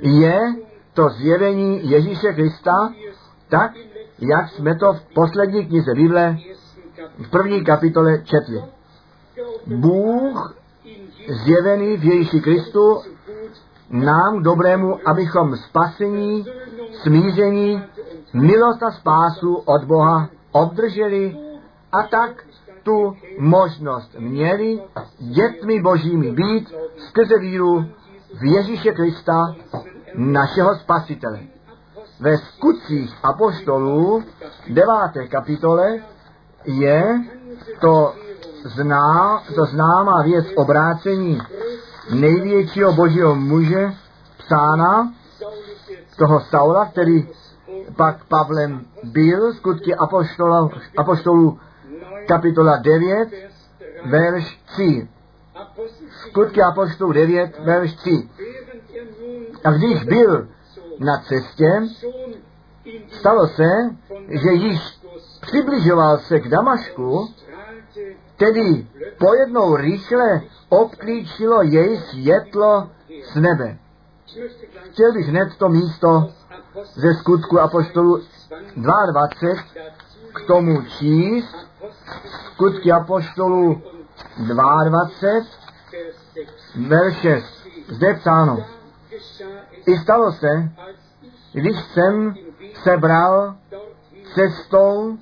je 0.00 0.40
to 0.94 1.08
zjevení 1.08 1.90
Ježíše 1.90 2.32
Krista, 2.32 2.92
tak, 3.48 3.70
jak 4.18 4.48
jsme 4.48 4.74
to 4.74 4.92
v 4.92 5.02
poslední 5.14 5.66
knize 5.66 5.94
Bible 5.94 6.36
v 7.18 7.30
první 7.30 7.64
kapitole 7.64 8.18
četli. 8.24 8.62
Bůh 9.66 10.56
zjevený 11.44 11.96
v 11.96 12.04
Ježíši 12.04 12.40
Kristu 12.40 13.02
nám 13.90 14.42
dobrému, 14.42 15.08
abychom 15.08 15.56
spasení, 15.56 16.46
smíření, 17.02 17.82
milost 18.32 18.82
a 18.82 18.90
spásu 18.90 19.54
od 19.54 19.84
Boha 19.84 20.28
obdrželi 20.52 21.36
a 21.92 22.02
tak 22.02 22.44
tu 22.84 23.16
možnost 23.38 24.16
měli 24.18 24.80
dětmi 25.18 25.82
božími 25.82 26.32
být 26.32 26.74
skrze 27.08 27.38
víru 27.38 27.84
v 28.40 28.44
Ježíše 28.44 28.92
Krista, 28.92 29.54
našeho 30.14 30.74
spasitele. 30.74 31.40
Ve 32.20 32.38
skutcích 32.38 33.14
apoštolů 33.22 34.24
9. 34.68 35.28
kapitole 35.28 35.98
je 36.64 37.20
to, 37.80 38.14
zná, 38.64 39.42
to 39.54 39.64
známá 39.64 40.22
věc 40.22 40.46
obrácení 40.56 41.38
největšího 42.14 42.92
božího 42.92 43.34
muže 43.34 43.92
psána, 44.38 45.12
toho 46.18 46.40
Saula, 46.40 46.86
který 46.86 47.28
pak 47.96 48.24
Pavlem 48.24 48.84
byl, 49.02 49.52
skutky 49.52 49.94
apoštolů, 50.96 51.58
kapitola 52.28 52.76
9, 52.76 53.28
verš 54.10 54.60
3. 54.66 55.08
Skutky 56.28 56.62
apoštolů 56.62 57.12
9, 57.12 57.58
verš 57.58 57.94
3. 57.94 58.28
A 59.64 59.70
když 59.70 60.04
byl 60.04 60.48
na 60.98 61.18
cestě, 61.18 61.66
stalo 63.10 63.46
se, 63.46 63.68
že 64.28 64.52
již 64.52 64.80
přibližoval 65.40 66.18
se 66.18 66.40
k 66.40 66.48
Damašku, 66.48 67.28
tedy 68.36 68.86
pojednou 69.18 69.76
rychle 69.76 70.40
obklíčilo 70.68 71.62
jej 71.62 71.96
světlo 71.96 72.90
z 73.32 73.34
nebe. 73.34 73.78
Chtěl 74.90 75.12
bych 75.12 75.26
hned 75.28 75.56
to 75.58 75.68
místo 75.68 76.30
ze 76.94 77.14
skutku 77.14 77.60
Apostolu 77.60 78.22
22 78.76 79.28
k 80.34 80.46
tomu 80.46 80.82
číst. 80.82 81.56
Skutky 82.52 82.92
Apostolu 82.92 83.82
22, 84.38 85.44
verš 86.88 87.16
6. 87.16 87.68
Zde 87.88 88.14
psáno. 88.14 88.66
I 89.86 89.96
stalo 89.96 90.32
se, 90.32 90.70
když 91.52 91.76
jsem 91.80 92.34
se 92.82 92.96
bral 92.96 93.56
cestou 94.34 95.18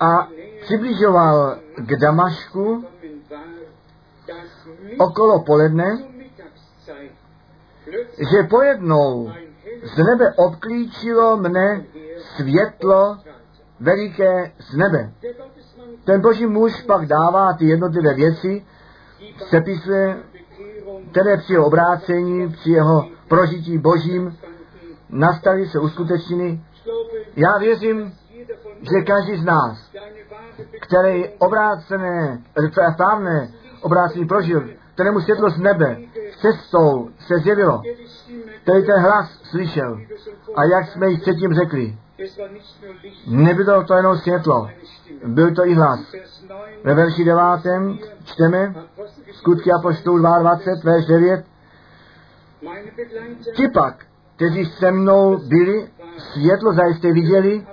a 0.00 0.28
přibližoval 0.60 1.58
k 1.76 1.96
Damašku 2.00 2.84
okolo 4.98 5.42
poledne, 5.42 5.98
že 8.18 8.48
pojednou 8.50 9.32
z 9.82 9.96
nebe 9.96 10.34
obklíčilo 10.36 11.36
mne 11.36 11.84
světlo 12.36 13.18
veliké 13.80 14.52
z 14.58 14.76
nebe. 14.76 15.12
Ten 16.04 16.20
boží 16.20 16.46
muž 16.46 16.82
pak 16.82 17.06
dává 17.06 17.52
ty 17.52 17.64
jednotlivé 17.64 18.14
věci, 18.14 18.64
sepisuje, 19.48 20.16
které 21.10 21.36
při 21.36 21.52
jeho 21.52 21.66
obrácení, 21.66 22.48
při 22.48 22.70
jeho 22.70 23.08
prožití 23.28 23.78
božím 23.78 24.38
nastaly 25.08 25.66
se 25.66 25.78
uskutečniny. 25.78 26.60
Já 27.36 27.58
věřím, 27.58 28.12
že 28.80 29.04
každý 29.06 29.36
z 29.36 29.44
nás, 29.44 29.90
který 30.80 31.28
obrácené, 31.28 32.42
správné 32.94 33.48
obrácení 33.82 34.26
prožil, 34.26 34.68
kterému 34.94 35.20
světlo 35.20 35.50
z 35.50 35.58
nebe 35.58 35.96
cestou 36.40 37.08
se 37.18 37.38
zjevilo, 37.38 37.82
který 38.62 38.86
ten 38.86 39.00
hlas 39.00 39.40
slyšel. 39.42 40.00
A 40.54 40.64
jak 40.64 40.86
jsme 40.86 41.10
již 41.10 41.20
předtím 41.20 41.54
řekli, 41.54 41.96
nebylo 43.26 43.84
to 43.84 43.94
jenom 43.94 44.18
světlo, 44.18 44.68
byl 45.24 45.54
to 45.54 45.66
i 45.66 45.74
hlas. 45.74 46.00
Ve 46.84 46.94
verši 46.94 47.24
9. 47.24 47.42
čteme 48.24 48.74
skutky 49.32 49.72
Apoštolů 49.72 50.18
22, 50.18 50.92
verš 50.92 51.06
9. 51.06 51.44
Ti 53.56 53.68
pak, 53.68 54.06
kteří 54.36 54.64
se 54.64 54.90
mnou 54.90 55.38
byli, 55.48 55.88
světlo 56.18 56.72
zajisté 56.72 57.12
viděli 57.12 57.66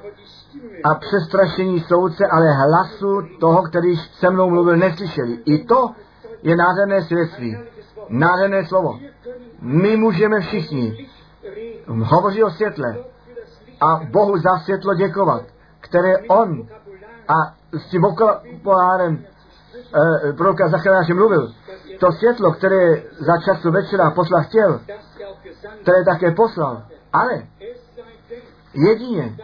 a 0.84 0.96
přestrašení 0.96 1.80
soudce, 1.80 2.28
ale 2.32 2.52
hlasu 2.52 3.22
toho, 3.40 3.64
který 3.64 3.96
se 3.98 4.30
mnou 4.30 4.50
mluvil, 4.50 4.78
neslyšeli. 4.78 5.40
I 5.46 5.64
to 5.64 5.92
je 6.44 6.56
nádherné 6.56 7.02
svědectví, 7.02 7.58
nádherné 8.10 8.66
slovo. 8.66 9.00
My 9.62 9.98
můžeme 9.98 10.40
všichni 10.40 11.08
hovořit 11.88 12.44
o 12.44 12.52
světle 12.52 13.15
a 13.82 14.02
Bohu 14.12 14.38
za 14.38 14.60
světlo 14.60 14.94
děkovat, 14.94 15.44
které 15.80 16.18
On 16.18 16.68
a 17.28 17.56
s 17.72 17.90
tím 17.90 18.02
vokálem 18.02 19.26
e, 20.30 20.34
proroka 20.34 20.70
Zachariáše 20.70 21.14
mluvil. 21.14 21.54
To 22.00 22.12
světlo, 22.12 22.52
které 22.52 23.04
za 23.20 23.38
času 23.38 23.72
večera 23.72 24.12
posla 24.12 24.42
chtěl, 24.42 24.82
které 25.82 26.04
také 26.06 26.32
poslal. 26.32 26.84
Ale 27.14 27.44
jedině, 28.74 29.38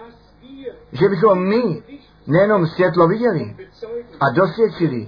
že 0.91 1.09
bychom 1.09 1.47
my 1.47 1.83
nejenom 2.27 2.67
světlo 2.67 3.07
viděli 3.07 3.55
a 4.19 4.29
dosvědčili, 4.29 5.07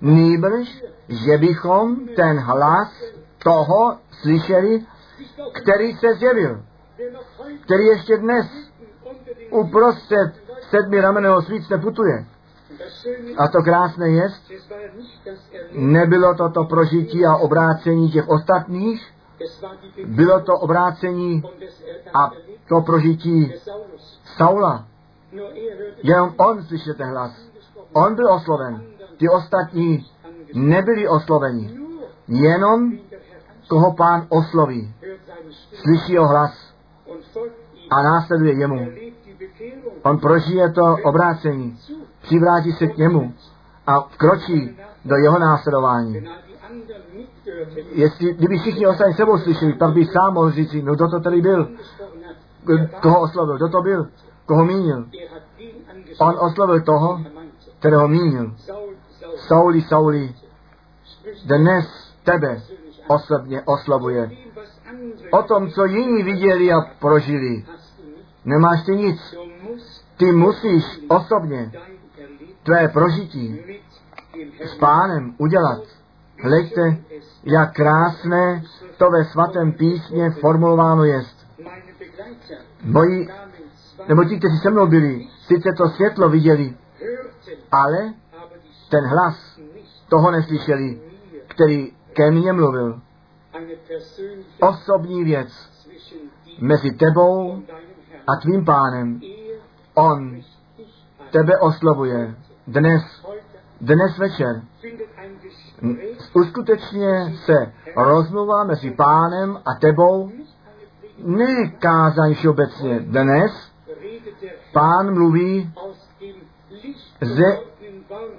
nýbrž, 0.00 0.84
že 1.08 1.38
bychom 1.38 2.06
ten 2.16 2.38
hlas 2.38 2.88
toho 3.44 3.98
slyšeli, 4.22 4.86
který 5.62 5.92
se 5.96 6.14
zjevil, 6.14 6.62
který 7.64 7.84
ještě 7.84 8.16
dnes 8.16 8.46
uprostřed 9.50 10.32
sedmi 10.70 11.00
rameného 11.00 11.42
svícne 11.42 11.78
putuje. 11.78 12.26
A 13.38 13.48
to 13.48 13.62
krásné 13.62 14.08
je, 14.08 14.28
nebylo 15.72 16.34
to 16.34 16.48
to 16.48 16.64
prožití 16.64 17.26
a 17.26 17.36
obrácení 17.36 18.10
těch 18.10 18.28
ostatních, 18.28 19.12
bylo 20.06 20.40
to 20.40 20.54
obrácení 20.54 21.42
a 22.14 22.30
to 22.68 22.80
prožití 22.80 23.52
Saula. 24.36 24.84
Jenom 26.02 26.34
on 26.36 26.64
slyšel 26.64 26.94
ten 26.94 27.08
hlas. 27.08 27.32
On 27.92 28.14
byl 28.14 28.32
osloven. 28.32 28.82
Ty 29.16 29.28
ostatní 29.28 30.06
nebyli 30.54 31.08
osloveni. 31.08 31.78
Jenom 32.28 32.92
koho 33.68 33.92
pán 33.92 34.26
osloví. 34.28 34.94
Slyší 35.72 36.18
o 36.18 36.26
hlas 36.26 36.61
a 37.90 38.02
následuje 38.02 38.52
jemu. 38.52 38.88
On 40.02 40.18
prožije 40.18 40.72
to 40.72 40.96
obrácení, 41.04 41.78
přivrátí 42.22 42.72
se 42.72 42.86
k 42.86 42.96
němu 42.96 43.34
a 43.86 44.00
vkročí 44.00 44.78
do 45.04 45.16
jeho 45.16 45.38
následování. 45.38 46.28
Jestli, 47.92 48.34
kdyby 48.34 48.58
všichni 48.58 48.86
ostatní 48.86 49.14
sebou 49.14 49.38
slyšeli, 49.38 49.72
pak 49.72 49.94
by 49.94 50.04
sám 50.04 50.34
mohl 50.34 50.50
říct, 50.50 50.74
no 50.82 50.94
kdo 50.94 51.08
to 51.08 51.20
tady 51.20 51.40
byl, 51.40 51.68
koho 53.02 53.20
oslovil, 53.20 53.56
kdo 53.56 53.68
to 53.68 53.82
byl, 53.82 54.08
koho 54.46 54.64
mínil. 54.64 55.06
On 56.20 56.34
oslovil 56.38 56.80
toho, 56.80 57.20
kterého 57.78 58.08
mínil. 58.08 58.54
Sauli, 59.36 59.82
Sauli, 59.82 60.34
dnes 61.44 62.12
tebe 62.24 62.62
osobně 63.06 63.62
oslovuje. 63.62 64.30
O 65.32 65.42
tom, 65.42 65.70
co 65.70 65.84
jiní 65.84 66.22
viděli 66.22 66.72
a 66.72 66.80
prožili, 66.98 67.64
nemáš 68.44 68.82
ty 68.82 68.96
nic. 68.96 69.34
Ty 70.16 70.32
musíš 70.32 70.84
osobně 71.08 71.72
tvé 72.62 72.88
prožití 72.88 73.60
s 74.64 74.74
pánem 74.74 75.34
udělat. 75.38 75.82
Hleďte, 76.42 76.96
jak 77.44 77.72
krásné 77.74 78.62
to 78.96 79.10
ve 79.10 79.24
svatém 79.24 79.72
písmě 79.72 80.30
formulováno 80.30 81.04
jest. 81.04 81.46
Moji, 82.84 83.28
nebo 84.08 84.24
ti, 84.24 84.38
kteří 84.38 84.58
se 84.58 84.70
mnou 84.70 84.86
byli, 84.86 85.28
sice 85.46 85.68
to 85.76 85.88
světlo 85.88 86.28
viděli, 86.28 86.74
ale 87.70 88.14
ten 88.90 89.04
hlas 89.06 89.60
toho 90.08 90.30
neslyšeli, 90.30 91.00
který 91.48 91.92
ke 92.12 92.30
mně 92.30 92.52
mluvil. 92.52 93.00
Osobní 94.60 95.24
věc 95.24 95.48
mezi 96.60 96.90
tebou 96.90 97.62
a 98.26 98.36
tvým 98.36 98.64
pánem. 98.64 99.20
On 99.94 100.36
tebe 101.30 101.58
oslovuje. 101.58 102.34
Dnes, 102.66 103.02
dnes 103.80 104.18
večer 104.18 104.62
uskutečně 106.34 107.34
se 107.44 107.72
rozmluva 107.96 108.64
mezi 108.64 108.90
pánem 108.90 109.56
a 109.56 109.74
tebou, 109.80 110.32
ne 111.18 111.68
kázaň 111.78 112.34
všeobecně. 112.34 113.00
Dnes 113.00 113.72
pán 114.72 115.14
mluví 115.14 115.72
Ze- 117.20 117.58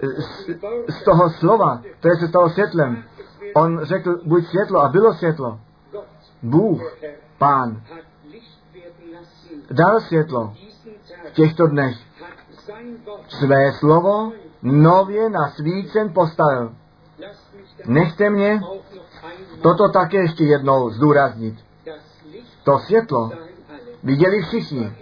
z, 0.02 0.50
z 0.90 1.04
toho 1.04 1.30
slova, 1.30 1.82
které 2.00 2.16
se 2.16 2.28
stalo 2.28 2.50
světlem. 2.50 3.04
On 3.56 3.80
řekl, 3.84 4.20
buď 4.26 4.46
světlo 4.46 4.80
a 4.80 4.90
bylo 4.90 5.14
světlo. 5.14 5.60
Bůh, 6.42 6.98
pán, 7.38 7.82
dal 9.72 10.00
světlo 10.00 10.54
v 11.30 11.34
těchto 11.34 11.68
dnech. 11.68 11.98
Své 13.28 13.72
slovo 13.72 14.32
nově 14.62 15.30
na 15.30 15.50
svícen 15.50 16.14
postavil. 16.14 16.76
Nechte 17.86 18.30
mě 18.30 18.62
toto 19.62 19.90
také 19.90 20.18
ještě 20.18 20.44
jednou 20.44 20.90
zdůraznit. 20.90 21.56
To 22.64 22.80
světlo 22.80 23.32
viděli 24.04 24.42
všichni. 24.42 24.98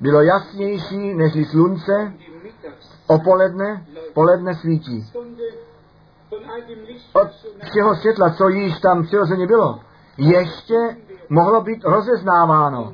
Bylo 0.00 0.22
jasnější 0.22 1.14
než 1.14 1.48
slunce, 1.50 2.12
die 2.18 2.30
Mittags 2.42 2.98
o 3.06 3.18
poledne, 3.18 3.86
poledne 4.14 4.54
svítí. 4.54 5.06
Od 7.12 7.28
všeho 7.70 7.94
světla, 7.94 8.30
co 8.30 8.48
již 8.48 8.80
tam 8.80 9.02
přirozeně 9.02 9.46
bylo, 9.46 9.80
ještě 10.16 10.96
mohlo 11.28 11.60
být 11.60 11.84
rozeznáváno, 11.84 12.92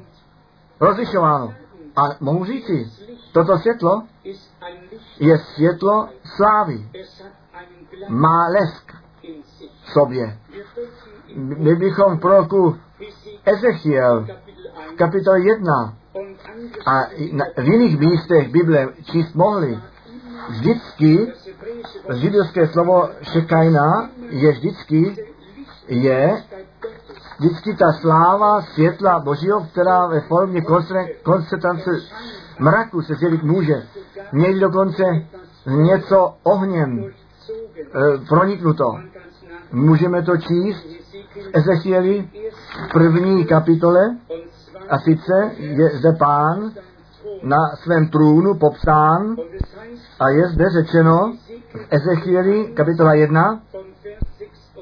rozlišováno. 0.81 1.55
A 1.97 2.03
mohu 2.21 2.45
říci, 2.45 2.91
toto 3.33 3.59
světlo 3.59 4.03
je 5.19 5.39
světlo 5.39 6.09
slávy. 6.37 6.89
Má 8.09 8.49
lesk 8.49 8.93
v 9.85 9.91
sobě. 9.93 10.39
My 11.37 11.77
bychom 11.77 12.17
v 12.17 12.21
proroku 12.21 12.77
Ezechiel 13.45 14.27
1 14.27 14.35
kapitole 14.97 15.41
1 15.41 15.95
und 16.13 16.39
a 16.87 17.07
v 17.63 17.69
jiných 17.69 17.99
místech 17.99 18.49
Bible 18.49 18.89
číst 19.03 19.35
mohli. 19.35 19.79
Vždycky 20.49 21.33
židovské 22.15 22.67
slovo 22.67 23.09
šekajna 23.23 24.11
je 24.31 24.53
vždycky, 24.53 25.17
je 25.89 26.43
vždycky 27.39 27.77
ta 27.77 27.93
sláva 27.93 28.63
světla 28.63 29.19
Božího, 29.19 29.67
která 29.73 30.07
ve 30.07 30.21
formě 30.21 30.63
koncentrace 31.23 31.91
mraku 32.59 33.03
se 33.03 33.15
sdělit 33.15 33.43
může. 33.43 33.83
Někdy 34.33 34.61
dokonce 34.61 35.03
něco 35.67 36.35
ohněm 36.43 37.05
e, 37.05 37.11
proniknuto. 38.29 39.01
Můžeme 39.73 40.23
to 40.23 40.37
číst 40.37 40.87
v 41.35 41.51
Ezechieli 41.53 42.29
v 42.89 42.93
první 42.93 43.45
kapitole 43.45 44.17
a 44.89 44.99
sice 44.99 45.51
je 45.57 45.89
zde 45.89 46.13
pán. 46.19 46.73
Na 47.43 47.77
svém 47.77 48.09
trůnu 48.09 48.55
popsán 48.55 49.37
a 50.21 50.29
je 50.29 50.49
zde 50.49 50.71
řečeno 50.71 51.33
v 51.75 51.87
Ezechieli 51.91 52.65
kapitola 52.77 53.15
1 53.15 53.61
von 53.73 53.83
Vers 54.05 54.19
26 54.39 54.75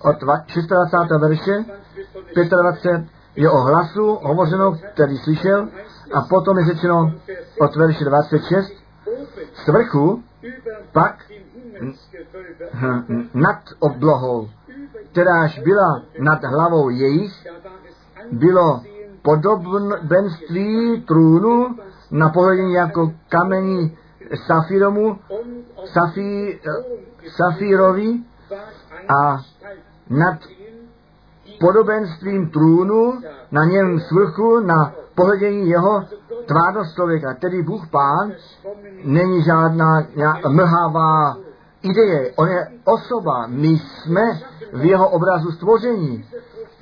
od 0.00 0.16
dva- 0.22 0.44
26. 0.46 1.20
verše 1.20 1.64
20 1.64 2.36
wird 2.36 2.50
von 2.50 2.64
der 2.64 2.72
25 2.72 3.04
je 3.36 3.50
o 3.50 3.56
hlasu 3.56 4.18
hovořeno, 4.22 4.78
který 4.92 5.18
slyšel 5.18 5.68
a 6.14 6.20
potom 6.20 6.58
je 6.58 6.64
řečeno 6.64 7.12
od 7.60 7.76
verše 7.76 8.04
26 8.04 8.72
oben 9.06 9.46
z 9.64 9.68
vrchu 9.68 10.22
pak 10.92 11.24
nad 13.34 13.58
oblohou, 13.78 14.48
kteráž 15.12 15.58
byla 15.58 16.02
nad 16.18 16.44
hlavou 16.44 16.88
jejich, 16.88 17.46
bylo 18.32 18.80
podobenství 19.26 21.00
trůnu 21.06 21.76
na 22.10 22.28
pohledění 22.28 22.72
jako 22.72 23.12
kamení 23.28 23.96
safiromu, 24.46 25.18
safí, 25.84 26.60
safírovi 27.36 28.14
a 29.20 29.36
nad 30.10 30.38
podobenstvím 31.60 32.50
trůnu, 32.50 33.20
na 33.50 33.64
něm 33.64 34.00
svrchu, 34.00 34.60
na 34.60 34.92
pohledění 35.14 35.68
jeho 35.68 36.04
tvárnost 36.46 36.94
člověka. 36.94 37.34
Tedy 37.34 37.62
Bůh 37.62 37.88
Pán 37.90 38.32
není 39.04 39.42
žádná 39.42 40.06
mlhavá 40.48 41.36
ideje. 41.82 42.32
On 42.36 42.48
je 42.48 42.68
osoba. 42.84 43.46
My 43.46 43.68
jsme 43.68 44.22
v 44.72 44.84
jeho 44.84 45.08
obrazu 45.08 45.52
stvoření. 45.52 46.24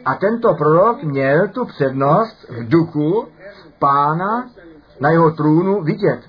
A 0.04 0.14
tento 0.14 0.54
prorok 0.54 1.02
měl 1.02 1.48
tu 1.48 1.64
přednost 1.64 2.46
v 2.50 2.68
duchu 2.68 3.28
pána 3.78 4.50
na 5.00 5.10
jeho 5.10 5.30
trůnu 5.30 5.82
vidět. 5.82 6.20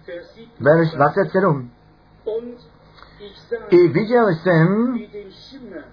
Vers 0.59 0.89
7 0.89 0.91
Verš 0.91 0.91
27. 0.91 1.71
und 2.25 2.57
ich 3.19 3.37
sah 3.37 3.59
I 3.69 3.87
viděl 3.87 4.27
jsem 4.29 4.97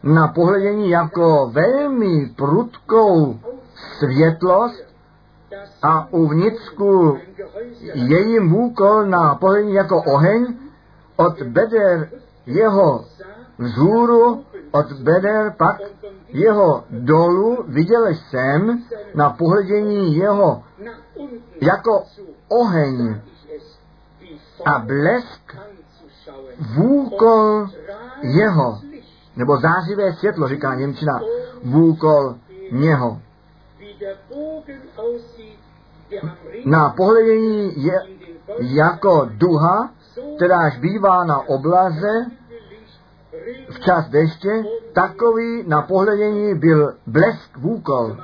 na 0.03 0.29
pohledění 0.29 0.91
jako 0.91 1.51
velmi 1.53 2.27
prudkou 2.37 3.41
světlost 3.99 4.85
a 5.83 6.09
uvnitřku 6.11 7.19
jejím 7.95 8.55
úkol 8.55 9.07
na 9.07 9.35
pohledění 9.35 9.75
jako 9.75 10.03
oheň 10.03 10.57
od 11.17 11.43
beder 11.43 12.11
jeho 12.47 13.05
vzhůru, 13.59 14.45
od 14.71 14.93
beder 14.93 15.55
pak 15.59 15.81
jeho 16.33 16.85
dolu 16.91 17.65
viděl 17.69 18.07
jsem 18.07 18.83
na 19.15 19.31
pohledění 19.31 20.17
jeho 20.17 20.63
jako 21.61 22.05
oheň 22.49 23.21
a 24.65 24.79
blesk 24.79 25.57
vůkol 26.75 27.69
jeho, 28.23 28.81
nebo 29.37 29.61
zářivé 29.61 30.13
světlo, 30.13 30.49
říká 30.49 30.75
Němčina, 30.75 31.21
vůkol 31.65 32.35
něho. 32.73 33.21
Na 36.65 36.91
pohledění 36.91 37.85
je 37.85 38.01
jako 38.59 39.29
duha, 39.31 39.91
kteráž 40.37 40.79
bývá 40.79 41.25
na 41.25 41.49
oblaze 41.49 42.27
Licht 43.33 43.71
včas 43.71 44.09
deště, 44.09 44.65
takový 44.93 45.65
na 45.67 45.83
pohledění 45.83 46.55
byl 46.55 46.95
blesk 47.07 47.57
vůkol. 47.57 48.17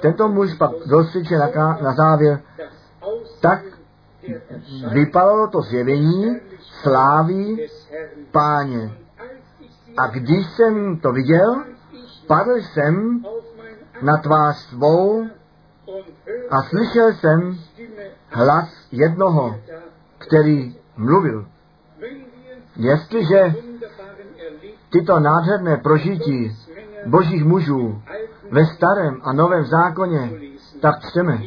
Tento 0.00 0.28
muž 0.28 0.54
pak 0.54 0.70
dostřiče 0.86 1.38
na, 1.38 1.78
na 1.82 1.94
závěr, 1.94 2.40
tak 3.40 3.62
vypadalo 4.92 5.48
to 5.48 5.60
zjevení 5.60 6.40
slávy 6.82 7.68
páně. 8.32 8.92
A 9.96 10.06
když 10.06 10.46
jsem 10.46 10.98
to 10.98 11.12
viděl, 11.12 11.64
padl 12.26 12.54
jsem 12.54 13.24
na 14.02 14.16
tvář 14.16 14.56
svou 14.56 15.26
a 16.50 16.62
slyšel 16.62 17.12
jsem 17.12 17.58
hlas 18.28 18.68
jednoho, 18.92 19.60
který 20.18 20.76
mluvil. 20.96 21.46
Jestliže 22.76 23.54
tyto 24.96 25.20
nádherné 25.20 25.76
prožití 25.76 26.56
božích 27.06 27.44
mužů 27.44 28.02
ve 28.50 28.66
starém 28.66 29.20
a 29.22 29.32
novém 29.32 29.64
zákoně 29.64 30.30
tak 30.80 30.94
čteme, 31.10 31.42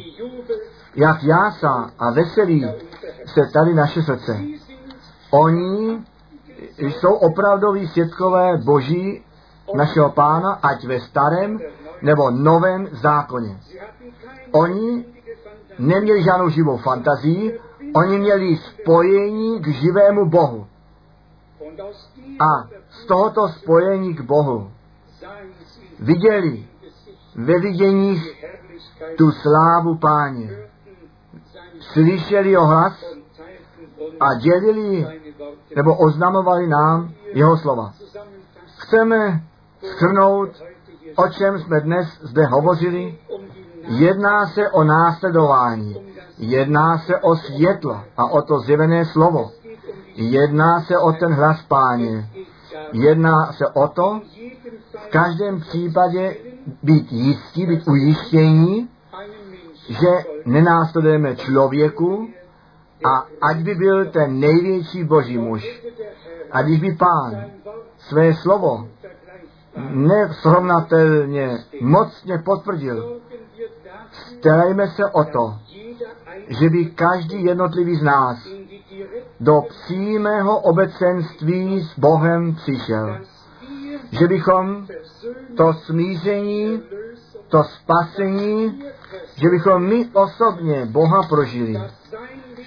jak 0.94 1.22
jása 1.22 1.90
a 1.98 2.10
veselí 2.10 2.66
se 3.26 3.40
tady 3.52 3.74
naše 3.74 4.02
srdce. 4.02 4.40
Oni 5.30 5.98
jsou 6.78 7.14
opravdoví 7.14 7.88
světkové 7.88 8.56
boží 8.56 9.24
našeho 9.74 10.10
pána, 10.10 10.52
ať 10.62 10.84
ve 10.84 11.00
starém 11.00 11.60
nebo 12.02 12.30
novém 12.30 12.88
zákoně. 12.92 13.60
Oni 14.52 15.04
neměli 15.78 16.22
žádnou 16.22 16.48
živou 16.48 16.76
fantazii, 16.76 17.60
oni 17.94 18.18
měli 18.18 18.56
spojení 18.56 19.60
k 19.60 19.66
živému 19.66 20.26
Bohu. 20.26 20.66
A 22.40 22.79
z 23.02 23.06
tohoto 23.06 23.48
spojení 23.48 24.14
k 24.14 24.20
Bohu. 24.20 24.70
Viděli 26.00 26.66
ve 27.34 27.58
viděních 27.58 28.44
tu 29.18 29.30
slávu 29.30 29.98
páně. 29.98 30.50
Slyšeli 31.80 32.50
jeho 32.50 32.66
hlas 32.66 33.04
a 34.20 34.34
dělili 34.34 35.06
nebo 35.76 35.96
oznamovali 35.96 36.66
nám 36.66 37.12
jeho 37.32 37.56
slova. 37.56 37.92
Chceme 38.76 39.42
schrnout, 39.82 40.50
o 41.16 41.28
čem 41.28 41.58
jsme 41.58 41.80
dnes 41.80 42.18
zde 42.20 42.46
hovořili, 42.46 43.18
jedná 43.88 44.46
se 44.46 44.70
o 44.70 44.84
následování, 44.84 45.96
jedná 46.38 46.98
se 46.98 47.16
o 47.16 47.36
světlo 47.36 48.00
a 48.16 48.24
o 48.24 48.42
to 48.42 48.58
zjevené 48.58 49.04
slovo, 49.04 49.50
jedná 50.14 50.80
se 50.80 50.98
o 50.98 51.12
ten 51.12 51.32
hlas 51.32 51.62
páně, 51.62 52.28
jedná 52.92 53.52
se 53.52 53.66
o 53.66 53.88
to, 53.88 54.20
v 54.98 55.08
každém 55.10 55.60
případě 55.60 56.36
být 56.82 57.12
jistí, 57.12 57.66
být 57.66 57.88
ujištění, 57.88 58.88
že 59.88 60.08
nenásledujeme 60.44 61.36
člověku 61.36 62.28
a 63.04 63.26
ať 63.40 63.56
by 63.56 63.74
byl 63.74 64.06
ten 64.06 64.40
největší 64.40 65.04
boží 65.04 65.38
muž, 65.38 65.80
a 66.50 66.62
když 66.62 66.80
by 66.80 66.92
pán 66.92 67.44
své 67.98 68.34
slovo 68.34 68.88
nesrovnatelně 69.90 71.58
mocně 71.80 72.38
potvrdil, 72.38 73.20
starajme 74.10 74.88
se 74.88 75.06
o 75.06 75.24
to, 75.24 75.54
že 76.48 76.70
by 76.70 76.84
každý 76.84 77.44
jednotlivý 77.44 77.96
z 77.96 78.02
nás 78.02 78.48
do 79.40 79.62
přímého 79.68 80.60
obecenství 80.60 81.80
s 81.80 81.98
Bohem 81.98 82.54
přišel. 82.54 83.18
Že 84.10 84.26
bychom 84.28 84.86
to 85.56 85.72
smíření, 85.72 86.82
to 87.48 87.64
spasení, 87.64 88.82
že 89.36 89.48
bychom 89.50 89.82
my 89.82 90.08
osobně 90.12 90.86
Boha 90.86 91.22
prožili. 91.28 91.82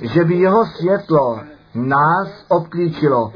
Že 0.02 0.24
by 0.24 0.34
jeho 0.34 0.66
světlo 0.66 1.40
nás 1.76 2.46
obklíčilo. 2.50 3.34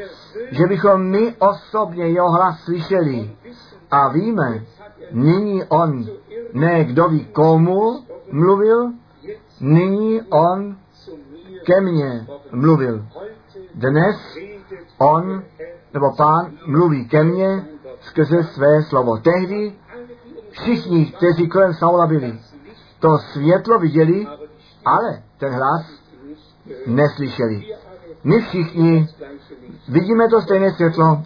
Že 0.52 0.66
bychom 0.68 1.02
my 1.02 1.36
osobně 1.40 2.08
jeho 2.08 2.32
hlas 2.32 2.60
slyšeli. 2.60 3.32
A 3.92 4.08
víme, 4.10 4.64
nyní 5.12 5.64
on, 5.64 6.06
ne 6.54 6.84
kdo 6.84 7.10
ví 7.10 7.26
komu 7.26 8.04
mluvil, 8.32 8.92
nyní 9.60 10.22
on 10.22 10.78
ke 11.68 11.82
mně 11.82 12.28
mluvil. 12.52 13.06
Dnes 13.76 14.38
on, 14.98 15.44
nebo 15.94 16.16
pán, 16.18 16.52
mluví 16.66 17.08
ke 17.08 17.24
mně 17.24 17.66
skrze 18.02 18.44
své 18.44 18.84
slovo. 18.84 19.18
Tehdy 19.18 19.74
všichni, 20.52 21.06
kteří 21.06 21.50
kolem 21.50 21.74
Saula 21.74 22.08
byli, 22.08 22.40
to 23.00 23.18
světlo 23.18 23.80
viděli, 23.80 24.28
ale 24.86 25.24
ten 25.38 25.54
hlas 25.54 25.86
neslyšeli. 26.88 27.64
My 28.24 28.42
všichni 28.42 29.08
vidíme 29.88 30.28
to 30.30 30.42
stejné 30.42 30.72
světlo, 30.72 31.24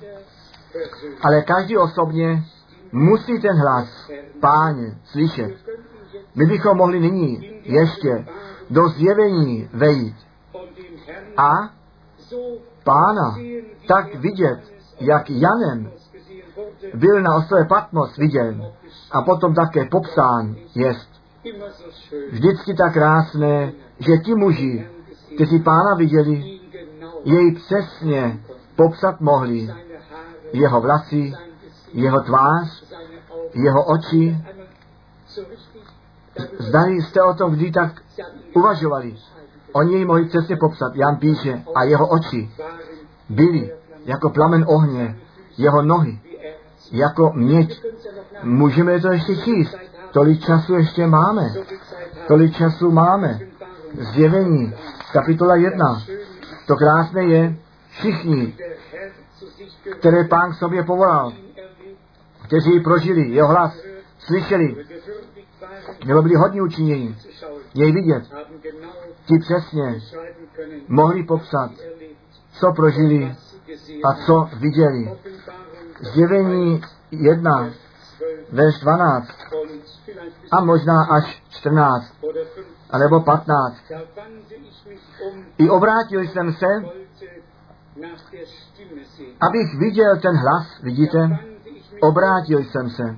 ale 1.21 1.41
každý 1.41 1.77
osobně 1.77 2.43
musí 2.91 3.39
ten 3.39 3.57
hlas 3.57 4.11
páně 4.39 4.97
slyšet. 5.03 5.51
My 6.35 6.45
bychom 6.45 6.77
mohli 6.77 6.99
nyní 6.99 7.61
ještě 7.63 8.25
do 8.69 8.87
zjevení 8.87 9.69
vejít 9.73 10.15
a 11.37 11.51
pána 12.83 13.37
tak 13.87 14.15
vidět, 14.15 14.59
jak 14.99 15.29
Janem 15.29 15.91
byl 16.93 17.21
na 17.21 17.35
ostrově 17.35 17.65
Patmos 17.65 18.17
viděn 18.17 18.65
a 19.11 19.21
potom 19.21 19.53
také 19.53 19.85
popsán 19.85 20.55
jest 20.75 21.09
vždycky 22.31 22.73
tak 22.73 22.93
krásné, 22.93 23.71
že 23.99 24.17
ti 24.17 24.35
muži, 24.35 24.87
kteří 25.35 25.59
pána 25.59 25.95
viděli, 25.95 26.59
jej 27.23 27.55
přesně 27.55 28.39
popsat 28.75 29.21
mohli. 29.21 29.69
Jeho 30.53 30.81
vlasy, 30.81 31.33
jeho 31.93 32.21
tvář, 32.21 32.83
jeho 33.53 33.85
oči. 33.85 34.37
Zdali 36.59 37.01
jste 37.01 37.23
o 37.23 37.33
tom 37.33 37.51
kdy 37.53 37.71
tak 37.71 38.01
uvažovali. 38.55 39.15
Oni 39.73 39.93
jej 39.93 40.05
mohli 40.05 40.25
přesně 40.25 40.55
popsat. 40.55 40.95
Jan 40.95 41.15
píše, 41.15 41.63
a 41.75 41.83
jeho 41.83 42.07
oči 42.07 42.49
byly 43.29 43.71
jako 44.05 44.29
plamen 44.29 44.65
ohně, 44.67 45.17
jeho 45.57 45.81
nohy 45.81 46.19
jako 46.91 47.31
měď. 47.35 47.83
Můžeme 48.43 48.99
to 48.99 49.11
ještě 49.11 49.35
číst. 49.35 49.77
Tolik 50.11 50.41
času 50.45 50.73
ještě 50.73 51.07
máme. 51.07 51.53
Tolik 52.27 52.55
času 52.55 52.91
máme. 52.91 53.39
Zjevení, 53.93 54.73
kapitola 55.13 55.55
1. 55.55 55.99
Schön, 55.99 56.21
To 56.67 56.75
krásné 56.75 57.23
je, 57.23 57.55
všichni, 57.89 58.55
které 59.99 60.23
pán 60.23 60.51
k 60.51 60.55
sobě 60.55 60.83
povolal, 60.83 61.33
kteří 62.43 62.79
prožili 62.79 63.29
jeho 63.29 63.47
hlas, 63.47 63.77
slyšeli, 64.19 64.75
nebo 66.05 66.21
byli 66.21 66.35
hodně 66.35 66.61
učinění, 66.61 67.17
jej 67.73 67.91
vidět, 67.91 68.23
ti 69.25 69.39
přesně 69.39 69.99
mohli 70.87 71.23
popsat, 71.23 71.71
co 72.51 72.73
prožili 72.73 73.35
a 74.05 74.13
co 74.25 74.49
viděli. 74.59 75.17
Zjevení 76.13 76.81
1, 77.11 77.51
12 77.51 77.75
verš 78.51 78.79
12 78.79 79.27
und 79.61 79.81
vielleicht 80.05 80.41
bis 80.41 80.49
a 80.51 80.61
možná 80.61 81.03
až 81.03 81.43
14, 81.49 82.13
oder 82.21 82.45
15. 82.45 82.67
alebo 82.91 83.19
15. 83.19 83.75
Da 83.89 84.01
wandte 84.15 84.55
ich 84.55 84.85
mich 84.85 85.01
um, 85.25 85.45
I 85.57 85.69
obrátil 85.69 86.21
jsem 86.21 86.53
se, 86.53 86.67
abych 89.41 89.79
viděl 89.79 90.19
ten 90.21 90.35
hlas, 90.35 90.81
vidíte? 90.83 91.39
Obrátil 92.01 92.59
jsem 92.59 92.89
se 92.89 93.17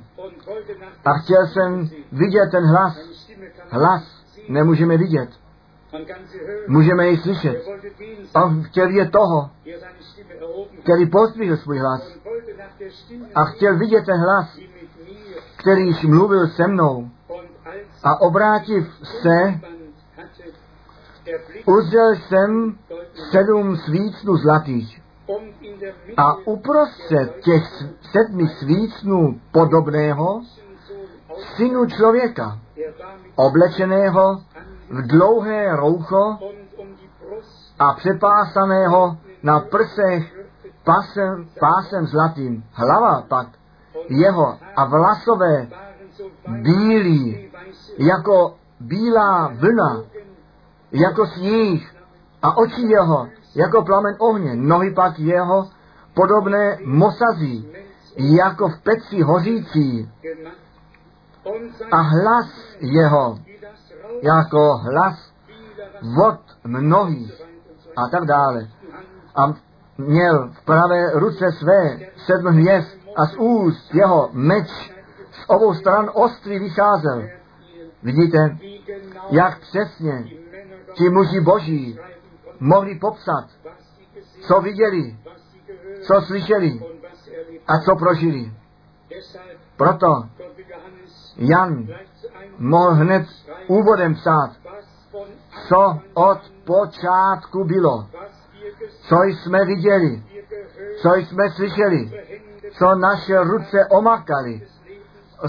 a 1.06 1.14
chtěl 1.14 1.48
jsem 1.48 1.90
vidět 2.12 2.50
ten 2.52 2.66
hlas. 2.66 2.98
Hlas 3.70 4.13
nemůžeme 4.50 4.98
vidět, 4.98 5.30
můžeme 6.68 7.10
Er 7.10 7.18
slyšet. 7.18 7.64
On 8.36 8.64
chtěl 8.64 8.88
vidět 8.88 9.12
toho, 9.12 9.50
který 10.84 11.06
pozdvihl 11.10 11.58
svůj 11.58 11.80
hlas 11.80 12.18
a 13.36 13.46
chtěl 13.46 13.78
vidět 13.78 14.06
ten 14.06 14.20
hlas, 14.20 14.56
mir 14.56 14.68
kterýž 15.56 16.04
mluvil 16.04 16.48
se 16.48 16.68
mnou 16.68 17.10
a 18.04 18.22
obrátiv 18.22 18.88
se, 19.04 19.60
uzřel 21.66 22.16
jsem 22.16 22.78
sedm 23.32 23.78
svícnů 23.78 24.38
zlatých 24.38 25.02
a 26.18 26.34
uprostřed 26.34 27.36
těch 27.44 27.64
sedmi 28.12 28.48
svícnů 28.48 29.40
podobného 29.52 30.42
synu 31.56 31.86
člověka, 31.86 32.60
oblečeného 33.36 34.42
v 34.90 35.08
dlouhé 35.08 35.76
roucho 35.76 36.38
a 37.80 37.94
přepásaného 37.94 39.18
na 39.44 39.60
prsech 39.60 40.34
pásem, 40.84 41.48
pásem 41.60 42.08
zlatým. 42.08 42.64
Hlava 42.72 43.22
pak 43.28 43.48
jeho 44.10 44.58
a 44.76 44.86
vlasové 44.86 45.68
bílí, 46.48 47.52
jako 47.98 48.56
bílá 48.80 49.48
vlna, 49.48 50.04
jako 50.92 51.26
sníh 51.26 51.96
a 52.42 52.58
oči 52.58 52.82
jeho 52.82 53.28
jako 53.56 53.82
plamen 53.82 54.16
ohně, 54.20 54.56
nohy 54.56 54.94
pak 54.94 55.20
jeho 55.20 55.70
podobné 56.14 56.78
mosazí, 56.86 57.68
jako 58.18 58.70
v 58.70 58.82
peci 58.82 59.22
hořící 59.22 60.12
a 61.92 61.98
hlas 61.98 62.76
jeho 62.80 63.38
jako 64.22 64.78
hlas 64.78 65.34
vod 66.16 66.40
mnohých 66.64 67.42
a 67.96 68.08
tak 68.08 68.26
dále. 68.26 68.68
A 69.36 69.54
měl 69.98 70.50
v 70.50 70.66
pravé 70.66 71.12
ruce 71.14 71.52
své 71.52 72.00
sedm 72.26 72.54
hvězd 72.54 72.98
a 73.16 73.26
z 73.26 73.36
úst 73.38 73.96
jeho 73.96 74.30
meč 74.32 74.92
z 75.32 75.46
obou 75.48 75.74
stran 75.74 76.10
ostrý 76.14 76.60
vycházel. 76.60 77.24
Vidíte, 78.04 78.58
jak 79.30 79.60
přesně 79.60 80.26
ti 80.94 81.10
muži 81.10 81.42
boží 81.42 82.00
mohli 82.60 83.00
popsat, 83.00 83.46
co 84.48 84.62
viděli, 84.62 85.18
co 86.08 86.22
slyšeli 86.22 86.80
a 87.68 87.80
co 87.80 87.96
prožili. 87.96 88.52
Proto 89.78 90.08
Jan 91.38 91.88
mohl 92.58 92.94
hned 92.94 93.26
úvodem 93.68 94.16
psát, 94.16 94.52
co 95.68 96.00
od 96.14 96.40
počátku 96.66 97.64
bylo, 97.64 98.08
co 99.08 99.16
jsme 99.24 99.66
viděli, 99.66 100.24
co 101.02 101.16
jsme 101.16 101.50
slyšeli, 101.50 102.12
co 102.78 102.96
naše 102.96 103.40
ruce 103.40 103.88
omakali, 103.90 104.62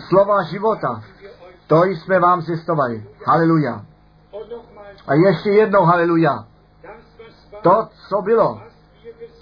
slova 0.09 0.43
života, 0.43 1.03
to 1.67 1.85
jsme 1.85 2.21
vám 2.21 2.41
zjistovali. 2.41 3.05
Haleluja. 3.27 3.85
A 5.07 5.15
ještě 5.15 5.51
jednou 5.51 5.83
haleluja. 5.85 6.47
To, 7.63 7.89
co 8.09 8.23
bylo, 8.23 8.63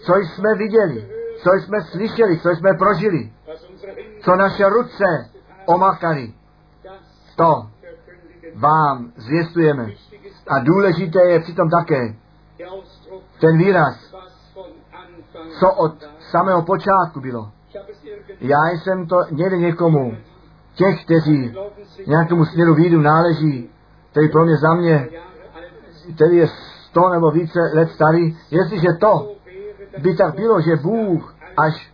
co 0.06 0.12
jsme 0.14 0.54
viděli, 0.54 1.08
co 1.42 1.50
jsme 1.50 1.82
slyšeli, 1.82 2.40
co 2.40 2.48
jsme 2.50 2.70
prožili, 2.78 3.32
co 4.24 4.36
naše 4.36 4.68
ruce 4.68 5.31
omakali, 5.66 6.32
to 7.36 7.66
vám 8.54 9.12
zvěstujeme. 9.16 9.86
A 10.48 10.58
důležité 10.58 11.30
je 11.30 11.40
přitom 11.40 11.70
také 11.70 12.14
ten 13.40 13.58
výraz, 13.58 14.14
co 15.60 15.72
od 15.72 15.94
samého 16.30 16.62
počátku 16.62 17.20
bylo. 17.20 17.50
Já 18.40 18.68
jsem 18.68 19.06
to 19.06 19.16
někde 19.30 19.56
někomu, 19.56 20.16
těch, 20.74 21.04
kteří 21.04 21.54
nějakému 22.06 22.44
směru 22.44 22.74
víru 22.74 23.00
náleží, 23.00 23.70
který 24.10 24.28
pro 24.28 24.44
mě 24.44 24.56
za 24.56 24.74
mě, 24.74 25.08
který 26.14 26.36
je 26.36 26.46
sto 26.88 27.08
nebo 27.08 27.30
více 27.30 27.60
let 27.74 27.90
starý, 27.90 28.36
jestliže 28.50 28.88
to 29.00 29.32
by 29.98 30.16
tak 30.16 30.34
bylo, 30.34 30.60
že 30.60 30.76
Bůh 30.76 31.36
až 31.56 31.92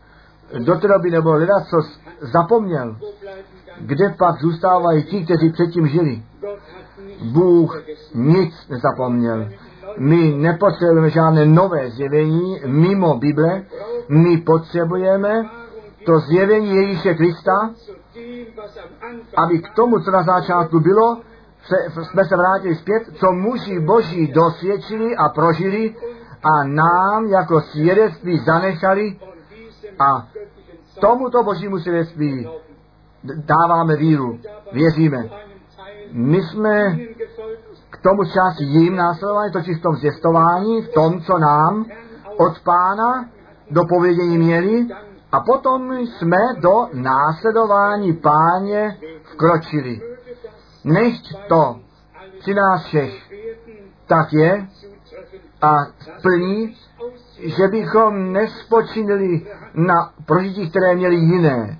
do 0.58 0.74
té 0.74 0.88
doby 0.88 1.10
nebo 1.10 1.30
hledat, 1.30 1.62
co 1.70 1.76
zapomněl? 2.20 2.96
Kde 3.80 4.14
pak 4.18 4.40
zůstávají 4.40 5.02
ti, 5.02 5.24
kteří 5.24 5.52
předtím 5.52 5.86
žili. 5.86 6.22
Bůh 7.32 7.82
nic 8.14 8.68
nezapomněl. 8.68 9.48
My 9.98 10.34
nepotřebujeme 10.36 11.10
žádné 11.10 11.46
nové 11.46 11.90
zjevení 11.90 12.60
mimo 12.66 13.18
Bible. 13.18 13.62
My 14.08 14.36
potřebujeme 14.36 15.44
to 16.06 16.18
zjevení 16.18 16.76
Ježíše 16.76 17.14
Krista, 17.14 17.70
aby 19.36 19.58
k 19.58 19.74
tomu, 19.74 20.00
co 20.00 20.10
na 20.10 20.22
začátku 20.22 20.80
bylo, 20.80 21.20
se, 21.62 22.04
jsme 22.04 22.24
se 22.24 22.36
vrátili 22.36 22.74
zpět, 22.74 23.02
co 23.14 23.32
muži 23.32 23.80
boží 23.80 24.26
dosvědčili 24.26 25.16
a 25.16 25.28
prožili 25.28 25.94
a 26.42 26.64
nám 26.64 27.26
jako 27.26 27.60
svědectví 27.60 28.38
zanechali 28.38 29.18
a 29.98 30.28
tomuto 31.00 31.42
božímu 31.42 31.78
svědectví 31.78 32.48
dáváme 33.34 33.96
víru, 33.96 34.38
věříme. 34.72 35.30
My 36.12 36.42
jsme 36.42 36.98
k 37.90 38.02
tomu 38.02 38.24
části 38.24 38.64
jim 38.64 38.96
následování, 38.96 39.52
totiž 39.52 39.78
v 39.78 39.82
tom 39.82 39.96
zvěstování, 39.96 40.82
v 40.82 40.88
tom, 40.88 41.20
co 41.20 41.38
nám 41.38 41.84
od 42.36 42.60
pána 42.64 43.28
do 43.70 43.84
povědění 43.88 44.38
měli, 44.38 44.86
a 45.32 45.40
potom 45.40 45.96
jsme 45.98 46.36
do 46.60 46.86
následování 46.92 48.12
páně 48.12 48.96
vkročili. 49.22 50.00
Nechť 50.84 51.34
to 51.48 51.76
při 52.40 52.54
nás 52.54 52.84
všech 52.84 53.28
tak 54.08 54.32
je 54.32 54.66
a 55.62 55.76
plní, 56.22 56.76
aussehen, 57.00 57.50
že 57.56 57.68
bychom 57.68 58.32
nespočinili 58.32 59.46
na 59.74 60.12
prožití, 60.26 60.70
které 60.70 60.94
měli 60.94 61.14
jiné. 61.14 61.78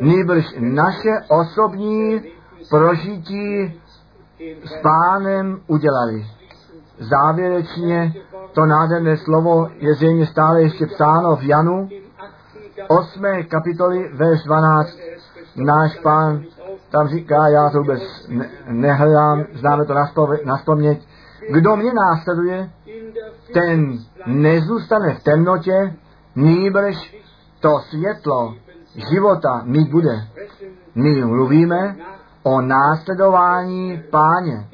Nýbrž 0.00 0.44
naše 0.58 1.10
osobní 1.28 2.22
prožití 2.70 3.80
s 4.64 4.82
pánem 4.82 5.60
udělali. 5.66 6.26
Závěrečně 6.98 8.14
to 8.52 8.66
nádherné 8.66 9.16
slovo 9.16 9.68
je 9.76 9.94
zřejmě 9.94 10.26
stále 10.26 10.62
ještě 10.62 10.86
psáno 10.86 11.36
v 11.36 11.42
Janu, 11.42 11.88
im 11.90 12.02
achten 12.18 12.84
8. 12.88 13.22
kapitoly, 13.48 14.10
verš 14.14 14.42
12. 14.44 14.98
Náš 15.56 15.98
pán 16.02 16.44
tam 16.90 17.08
říká, 17.08 17.48
já 17.48 17.70
to 17.70 17.78
vůbec 17.78 18.02
ne- 18.28 18.50
nehledám, 18.68 19.44
známe 19.52 19.84
to 19.84 19.94
na, 20.44 20.56
vzpomněť. 20.56 21.08
Kdo 21.50 21.76
mě 21.76 21.92
následuje, 21.94 22.70
ten 23.52 23.98
nezůstane 24.26 25.14
v 25.14 25.22
temnotě, 25.22 25.94
nýbrž 26.36 27.16
to 27.60 27.78
světlo 27.78 28.54
života 28.94 29.62
mít 29.64 29.90
bude. 29.90 30.28
My 30.94 31.24
mluvíme 31.24 31.96
o 32.42 32.60
následování 32.60 34.02
páně, 34.10 34.68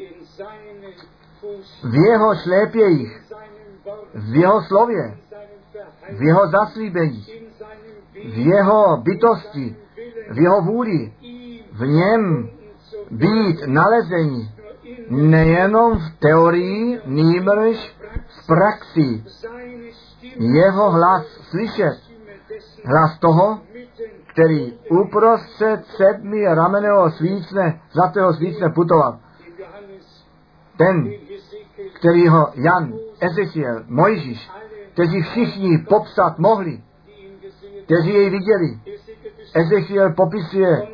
v 1.85 1.95
jeho 1.95 2.35
šlépějích, 2.35 3.23
v 4.15 4.35
jeho 4.37 4.63
slově, 4.63 5.19
v 6.19 6.23
jeho 6.23 6.51
seinem 6.51 7.13
v 8.15 8.39
jeho 8.39 8.97
bytosti, 8.97 9.77
v 10.31 10.39
jeho 10.39 10.63
vůli, 10.63 11.13
v 11.73 11.87
něm 11.87 12.51
být 13.11 13.67
nalezení 13.67 14.51
nejenom 15.11 15.99
v 15.99 16.19
teorii, 16.19 17.01
nýbrž 17.07 17.97
v 18.29 18.47
praxi. 18.47 19.25
Jeho 20.37 20.91
hlas 20.91 21.27
slyšet, 21.51 21.99
hlas 22.85 23.19
toho, 23.19 23.61
který 24.33 24.79
uprostřed 24.91 25.87
sedmi 25.87 26.45
rameného 26.55 27.11
svícne, 27.11 27.81
zlatého 27.93 28.35
svícne 28.35 28.69
putoval. 28.71 29.19
Ten, 30.77 31.13
který 31.95 32.29
ho 32.29 32.49
Jan, 32.55 32.93
Ezechiel, 33.21 33.85
Mojžíš, 33.87 34.51
kteří 34.93 35.23
všichni 35.23 35.79
popsat 35.79 36.39
mohli, 36.39 36.83
kteří 37.85 38.15
jej 38.15 38.31
viděli. 38.31 38.81
Ezechiel 39.55 40.13
popisuje 40.13 40.89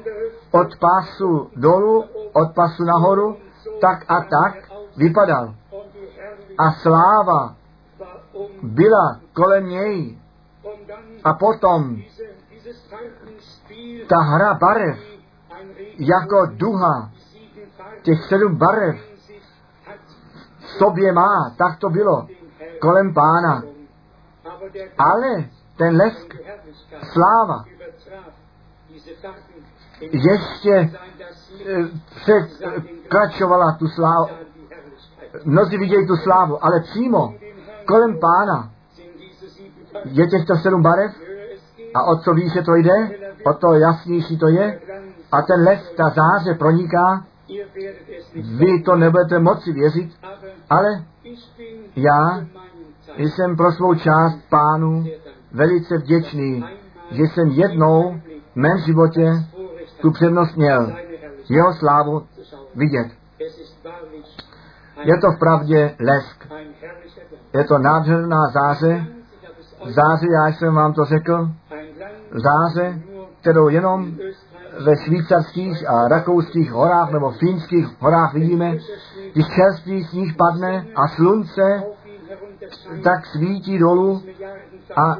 od 0.51 0.78
pasu 0.81 1.51
dolů, 1.56 2.05
od 2.32 2.55
pasu 2.55 2.85
nahoru, 2.85 3.36
tak 3.81 4.05
a 4.09 4.20
tak 4.20 4.55
vypadal. 4.97 5.55
A 6.59 6.73
sláva 6.73 7.56
byla 8.62 9.20
kolem 9.32 9.69
něj. 9.69 10.19
A 11.24 11.35
potom 11.35 12.02
ta 14.08 14.16
hra 14.16 14.54
barev, 14.54 14.98
jako 15.98 16.46
duha, 16.46 17.10
těch 18.02 18.24
sedm 18.24 18.56
barev 18.56 18.96
v 20.58 20.66
sobě 20.78 21.12
má, 21.12 21.54
tak 21.58 21.78
to 21.78 21.88
bylo 21.88 22.28
kolem 22.80 23.14
pána. 23.14 23.62
Ale 24.98 25.44
ten 25.76 25.96
lesk, 25.96 26.34
sláva, 27.12 27.64
ještě 30.00 30.90
dass 31.18 31.52
eh, 31.66 31.88
překračovala 32.14 33.76
tu 33.78 33.86
slávu. 33.88 34.28
Mnozí 35.44 35.78
viděli 35.78 36.06
tu 36.06 36.16
slávu, 36.16 36.64
ale 36.64 36.80
přímo 36.80 37.34
kolem 37.86 38.18
pána 38.20 38.70
je 40.04 40.26
těchto 40.26 40.54
sedm 40.56 40.82
barev 40.82 41.12
a 41.94 42.02
o 42.02 42.16
co 42.16 42.34
výše 42.34 42.62
to 42.62 42.74
jde, 42.74 43.10
o 43.46 43.52
to 43.52 43.74
jasnější 43.74 44.38
to 44.38 44.48
je. 44.48 44.80
A 45.32 45.42
ten 45.42 45.64
lesk, 45.64 45.94
ta 45.96 46.04
záře 46.08 46.54
proniká, 46.54 47.24
vy 48.34 48.82
to 48.82 48.96
nebudete 48.96 49.38
moci 49.38 49.72
věřit, 49.72 50.10
ale 50.70 51.04
Já 51.96 52.46
jsem 53.16 53.56
pro 53.56 53.72
svou 53.72 53.94
část 53.94 54.38
pánu 54.50 55.04
velice 55.52 55.98
vděčný, 55.98 56.64
že 57.10 57.22
jsem 57.22 57.48
jednou 57.48 58.20
v 58.52 58.56
mém 58.56 58.78
životě 58.78 59.32
tu 60.00 60.10
přednost 60.10 60.56
měl 60.56 60.92
jeho 61.48 61.72
slávu 61.72 62.26
vidět. 62.74 63.06
Je 65.04 65.20
to 65.20 65.32
v 65.36 65.38
pravdě 65.38 65.96
lesk. 66.00 66.52
Je 67.54 67.64
to 67.64 67.78
nádherná 67.78 68.46
záře. 68.52 69.06
Záře, 69.86 70.26
já 70.32 70.46
jsem 70.46 70.74
vám 70.74 70.92
to 70.92 71.04
řekl, 71.04 71.48
záře, 72.35 73.02
kterou 73.40 73.69
jenom 73.69 74.16
ve 74.85 74.97
švýcarských 74.97 75.89
a 75.89 76.09
rakouských 76.09 76.73
horách 76.73 77.11
nebo 77.11 77.31
finských 77.31 77.86
horách 78.02 78.35
vidíme, 78.35 78.77
když 79.32 79.47
čerstvý 79.47 80.05
sníh 80.05 80.36
padne 80.36 80.86
a 80.94 81.09
slunce 81.09 81.82
tak 83.05 83.27
svítí 83.27 83.78
dolů 83.78 84.23
a 84.97 85.16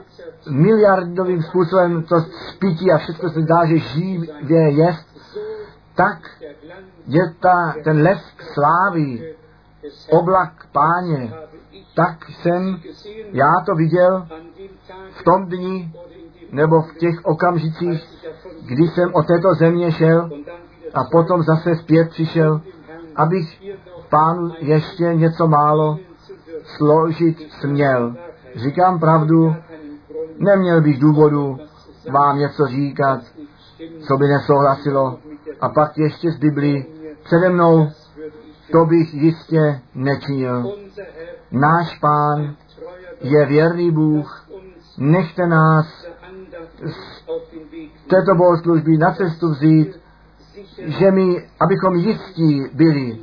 miliardovým 0.51 1.43
způsobem 1.43 2.03
to 2.03 2.17
spítí 2.55 2.93
a 2.93 2.99
všechno 2.99 3.31
se 3.31 3.41
zdá, 3.41 3.67
že 3.67 3.79
živě 3.79 4.71
jest, 4.71 5.07
tak 5.95 6.19
je 7.07 7.35
ta, 7.41 7.75
ten 7.85 8.03
lesk 8.03 8.43
slávy, 8.55 9.35
oblak 10.11 10.53
páně, 10.73 11.33
tak 11.97 12.31
jsem 12.31 12.81
já 13.33 13.53
to 13.67 13.75
viděl 13.75 14.27
v 15.11 15.23
tom 15.25 15.47
dni 15.47 15.93
nebo 16.55 16.83
v 16.83 16.95
těch 16.95 17.25
okamžicích, 17.25 18.03
kdy 18.67 18.83
jsem 18.83 19.15
o 19.15 19.23
této 19.23 19.55
země 19.55 19.93
šel 19.93 20.31
a 20.95 21.05
potom 21.05 21.43
zase 21.43 21.77
zpět 21.77 22.11
přišel, 22.11 22.61
abych 23.17 23.63
pánu 24.11 24.51
ještě 24.59 25.05
něco 25.15 25.49
málo 25.49 25.99
složit 26.77 27.53
směl. 27.61 28.17
Říkám 28.55 29.01
pravdu, 29.01 29.55
neměl 30.39 30.81
bych 30.81 30.99
důvodu 30.99 31.59
vám 32.11 32.39
něco 32.39 32.67
říkat, 32.67 33.21
co 34.07 34.17
by 34.17 34.29
nesouhlasilo. 34.29 35.19
A 35.61 35.69
pak 35.69 35.99
ještě 35.99 36.31
z 36.31 36.39
Biblii 36.39 36.87
přede 37.25 37.49
mnou, 37.49 37.89
to 38.73 38.85
bych 38.85 39.15
jistě 39.15 39.81
nečinil. 39.95 40.73
Náš 41.51 41.99
pán 41.99 42.57
je 43.21 43.47
věrný 43.47 43.91
Bůh, 43.91 44.49
nechte 44.99 45.47
nás 45.47 46.05
unser 46.85 46.95
této 48.07 48.35
bohoslužby 48.35 48.99
na 48.99 49.13
cestu 49.13 49.51
vzít, 49.51 50.01
že 50.79 51.11
my, 51.11 51.49
abychom 51.61 51.95
jistí 51.95 52.63
byli 52.75 53.19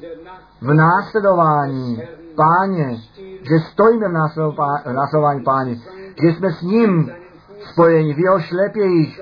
v 0.61 0.73
následování 0.73 2.01
páně, 2.35 2.97
že 3.41 3.59
stojíme 3.71 4.07
v 4.09 4.93
následování 4.93 5.43
páně, 5.43 5.75
že 6.21 6.27
jsme 6.27 6.51
s 6.51 6.61
ním 6.61 7.11
spojeni 7.71 8.13
v 8.13 8.19
jeho 8.19 8.39
šlepějích, 8.39 9.21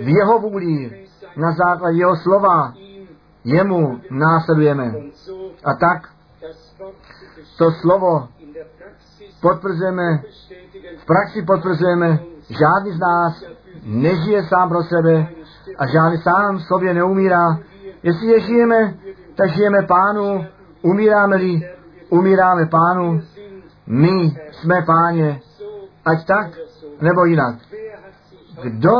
v 0.00 0.08
jeho 0.08 0.38
vůli, 0.38 1.06
na 1.36 1.52
základě 1.52 1.98
jeho 1.98 2.16
slova, 2.16 2.74
jemu 3.44 4.00
následujeme. 4.10 4.94
A 5.64 5.74
tak 5.74 6.08
to 7.58 7.70
slovo 7.70 8.28
potvrzujeme, 9.40 10.22
v 10.98 11.06
praxi 11.06 11.42
potvrzujeme, 11.42 12.18
žádný 12.48 12.92
z 12.92 12.98
nás 12.98 13.44
nežije 13.84 14.42
sám 14.42 14.68
pro 14.68 14.82
sebe 14.82 15.28
a 15.78 15.86
žádný 15.86 16.18
sám 16.18 16.60
sobě 16.60 16.94
neumírá. 16.94 17.58
Jestli 18.02 18.40
žijeme, 18.40 18.94
tak 19.34 19.50
žijeme 19.50 19.82
pánu, 19.82 20.46
umíráme-li, 20.82 21.60
umíráme 22.10 22.66
pánu, 22.66 23.20
my 23.86 24.36
jsme 24.52 24.82
páně, 24.86 25.40
ať 26.04 26.26
tak, 26.26 26.46
nebo 27.00 27.24
jinak. 27.24 27.54
Kdo 28.62 28.94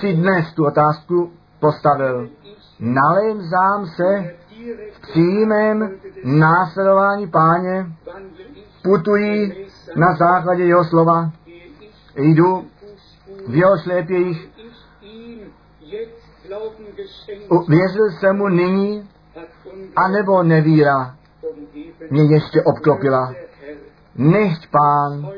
si 0.00 0.12
dnes 0.12 0.52
tu 0.54 0.66
otázku 0.66 1.32
postavil? 1.60 2.28
Nalezám 2.80 3.86
se 3.86 4.34
v 4.92 5.00
přímém 5.00 5.90
následování 6.24 7.26
páně, 7.26 7.86
putují 8.84 9.66
na 9.96 10.16
základě 10.16 10.64
jeho 10.64 10.84
slova, 10.84 11.30
jdu 12.16 12.64
v 13.48 13.54
jeho 13.54 13.78
slepějích, 13.78 14.48
věřil 17.68 18.10
jsem 18.10 18.36
mu 18.36 18.48
nyní, 18.48 19.08
anebo 19.96 20.42
nevíra 20.42 21.16
mě 22.10 22.22
ještě 22.34 22.62
obklopila. 22.62 23.34
Nechť 24.14 24.68
pán 24.70 25.28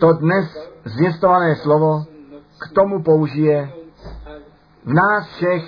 to 0.00 0.12
dnes 0.12 0.70
zvěstované 0.84 1.56
slovo 1.56 2.04
k 2.60 2.74
tomu 2.74 3.02
použije 3.02 3.72
v 4.84 4.92
nás 4.92 5.26
všech 5.26 5.62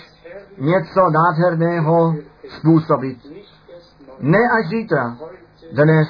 něco 0.58 1.00
nádherného 1.10 2.14
způsobit. 2.58 3.18
Ne 4.20 4.38
až 4.58 4.68
zítra, 4.68 5.16
dnes, 5.72 6.08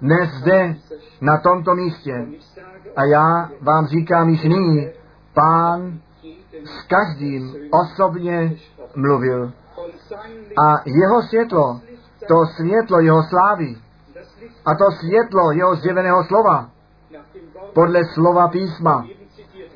dnes 0.00 0.30
zde, 0.30 0.76
na 1.20 1.38
tomto 1.38 1.74
místě. 1.74 2.26
A 2.96 3.04
já 3.04 3.50
vám 3.60 3.86
říkám 3.86 4.28
již 4.28 4.42
nyní, 4.42 4.88
pán 5.34 5.98
s 6.64 6.86
každým 6.88 7.54
osobně 7.70 8.56
mluvil. 8.96 9.52
A 10.66 10.82
jeho 10.86 11.22
světlo, 11.22 11.80
to 12.28 12.34
světlo 12.56 13.00
jeho 13.00 13.22
slávy 13.22 13.76
a 14.64 14.74
to 14.74 14.84
světlo 14.90 15.52
jeho 15.52 15.76
zjeveného 15.76 16.24
slova, 16.24 16.70
podle 17.74 18.00
slova 18.14 18.48
písma, 18.48 19.06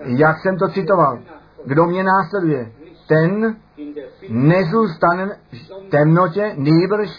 jak 0.05 0.39
jsem 0.39 0.59
to 0.59 0.69
citoval, 0.69 1.19
kdo 1.65 1.85
mě 1.85 2.05
následuje, 2.05 2.73
ten 3.09 3.57
nezůstane 4.29 5.39
v 5.53 5.91
temnotě, 5.91 6.55
nýbrž 6.57 7.11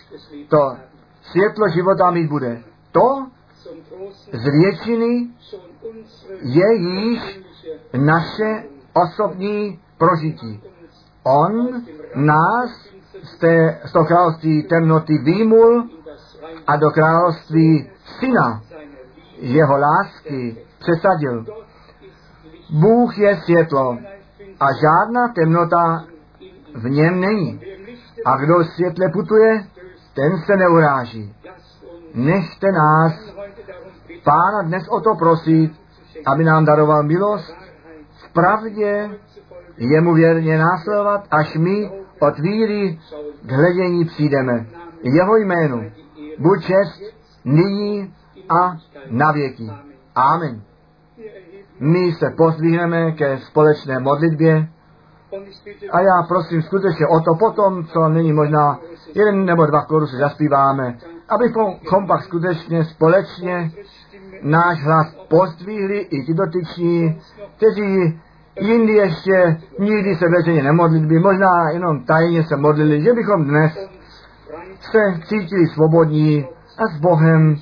to 0.49 0.77
světlo 1.21 1.69
života 1.73 2.11
mít 2.11 2.29
bude. 2.29 2.61
To 2.91 3.27
z 4.33 4.43
většiny 4.43 5.27
je 6.41 6.75
již 6.75 7.39
naše 7.97 8.63
osobní 8.93 9.79
prožití. 9.97 10.61
On 11.23 11.83
nás 12.15 12.69
z, 13.23 13.37
té, 13.37 13.79
z 13.85 13.91
toho 13.91 14.05
království 14.05 14.63
temnoty 14.63 15.17
výmul 15.17 15.89
a 16.67 16.75
do 16.75 16.89
království 16.89 17.89
syna 18.19 18.61
jeho 19.39 19.77
lásky 19.77 20.57
přesadil. 20.79 21.45
Bůh 22.69 23.17
je 23.17 23.37
světlo 23.37 23.97
a 24.59 24.65
žádná 24.73 25.27
temnota 25.35 26.05
v 26.75 26.89
něm 26.89 27.19
není. 27.19 27.61
A 28.25 28.37
kdo 28.37 28.63
světle 28.63 29.09
putuje, 29.13 29.67
ten 30.13 30.37
se 30.45 30.55
neuráží. 30.55 31.35
Nechte 32.13 32.71
nás, 32.71 33.13
Pána, 34.23 34.61
dnes 34.61 34.87
o 34.87 35.01
to 35.01 35.15
prosit, 35.15 35.78
aby 36.25 36.43
nám 36.43 36.65
daroval 36.65 37.03
milost, 37.03 37.55
v 38.11 38.33
pravdě 38.33 39.09
jemu 39.77 40.13
věrně 40.13 40.57
následovat, 40.57 41.27
až 41.31 41.55
my 41.55 41.91
od 42.19 42.39
víry 42.39 42.99
k 43.41 43.51
hledění 43.51 44.05
přijdeme. 44.05 44.65
Jeho 45.03 45.37
jménu 45.37 45.91
buď 46.39 46.61
čest 46.61 47.01
nyní 47.45 48.13
a 48.49 48.77
na 49.09 49.31
věky. 49.31 49.71
Amen. 50.15 50.61
My 51.79 52.11
se 52.11 52.29
pozdvihneme 52.37 53.11
ke 53.11 53.37
společné 53.37 53.99
modlitbě 53.99 54.67
a 55.91 56.01
já 56.01 56.23
prosím 56.27 56.61
skutečně 56.61 57.07
o 57.07 57.19
to 57.19 57.35
potom, 57.39 57.85
co 57.85 58.09
není 58.09 58.33
možná 58.33 58.79
jeden 59.15 59.45
nebo 59.45 59.65
dva 59.65 59.85
korusy 59.85 60.17
zaspíváme, 60.17 60.97
abychom 61.29 62.07
pak 62.07 62.23
skutečně 62.23 62.85
společně 62.85 63.71
náš 64.41 64.83
hlas 64.83 65.15
pozdvihli 65.29 65.97
i 65.99 66.25
ti 66.25 66.33
dotyční, 66.33 67.21
kteří 67.57 68.19
jindy 68.59 68.93
ještě 68.93 69.57
nikdy 69.79 70.15
se 70.15 70.25
veřejně 70.29 70.63
nemodlili, 70.63 71.19
možná 71.19 71.69
jenom 71.73 72.05
tajně 72.05 72.43
se 72.43 72.55
modlili, 72.55 73.01
že 73.01 73.13
bychom 73.13 73.45
dnes 73.45 73.71
se 74.91 74.99
cítili 75.27 75.67
svobodní 75.67 76.45
a 76.77 76.97
s 76.97 76.99
Bohem 76.99 77.55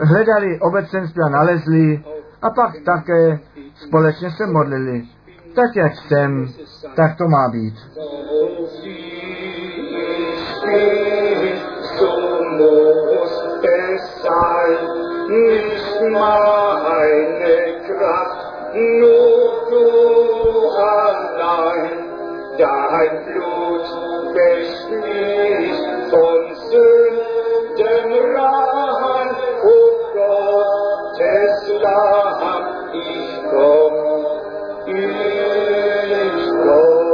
hledali 0.00 0.60
obecenství 0.60 1.22
a 1.26 1.28
nalezli 1.28 2.04
a 2.42 2.50
pak 2.50 2.72
také 2.84 3.38
společně 3.74 4.30
se 4.30 4.46
modlili. 4.46 5.02
Tak 5.54 5.76
jak 5.76 5.92
jsem, 5.96 6.46
tak 6.96 7.16
to 7.16 7.28
má 7.28 7.48
být. 7.48 7.74
Nicht 15.28 15.65
meine 16.00 17.56
Kraft, 17.86 18.74
nur 18.74 19.66
du 19.70 20.70
allein, 20.70 21.90
dein 22.58 23.24
Blut 23.24 23.88
wäscht 24.34 24.90
mich 24.90 25.78
von 26.10 26.40
Sünden 26.70 28.12
rein, 28.36 29.30
o 29.64 29.76
Gottes 30.14 31.58
Lamm, 31.82 32.64
ich 32.94 33.26
komm, 33.50 33.94
ich 34.86 36.46
komm. 36.62 37.06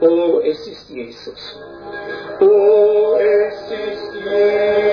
Oh, 0.00 0.40
es 0.44 0.66
ist 0.66 0.88
Jesus. 0.90 1.42
Oh, 2.40 3.16
es 3.18 3.70
ist 3.70 4.14
Jesus. 4.14 4.91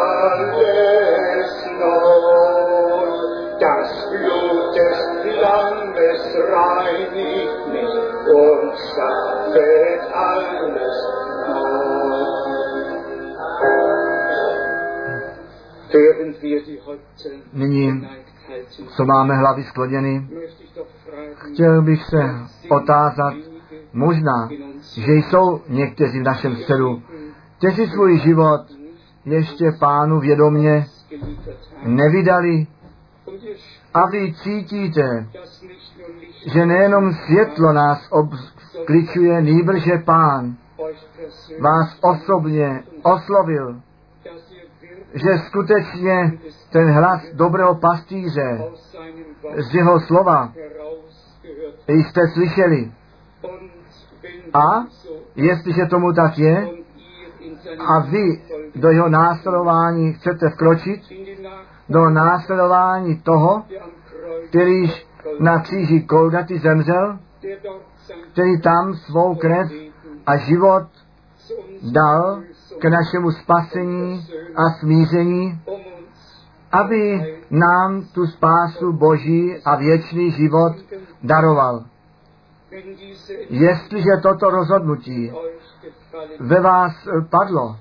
neu. 1.79 3.09
Das 3.59 3.91
Blut 4.09 4.75
des 4.75 4.99
reinigt 6.51 7.61
mich 7.73 7.95
und 8.25 8.73
alles 10.13 10.97
neu. 11.47 11.79
Nyní, 17.53 18.07
co 18.97 19.05
máme 19.05 19.35
hlavy 19.35 19.63
skloněny, 19.63 20.27
chtěl 21.53 21.81
bych 21.81 22.03
se 22.03 22.21
otázat, 22.69 23.33
možná, 23.93 24.49
že 24.97 25.11
jsou 25.13 25.61
někteří 25.69 26.19
v 26.19 26.23
našem 26.23 26.55
středu, 26.55 27.01
kteří 27.57 27.87
svůj 27.87 28.19
život 28.19 28.61
ještě 29.25 29.71
pánu 29.79 30.21
haben. 30.21 30.85
nevydali. 31.83 32.67
A 33.93 34.05
vy 34.05 34.33
cítíte, 34.33 35.27
že 36.53 36.65
nejenom 36.65 37.13
světlo 37.13 37.73
nás 37.73 38.07
obkličuje, 38.11 39.41
nýbrže 39.41 39.97
pán 40.05 40.55
vás 41.61 41.97
osobně 42.01 42.83
oslovil, 43.03 43.81
že 45.13 45.37
skutečně 45.47 46.31
ten 46.71 46.91
hlas 46.91 47.21
dobrého 47.33 47.75
pastýře 47.75 48.61
z 49.57 49.75
jeho 49.75 49.99
slova 49.99 50.53
jste 51.87 52.21
slyšeli. 52.33 52.91
A 54.53 54.85
jestliže 55.35 55.85
tomu 55.85 56.13
tak 56.13 56.37
je 56.37 56.69
a 57.87 57.99
vy 57.99 58.41
do 58.75 58.89
jeho 58.89 59.09
následování 59.09 60.13
chcete 60.13 60.49
vkročit, 60.49 61.01
do 61.89 62.09
následování 62.09 63.21
toho, 63.21 63.63
kterýž 64.49 65.07
na 65.39 65.59
kříži 65.59 65.99
Golgaty 65.99 66.59
zemřel, 66.59 67.19
který 68.31 68.61
tam 68.61 68.93
svou 68.93 69.35
krev 69.35 69.71
a 70.25 70.37
život 70.37 70.83
dal 71.91 72.41
k 72.79 72.85
našemu 72.85 73.31
spasení 73.31 74.27
a 74.55 74.79
smíření, 74.79 75.61
aby 76.71 77.21
nám 77.49 78.03
tu 78.13 78.27
spásu 78.27 78.93
Boží 78.93 79.55
a 79.65 79.75
věčný 79.75 80.31
život 80.31 80.73
daroval. 81.23 81.83
Jestliže 83.49 84.09
toto 84.23 84.49
rozhodnutí 84.49 85.31
ve 86.39 86.61
vás 86.61 86.91
eh, 87.07 87.21
padlo 87.29 87.75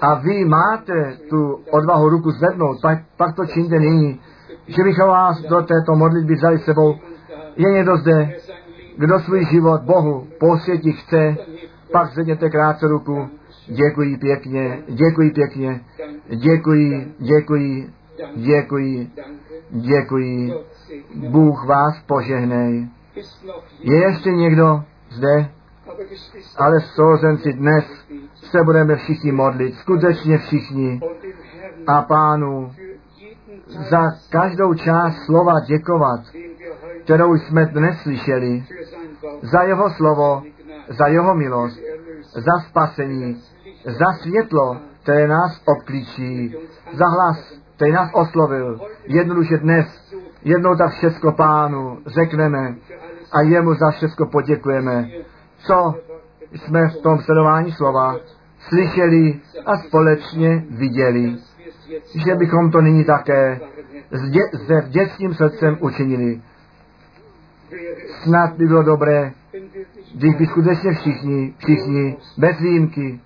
a 0.00 0.14
vy 0.14 0.44
máte 0.44 1.18
tu 1.30 1.60
odvahu 1.70 2.08
ruku 2.08 2.30
zvednout, 2.30 2.80
pak, 2.82 2.98
pak 3.16 3.36
to 3.36 3.46
čiňte 3.46 3.78
nyní, 3.78 4.20
že 4.66 4.82
bychom 4.82 5.08
vás 5.08 5.40
do 5.42 5.62
této 5.62 5.94
modlitby 5.94 6.34
vzali 6.34 6.58
sebou. 6.58 6.94
Je 7.56 7.70
někdo 7.70 7.96
zde, 7.96 8.36
kdo 8.96 9.18
svůj 9.18 9.44
život 9.44 9.82
Bohu 9.82 10.26
posvětit 10.40 10.96
chce, 10.96 11.36
pak 11.92 12.12
zvedněte 12.12 12.50
krátce 12.50 12.88
ruku. 12.88 13.28
Děkuji 13.66 14.16
pěkně, 14.16 14.82
děkuji 14.88 15.30
pěkně, 15.30 15.80
děkuji, 16.28 17.14
děkuji, 17.18 17.90
děkuji, 18.36 19.10
děkuji. 19.70 20.52
Bůh 21.14 21.66
vás 21.66 22.02
požehnej. 22.06 22.88
Je 23.80 24.02
ještě 24.02 24.30
někdo 24.30 24.82
zde, 25.10 25.50
ale 26.56 26.80
souzenci 26.80 27.52
dnes 27.52 27.84
se 28.34 28.58
budeme 28.64 28.96
všichni 28.96 29.32
modlit, 29.32 29.74
skutečně 29.74 30.38
všichni 30.38 31.00
a 31.86 32.02
pánu 32.02 32.72
za 33.90 34.10
každou 34.30 34.74
část 34.74 35.24
slova 35.24 35.60
děkovat, 35.60 36.20
kterou 37.04 37.34
jsme 37.34 37.66
dnes 37.66 37.98
slyšeli, 38.02 38.64
za 39.42 39.62
jeho 39.62 39.90
slovo, 39.90 40.42
za 40.88 41.06
jeho 41.06 41.34
milost, 41.34 41.80
za 42.34 42.68
spasení, 42.68 43.42
za 43.84 44.12
světlo, 44.22 44.76
které 45.02 45.28
nás 45.28 45.62
obklíčí, 45.66 46.54
za 46.92 47.04
hlas, 47.08 47.52
který 47.76 47.92
nás 47.92 48.10
oslovil. 48.14 48.80
Jednoduše 49.04 49.56
dnes, 49.58 50.14
jednou 50.44 50.76
tak 50.76 50.90
všecko 50.92 51.32
pánu 51.32 51.98
řekneme 52.06 52.74
a 53.32 53.40
jemu 53.40 53.74
za 53.74 53.90
všecko 53.90 54.26
poděkujeme, 54.26 55.08
co 55.66 55.94
jsme 56.52 56.88
v 56.88 56.96
tom 56.96 57.18
sledování 57.18 57.72
slova 57.72 58.16
slyšeli 58.68 59.40
a 59.66 59.76
společně 59.76 60.64
viděli, 60.70 61.36
že 62.26 62.34
bychom 62.34 62.70
to 62.70 62.80
nyní 62.80 63.04
také 63.04 63.60
s 64.10 64.30
dě- 64.30 64.66
se 64.66 64.80
vděčným 64.80 65.34
srdcem 65.34 65.78
učinili. 65.80 66.42
Snad 68.22 68.56
by 68.56 68.66
bylo 68.66 68.82
dobré, 68.82 69.32
když 70.14 70.34
by 70.34 70.46
skutečně 70.46 70.92
všichni, 70.92 71.54
všichni, 71.58 72.16
bez 72.38 72.60
výjimky, 72.60 73.20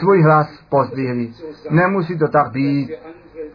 svůj 0.00 0.22
hlas 0.22 0.64
pozdvihli. 0.68 1.32
Nemusí 1.70 2.18
to 2.18 2.28
tak 2.28 2.52
být, 2.52 2.90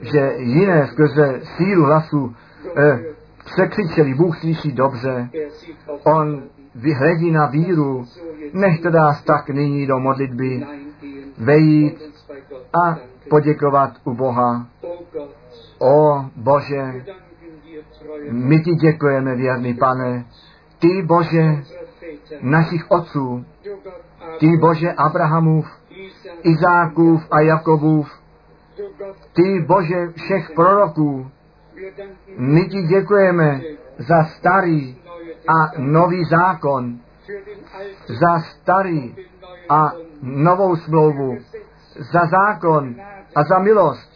že 0.02 0.34
jiné 0.38 0.88
skrze 0.88 1.42
sílu 1.58 1.86
hlasu 1.86 2.36
eh, 2.78 3.00
překřičeli, 3.46 4.14
Bůh 4.14 4.40
slyší 4.40 4.72
dobře, 4.72 5.30
on 6.04 6.44
vyhledí 6.76 7.32
na 7.32 7.46
víru, 7.46 8.06
nechte 8.54 8.90
nás 8.90 9.24
tak 9.24 9.50
nyní 9.50 9.88
do 9.88 10.00
modlitby 10.00 10.66
vejít 11.38 12.02
a 12.86 12.98
poděkovat 13.30 13.92
u 14.04 14.14
Boha. 14.14 14.68
O 15.80 16.26
Bože, 16.36 17.04
my 18.32 18.60
ti 18.60 18.72
děkujeme, 18.72 19.36
věrný 19.36 19.74
pane. 19.74 20.26
Ty 20.80 21.02
Bože 21.02 21.64
našich 22.42 22.92
otců, 22.92 23.46
ty 24.40 24.58
Bože 24.58 24.94
Abrahamův, 24.94 25.66
Izákův 26.44 27.28
a 27.32 27.40
Jakobův, 27.40 28.12
ty 29.34 29.66
Bože 29.68 30.08
všech 30.16 30.52
proroků, 30.56 31.32
my 32.38 32.70
ti 32.70 32.82
děkujeme 32.82 33.62
za 33.98 34.24
starý 34.24 34.98
a 35.48 35.72
nový 35.78 36.26
zákon, 36.26 37.00
za 38.08 38.40
starý 38.40 39.16
a 39.70 39.92
novou 40.22 40.76
smlouvu, 40.76 41.38
za 42.12 42.22
zákon 42.26 42.96
a 43.36 43.44
za 43.44 43.60
milost. 43.60 44.12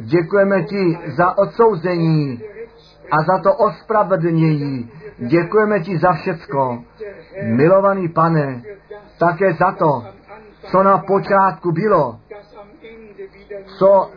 Děkujeme 0.00 0.62
ti 0.62 0.98
za 1.16 1.38
odsouzení 1.38 2.42
a 3.10 3.16
za 3.22 3.38
to 3.42 3.54
ospravedlnění. 3.54 4.90
Děkujeme 5.20 5.80
ti 5.80 5.98
za 5.98 6.12
všecko. 6.12 6.84
Milovaný 7.42 8.08
pane, 8.08 8.62
také 9.18 9.52
za 9.52 9.72
to, 9.72 10.04
co 10.70 10.82
na 10.82 10.98
počátku 10.98 11.72
bylo, 11.72 12.20
co 13.78 14.08